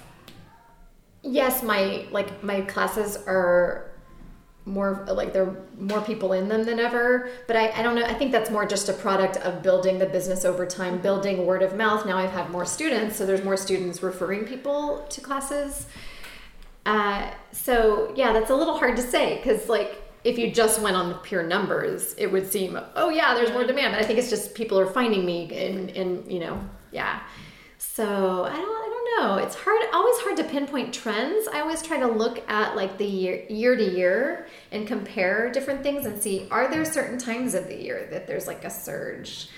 yes, 1.22 1.62
my 1.62 2.06
like 2.10 2.42
my 2.42 2.62
classes 2.62 3.16
are 3.26 3.91
more 4.64 5.04
like 5.08 5.32
there 5.32 5.44
are 5.44 5.56
more 5.78 6.00
people 6.00 6.32
in 6.32 6.48
them 6.48 6.64
than 6.64 6.78
ever. 6.78 7.30
But 7.46 7.56
I, 7.56 7.70
I 7.70 7.82
don't 7.82 7.94
know 7.94 8.04
i 8.04 8.14
think 8.14 8.32
that's 8.32 8.50
more 8.50 8.64
just 8.66 8.88
a 8.88 8.92
product 8.92 9.36
of 9.38 9.62
building 9.62 9.98
the 9.98 10.06
business 10.06 10.44
over 10.44 10.66
time 10.66 10.98
building 10.98 11.46
word 11.46 11.62
of 11.62 11.74
mouth. 11.76 12.06
Now 12.06 12.18
i've 12.18 12.30
had 12.30 12.50
more 12.50 12.64
students 12.64 13.16
so 13.16 13.26
there's 13.26 13.44
more 13.44 13.56
students 13.56 14.02
referring 14.02 14.44
people 14.44 15.04
to 15.10 15.20
classes. 15.20 15.86
Uh, 16.84 17.30
so 17.52 18.12
yeah 18.16 18.32
that's 18.32 18.50
a 18.50 18.54
little 18.54 18.78
hard 18.78 18.96
to 18.96 19.02
say 19.02 19.36
because 19.36 19.68
like 19.68 20.02
if 20.24 20.38
you 20.38 20.52
just 20.52 20.80
went 20.80 20.96
on 20.96 21.08
the 21.08 21.16
pure 21.16 21.42
numbers 21.42 22.14
it 22.16 22.30
would 22.30 22.50
seem 22.50 22.78
oh 22.94 23.10
yeah 23.10 23.34
there's 23.34 23.50
more 23.50 23.64
demand. 23.64 23.92
But 23.92 24.02
i 24.02 24.06
think 24.06 24.18
it's 24.18 24.30
just 24.30 24.54
people 24.54 24.78
are 24.78 24.86
finding 24.86 25.24
me 25.24 25.52
and 25.52 25.90
and 25.90 26.30
you 26.30 26.40
know 26.40 26.60
yeah. 26.92 27.20
So 27.78 28.44
I 28.44 28.54
don't, 28.56 28.81
know. 29.16 29.36
It's 29.36 29.54
hard, 29.54 29.82
always 29.92 30.18
hard 30.20 30.36
to 30.38 30.44
pinpoint 30.44 30.92
trends. 30.94 31.48
I 31.48 31.60
always 31.60 31.82
try 31.82 31.98
to 31.98 32.06
look 32.06 32.48
at 32.48 32.76
like 32.76 32.98
the 32.98 33.06
year, 33.06 33.44
year 33.48 33.76
to 33.76 33.84
year 33.84 34.46
and 34.70 34.86
compare 34.86 35.50
different 35.50 35.82
things 35.82 36.06
and 36.06 36.20
see 36.20 36.46
are 36.50 36.70
there 36.70 36.84
certain 36.84 37.18
times 37.18 37.54
of 37.54 37.68
the 37.68 37.76
year 37.76 38.08
that 38.10 38.26
there's 38.26 38.46
like 38.46 38.64
a 38.64 38.70
surge. 38.70 39.48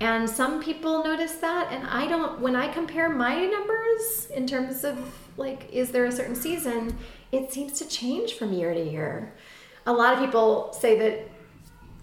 And 0.00 0.28
some 0.28 0.62
people 0.62 1.04
notice 1.04 1.34
that, 1.36 1.72
and 1.72 1.86
I 1.86 2.08
don't. 2.08 2.40
When 2.40 2.56
I 2.56 2.72
compare 2.72 3.08
my 3.08 3.46
numbers 3.46 4.28
in 4.34 4.46
terms 4.46 4.82
of 4.82 4.98
like, 5.36 5.72
is 5.72 5.92
there 5.92 6.04
a 6.04 6.12
certain 6.12 6.34
season? 6.34 6.96
It 7.30 7.52
seems 7.52 7.78
to 7.78 7.86
change 7.86 8.34
from 8.34 8.52
year 8.52 8.74
to 8.74 8.82
year. 8.82 9.32
A 9.86 9.92
lot 9.92 10.14
of 10.14 10.18
people 10.18 10.72
say 10.72 10.98
that 10.98 11.28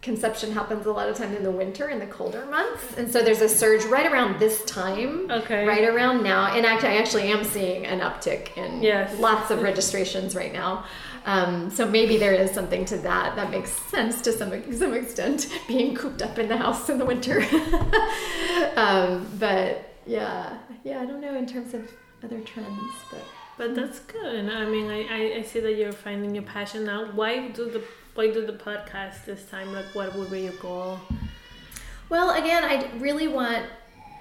conception 0.02 0.52
happens 0.52 0.88
a 0.88 0.92
lot 0.92 1.08
of 1.08 1.16
times 1.16 1.36
in 1.38 1.44
the 1.44 1.52
winter 1.52 1.90
in 1.90 2.00
the 2.00 2.08
colder 2.08 2.46
months. 2.48 2.98
And 2.98 3.12
so 3.12 3.22
there's 3.22 3.42
a 3.42 3.50
surge 3.50 3.84
right 3.86 4.12
around 4.12 4.40
this 4.40 4.66
time 4.66 5.30
okay. 5.30 5.66
right 5.66 5.88
around 5.88 6.24
now. 6.24 6.56
And 6.56 6.66
actually 6.66 6.90
i 6.90 6.98
actually 6.98 7.32
am 7.32 7.44
seeing 7.44 7.86
an 7.86 8.00
uptick 8.00 8.58
in 8.58 8.82
yes. 8.82 9.18
lots 9.20 9.52
of 9.52 9.62
registrations 9.62 10.36
right 10.36 10.52
now. 10.52 10.86
Um, 11.26 11.70
so 11.70 11.88
maybe 11.88 12.18
there 12.18 12.34
is 12.34 12.50
something 12.50 12.84
to 12.86 12.98
that 12.98 13.36
that 13.36 13.52
makes 13.52 13.70
sense 13.70 14.22
to 14.22 14.34
some 14.34 14.74
some 14.74 14.96
extent 14.96 15.48
being 15.68 15.96
cooped 15.96 16.24
up 16.24 16.40
in 16.40 16.48
the 16.48 16.58
house 16.58 16.90
in 16.90 16.98
the 16.98 17.06
winter. 17.06 17.46
Um, 18.76 19.28
but 19.38 19.92
yeah 20.06 20.58
yeah 20.84 21.02
i 21.02 21.06
don't 21.06 21.20
know 21.20 21.36
in 21.36 21.46
terms 21.46 21.74
of 21.74 21.92
other 22.24 22.40
trends 22.42 22.94
but 23.12 23.24
but 23.58 23.76
that's 23.76 24.00
good. 24.00 24.50
I 24.50 24.66
mean 24.66 24.90
I, 24.90 25.40
I 25.40 25.42
see 25.44 25.60
that 25.60 25.74
you're 25.74 25.92
finding 25.92 26.34
your 26.34 26.44
passion 26.44 26.86
now 26.86 27.12
why 27.12 27.50
do 27.50 27.70
the 27.70 27.84
why 28.16 28.32
do 28.32 28.46
the 28.46 28.54
podcast 28.54 29.26
this 29.26 29.46
time? 29.50 29.72
Like, 29.74 29.86
what 29.94 30.16
would 30.16 30.30
be 30.30 30.42
your 30.42 30.54
goal? 30.54 31.00
Well, 32.10 32.32
again, 32.32 32.64
I 32.64 32.90
really 32.98 33.28
want 33.28 33.66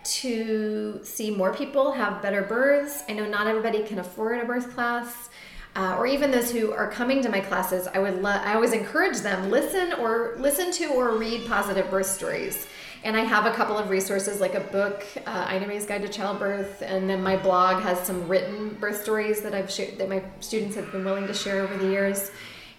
to 0.02 1.00
see 1.02 1.30
more 1.30 1.52
people 1.52 1.92
have 1.92 2.22
better 2.22 2.42
births. 2.42 3.02
I 3.08 3.12
know 3.12 3.26
not 3.26 3.46
everybody 3.46 3.82
can 3.82 3.98
afford 3.98 4.40
a 4.40 4.44
birth 4.44 4.72
class. 4.74 5.28
Uh, 5.76 5.94
or 5.96 6.06
even 6.06 6.32
those 6.32 6.50
who 6.50 6.72
are 6.72 6.90
coming 6.90 7.22
to 7.22 7.28
my 7.28 7.40
classes, 7.40 7.86
I 7.94 8.00
would 8.00 8.22
lo- 8.22 8.30
I 8.30 8.54
always 8.54 8.72
encourage 8.72 9.18
them 9.18 9.50
listen 9.50 9.92
or 9.94 10.34
listen 10.38 10.72
to 10.72 10.86
or 10.86 11.16
read 11.16 11.46
positive 11.46 11.88
birth 11.90 12.06
stories. 12.06 12.66
And 13.04 13.16
I 13.16 13.20
have 13.20 13.46
a 13.46 13.52
couple 13.52 13.78
of 13.78 13.88
resources 13.88 14.40
like 14.40 14.54
a 14.54 14.60
book, 14.60 15.06
uh, 15.26 15.46
Guide 15.46 16.02
to 16.02 16.08
Childbirth, 16.08 16.82
and 16.82 17.08
then 17.08 17.22
my 17.22 17.36
blog 17.36 17.82
has 17.82 17.98
some 18.00 18.28
written 18.28 18.76
birth 18.80 19.00
stories 19.00 19.42
that 19.42 19.54
I've 19.54 19.70
shared 19.70 19.96
that 19.98 20.08
my 20.08 20.22
students 20.40 20.74
have 20.76 20.90
been 20.92 21.04
willing 21.04 21.26
to 21.26 21.34
share 21.34 21.62
over 21.62 21.76
the 21.76 21.88
years. 21.88 22.30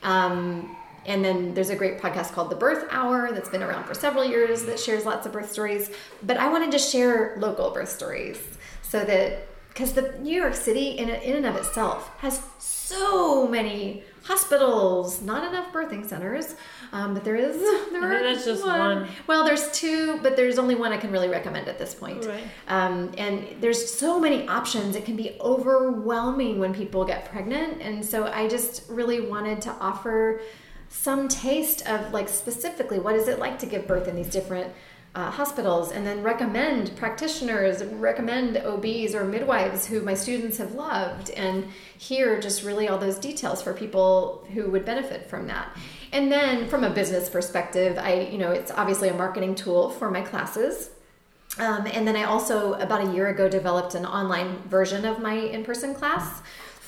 Um, 0.04 0.76
and 1.06 1.24
then 1.24 1.54
there's 1.54 1.70
a 1.70 1.76
great 1.76 2.00
podcast 2.00 2.32
called 2.32 2.50
The 2.50 2.56
Birth 2.56 2.88
Hour 2.92 3.32
that's 3.32 3.50
been 3.50 3.64
around 3.64 3.86
for 3.86 3.94
several 3.94 4.24
years 4.24 4.64
that 4.64 4.80
shares 4.80 5.06
lots 5.06 5.26
of 5.26 5.32
birth 5.32 5.52
stories. 5.52 5.90
But 6.24 6.38
I 6.38 6.50
wanted 6.50 6.72
to 6.72 6.80
share 6.80 7.36
local 7.40 7.72
birth 7.72 7.90
stories 7.90 8.40
so 8.82 9.04
that, 9.06 9.48
because 9.70 9.94
the 9.94 10.14
New 10.20 10.36
York 10.36 10.56
City 10.56 10.90
in, 10.90 11.10
in 11.10 11.38
and 11.38 11.46
of 11.46 11.56
itself 11.56 12.12
has 12.20 12.42
so 12.60 13.48
many 13.48 14.04
hospitals, 14.24 15.22
not 15.22 15.48
enough 15.48 15.74
birthing 15.74 16.08
centers. 16.08 16.56
Um, 16.94 17.14
but 17.14 17.24
there 17.24 17.36
is 17.36 17.58
there 17.92 18.34
just 18.36 18.66
one. 18.66 18.80
one. 18.80 19.10
Well, 19.26 19.46
there's 19.46 19.72
two, 19.72 20.20
but 20.22 20.36
there's 20.36 20.60
only 20.60 20.76
one 20.76 20.92
I 20.92 20.98
can 20.98 21.12
really 21.12 21.30
recommend 21.30 21.68
at 21.68 21.80
this 21.80 21.96
point. 21.96 22.26
Right. 22.26 22.44
Um, 22.68 23.14
and 23.18 23.48
there's 23.62 23.94
so 23.94 24.20
many 24.20 24.48
options. 24.48 24.96
It 24.96 25.06
can 25.06 25.16
be 25.16 25.38
overwhelming 25.40 26.60
when 26.60 26.74
people 26.74 27.06
get 27.06 27.26
pregnant, 27.26 27.82
and 27.82 28.04
so 28.04 28.28
I 28.28 28.48
just 28.48 28.90
really 28.90 29.22
wanted 29.22 29.62
to 29.64 29.72
offer 29.80 30.42
some 30.92 31.30
taste 31.30 31.88
of 31.88 32.12
like 32.12 32.28
specifically 32.28 33.00
what 33.00 33.16
is 33.16 33.28
it 33.28 33.40
like 33.40 33.58
to 33.58 33.66
give 33.66 33.88
birth 33.88 34.08
in 34.08 34.16
these 34.16 34.30
different 34.30 34.72
uh, 35.16 35.32
hospitals? 35.32 35.92
And 35.92 36.06
then 36.06 36.22
recommend 36.22 36.96
practitioners 36.98 37.84
recommend 37.84 38.58
obs 38.58 39.16
or 39.16 39.24
midwives 39.24 39.88
who 39.88 40.02
my 40.02 40.14
students 40.14 40.58
have 40.58 40.74
loved. 40.76 41.30
And 41.32 41.66
hear 41.98 42.40
just 42.40 42.64
really 42.64 42.90
all 42.90 42.98
those 42.98 43.18
details 43.18 43.62
for 43.62 43.74
people 43.74 44.46
who 44.54 44.70
would 44.70 44.86
benefit 44.86 45.30
from 45.30 45.48
that. 45.48 45.76
And 46.12 46.30
then 46.30 46.68
from 46.68 46.84
a 46.84 46.90
business 46.90 47.30
perspective 47.30 47.98
i 47.98 48.28
you 48.32 48.38
know 48.38 48.52
it's 48.52 48.70
obviously 48.72 49.08
a 49.10 49.14
marketing 49.14 49.56
tool 49.56 49.90
for 49.90 50.12
my 50.12 50.22
classes. 50.22 50.92
Um, 51.58 51.88
and 51.88 52.06
then 52.06 52.18
i 52.18 52.24
also 52.26 52.74
about 52.74 53.08
a 53.08 53.14
year 53.14 53.30
ago 53.30 53.48
developed 53.48 53.96
an 53.96 54.06
online 54.06 54.62
version 54.68 55.06
of 55.06 55.20
my 55.20 55.36
in-person 55.36 55.96
class 55.96 56.42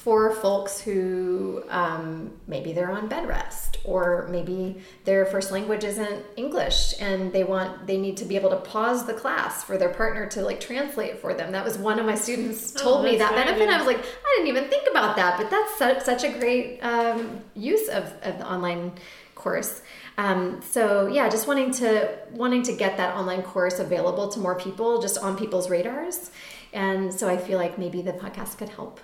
for 0.03 0.33
folks 0.33 0.81
who 0.81 1.63
um, 1.69 2.29
maybe 2.45 2.73
they're 2.73 2.91
on 2.91 3.07
bed 3.07 3.25
rest 3.25 3.77
or 3.85 4.27
maybe 4.29 4.75
their 5.05 5.25
first 5.25 5.49
language 5.49 5.85
isn't 5.85 6.25
english 6.35 6.93
and 6.99 7.31
they 7.31 7.45
want 7.45 7.87
they 7.87 7.97
need 7.97 8.17
to 8.17 8.25
be 8.25 8.35
able 8.35 8.49
to 8.49 8.57
pause 8.57 9.05
the 9.05 9.13
class 9.13 9.63
for 9.63 9.77
their 9.77 9.93
partner 9.93 10.25
to 10.27 10.41
like 10.41 10.59
translate 10.59 11.19
for 11.19 11.33
them. 11.33 11.53
That 11.53 11.63
was 11.63 11.77
one 11.77 11.99
of 11.99 12.05
my 12.05 12.15
students 12.15 12.75
oh, 12.75 12.83
told 12.83 12.99
oh, 12.99 13.09
me 13.09 13.17
that 13.17 13.33
benefit. 13.33 13.69
I 13.69 13.77
was 13.77 13.87
like 13.87 13.99
i 13.99 14.33
didn't 14.35 14.49
even 14.49 14.69
think 14.69 14.89
about 14.91 15.15
that 15.15 15.37
but 15.37 15.49
that's 15.49 15.77
such, 15.77 16.01
such 16.01 16.25
a 16.25 16.37
great 16.37 16.81
um, 16.81 17.39
use 17.55 17.87
of, 17.87 18.03
of 18.23 18.39
the 18.39 18.51
online 18.51 18.91
course. 19.35 19.83
Um, 20.17 20.61
so 20.61 21.07
yeah 21.07 21.29
just 21.29 21.47
wanting 21.47 21.71
to 21.75 22.13
wanting 22.31 22.63
to 22.63 22.73
get 22.73 22.97
that 22.97 23.15
online 23.15 23.41
course 23.41 23.79
available 23.79 24.27
to 24.33 24.39
more 24.41 24.55
people 24.55 25.01
just 25.01 25.17
on 25.17 25.37
people's 25.37 25.69
radars. 25.69 26.29
And 26.73 27.13
so 27.13 27.29
i 27.29 27.37
feel 27.37 27.57
like 27.57 27.77
maybe 27.77 28.01
the 28.01 28.11
podcast 28.11 28.57
could 28.57 28.69
help 28.69 28.99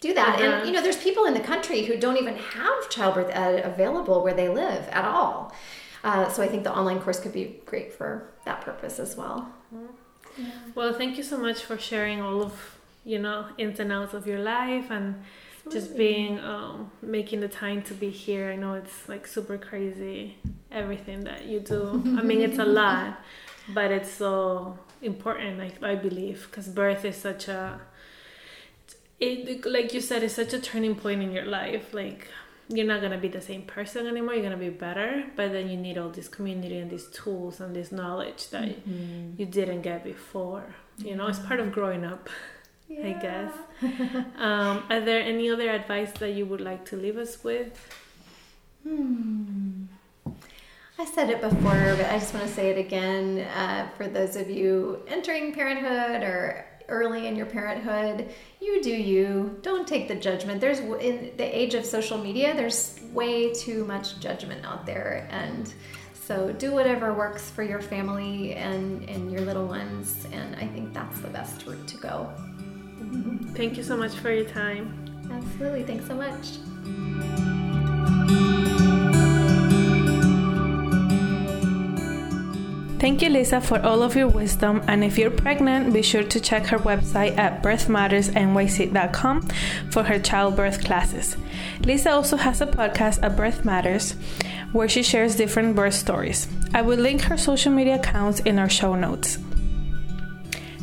do 0.00 0.14
that. 0.14 0.36
Uh-huh. 0.36 0.44
And 0.44 0.66
you 0.66 0.72
know, 0.72 0.82
there's 0.82 0.96
people 0.96 1.26
in 1.26 1.34
the 1.34 1.40
country 1.40 1.84
who 1.84 1.96
don't 1.96 2.16
even 2.16 2.36
have 2.36 2.90
childbirth 2.90 3.30
ed 3.30 3.64
available 3.64 4.22
where 4.22 4.34
they 4.34 4.48
live 4.48 4.88
at 4.88 5.04
all. 5.04 5.54
Uh, 6.02 6.28
so 6.30 6.42
I 6.42 6.48
think 6.48 6.64
the 6.64 6.74
online 6.74 7.00
course 7.00 7.20
could 7.20 7.32
be 7.32 7.60
great 7.66 7.92
for 7.92 8.30
that 8.46 8.62
purpose 8.62 8.98
as 8.98 9.16
well. 9.16 9.52
Yeah. 10.38 10.46
Well, 10.74 10.94
thank 10.94 11.18
you 11.18 11.22
so 11.22 11.36
much 11.36 11.62
for 11.62 11.76
sharing 11.78 12.20
all 12.22 12.42
of 12.42 12.76
you 13.04 13.18
know 13.18 13.46
ins 13.58 13.80
and 13.80 13.92
outs 13.92 14.14
of 14.14 14.26
your 14.26 14.38
life 14.38 14.90
and 14.90 15.22
just 15.70 15.96
being 15.96 16.38
um, 16.40 16.90
making 17.02 17.40
the 17.40 17.48
time 17.48 17.82
to 17.82 17.94
be 17.94 18.08
here. 18.08 18.50
I 18.50 18.56
know 18.56 18.74
it's 18.74 19.08
like 19.08 19.26
super 19.26 19.58
crazy 19.58 20.38
everything 20.72 21.24
that 21.24 21.44
you 21.44 21.60
do. 21.60 22.02
I 22.18 22.22
mean, 22.22 22.40
it's 22.40 22.58
a 22.58 22.64
lot, 22.80 23.18
but 23.74 23.90
it's 23.90 24.10
so 24.10 24.78
important. 25.02 25.60
I, 25.60 25.90
I 25.90 25.94
believe 25.96 26.48
because 26.50 26.68
birth 26.68 27.04
is 27.04 27.16
such 27.16 27.48
a 27.48 27.80
it 29.20 29.66
like 29.66 29.92
you 29.92 30.00
said 30.00 30.22
it's 30.22 30.34
such 30.34 30.52
a 30.52 30.58
turning 30.58 30.94
point 30.94 31.22
in 31.22 31.30
your 31.30 31.44
life 31.44 31.92
like 31.92 32.28
you're 32.68 32.86
not 32.86 33.00
gonna 33.00 33.18
be 33.18 33.28
the 33.28 33.40
same 33.40 33.62
person 33.62 34.06
anymore 34.06 34.34
you're 34.34 34.42
gonna 34.42 34.56
be 34.56 34.70
better 34.70 35.24
but 35.36 35.52
then 35.52 35.68
you 35.68 35.76
need 35.76 35.98
all 35.98 36.08
this 36.08 36.28
community 36.28 36.78
and 36.78 36.90
these 36.90 37.08
tools 37.08 37.60
and 37.60 37.76
this 37.76 37.92
knowledge 37.92 38.48
that 38.50 38.68
mm-hmm. 38.68 39.32
you 39.36 39.44
didn't 39.44 39.82
get 39.82 40.02
before 40.02 40.74
you 40.98 41.14
know 41.14 41.26
it's 41.26 41.38
part 41.40 41.60
of 41.60 41.70
growing 41.70 42.04
up 42.04 42.30
yeah. 42.88 43.08
i 43.08 43.12
guess 43.12 43.52
um, 44.38 44.84
are 44.88 45.00
there 45.00 45.20
any 45.20 45.50
other 45.50 45.70
advice 45.70 46.12
that 46.12 46.30
you 46.30 46.46
would 46.46 46.60
like 46.60 46.84
to 46.84 46.96
leave 46.96 47.18
us 47.18 47.44
with 47.44 47.94
hmm. 48.82 49.84
I 50.98 51.06
said 51.06 51.30
it 51.30 51.40
before, 51.40 51.94
but 51.96 52.10
I 52.10 52.18
just 52.18 52.34
want 52.34 52.46
to 52.46 52.52
say 52.52 52.68
it 52.68 52.76
again 52.76 53.38
uh, 53.56 53.88
for 53.96 54.06
those 54.06 54.36
of 54.36 54.50
you 54.50 55.02
entering 55.08 55.54
parenthood 55.54 56.22
or 56.22 56.66
early 56.90 57.26
in 57.26 57.36
your 57.36 57.46
parenthood, 57.46 58.28
you 58.60 58.82
do 58.82 58.90
you. 58.90 59.58
Don't 59.62 59.86
take 59.86 60.08
the 60.08 60.14
judgment. 60.14 60.60
There's 60.60 60.80
in 60.80 61.32
the 61.36 61.58
age 61.58 61.74
of 61.74 61.84
social 61.86 62.18
media, 62.18 62.54
there's 62.54 63.00
way 63.12 63.52
too 63.52 63.84
much 63.84 64.20
judgment 64.20 64.64
out 64.64 64.86
there 64.86 65.28
and 65.30 65.72
so 66.14 66.52
do 66.52 66.70
whatever 66.70 67.12
works 67.12 67.50
for 67.50 67.64
your 67.64 67.80
family 67.80 68.52
and, 68.54 69.08
and 69.08 69.32
your 69.32 69.40
little 69.40 69.66
ones 69.66 70.26
and 70.32 70.54
I 70.56 70.66
think 70.68 70.94
that's 70.94 71.18
the 71.20 71.28
best 71.28 71.66
route 71.66 71.88
to 71.88 71.96
go. 71.96 72.32
Thank 73.54 73.76
you 73.76 73.82
so 73.82 73.96
much 73.96 74.14
for 74.14 74.32
your 74.32 74.44
time. 74.44 75.28
Absolutely. 75.32 75.82
Thanks 75.82 76.06
so 76.06 76.14
much. 76.14 77.49
Thank 83.00 83.22
you, 83.22 83.30
Lisa, 83.30 83.62
for 83.62 83.80
all 83.80 84.02
of 84.02 84.14
your 84.14 84.28
wisdom. 84.28 84.82
And 84.86 85.02
if 85.02 85.16
you're 85.16 85.30
pregnant, 85.30 85.94
be 85.94 86.02
sure 86.02 86.22
to 86.22 86.38
check 86.38 86.66
her 86.66 86.78
website 86.78 87.38
at 87.38 87.62
birthmattersnyc.com 87.62 89.48
for 89.90 90.02
her 90.02 90.18
childbirth 90.18 90.84
classes. 90.84 91.38
Lisa 91.80 92.10
also 92.10 92.36
has 92.36 92.60
a 92.60 92.66
podcast 92.66 93.22
at 93.22 93.38
Birth 93.38 93.64
Matters 93.64 94.16
where 94.72 94.86
she 94.88 95.02
shares 95.02 95.34
different 95.34 95.74
birth 95.74 95.94
stories. 95.94 96.46
I 96.74 96.82
will 96.82 96.98
link 96.98 97.22
her 97.22 97.38
social 97.38 97.72
media 97.72 97.94
accounts 97.94 98.40
in 98.40 98.58
our 98.58 98.68
show 98.68 98.94
notes. 98.94 99.38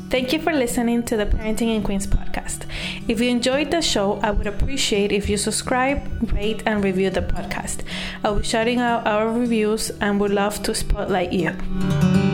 Thank 0.10 0.32
you 0.32 0.40
for 0.40 0.54
listening 0.54 1.04
to 1.04 1.18
the 1.18 1.26
Parenting 1.26 1.76
in 1.76 1.84
Queens 1.84 2.08
podcast. 2.08 2.66
If 3.10 3.20
you 3.20 3.30
enjoyed 3.30 3.72
the 3.72 3.82
show, 3.82 4.20
I 4.24 4.32
would 4.32 4.48
appreciate 4.48 5.12
if 5.12 5.30
you 5.30 5.36
subscribe, 5.36 6.32
rate, 6.32 6.64
and 6.66 6.82
review 6.82 7.10
the 7.10 7.22
podcast. 7.22 7.84
I'll 8.24 8.38
be 8.38 8.44
shouting 8.44 8.80
out 8.80 9.06
our 9.06 9.30
reviews 9.30 9.90
and 10.00 10.20
would 10.22 10.32
love 10.32 10.64
to 10.64 10.74
spotlight 10.74 11.34
you. 11.34 12.27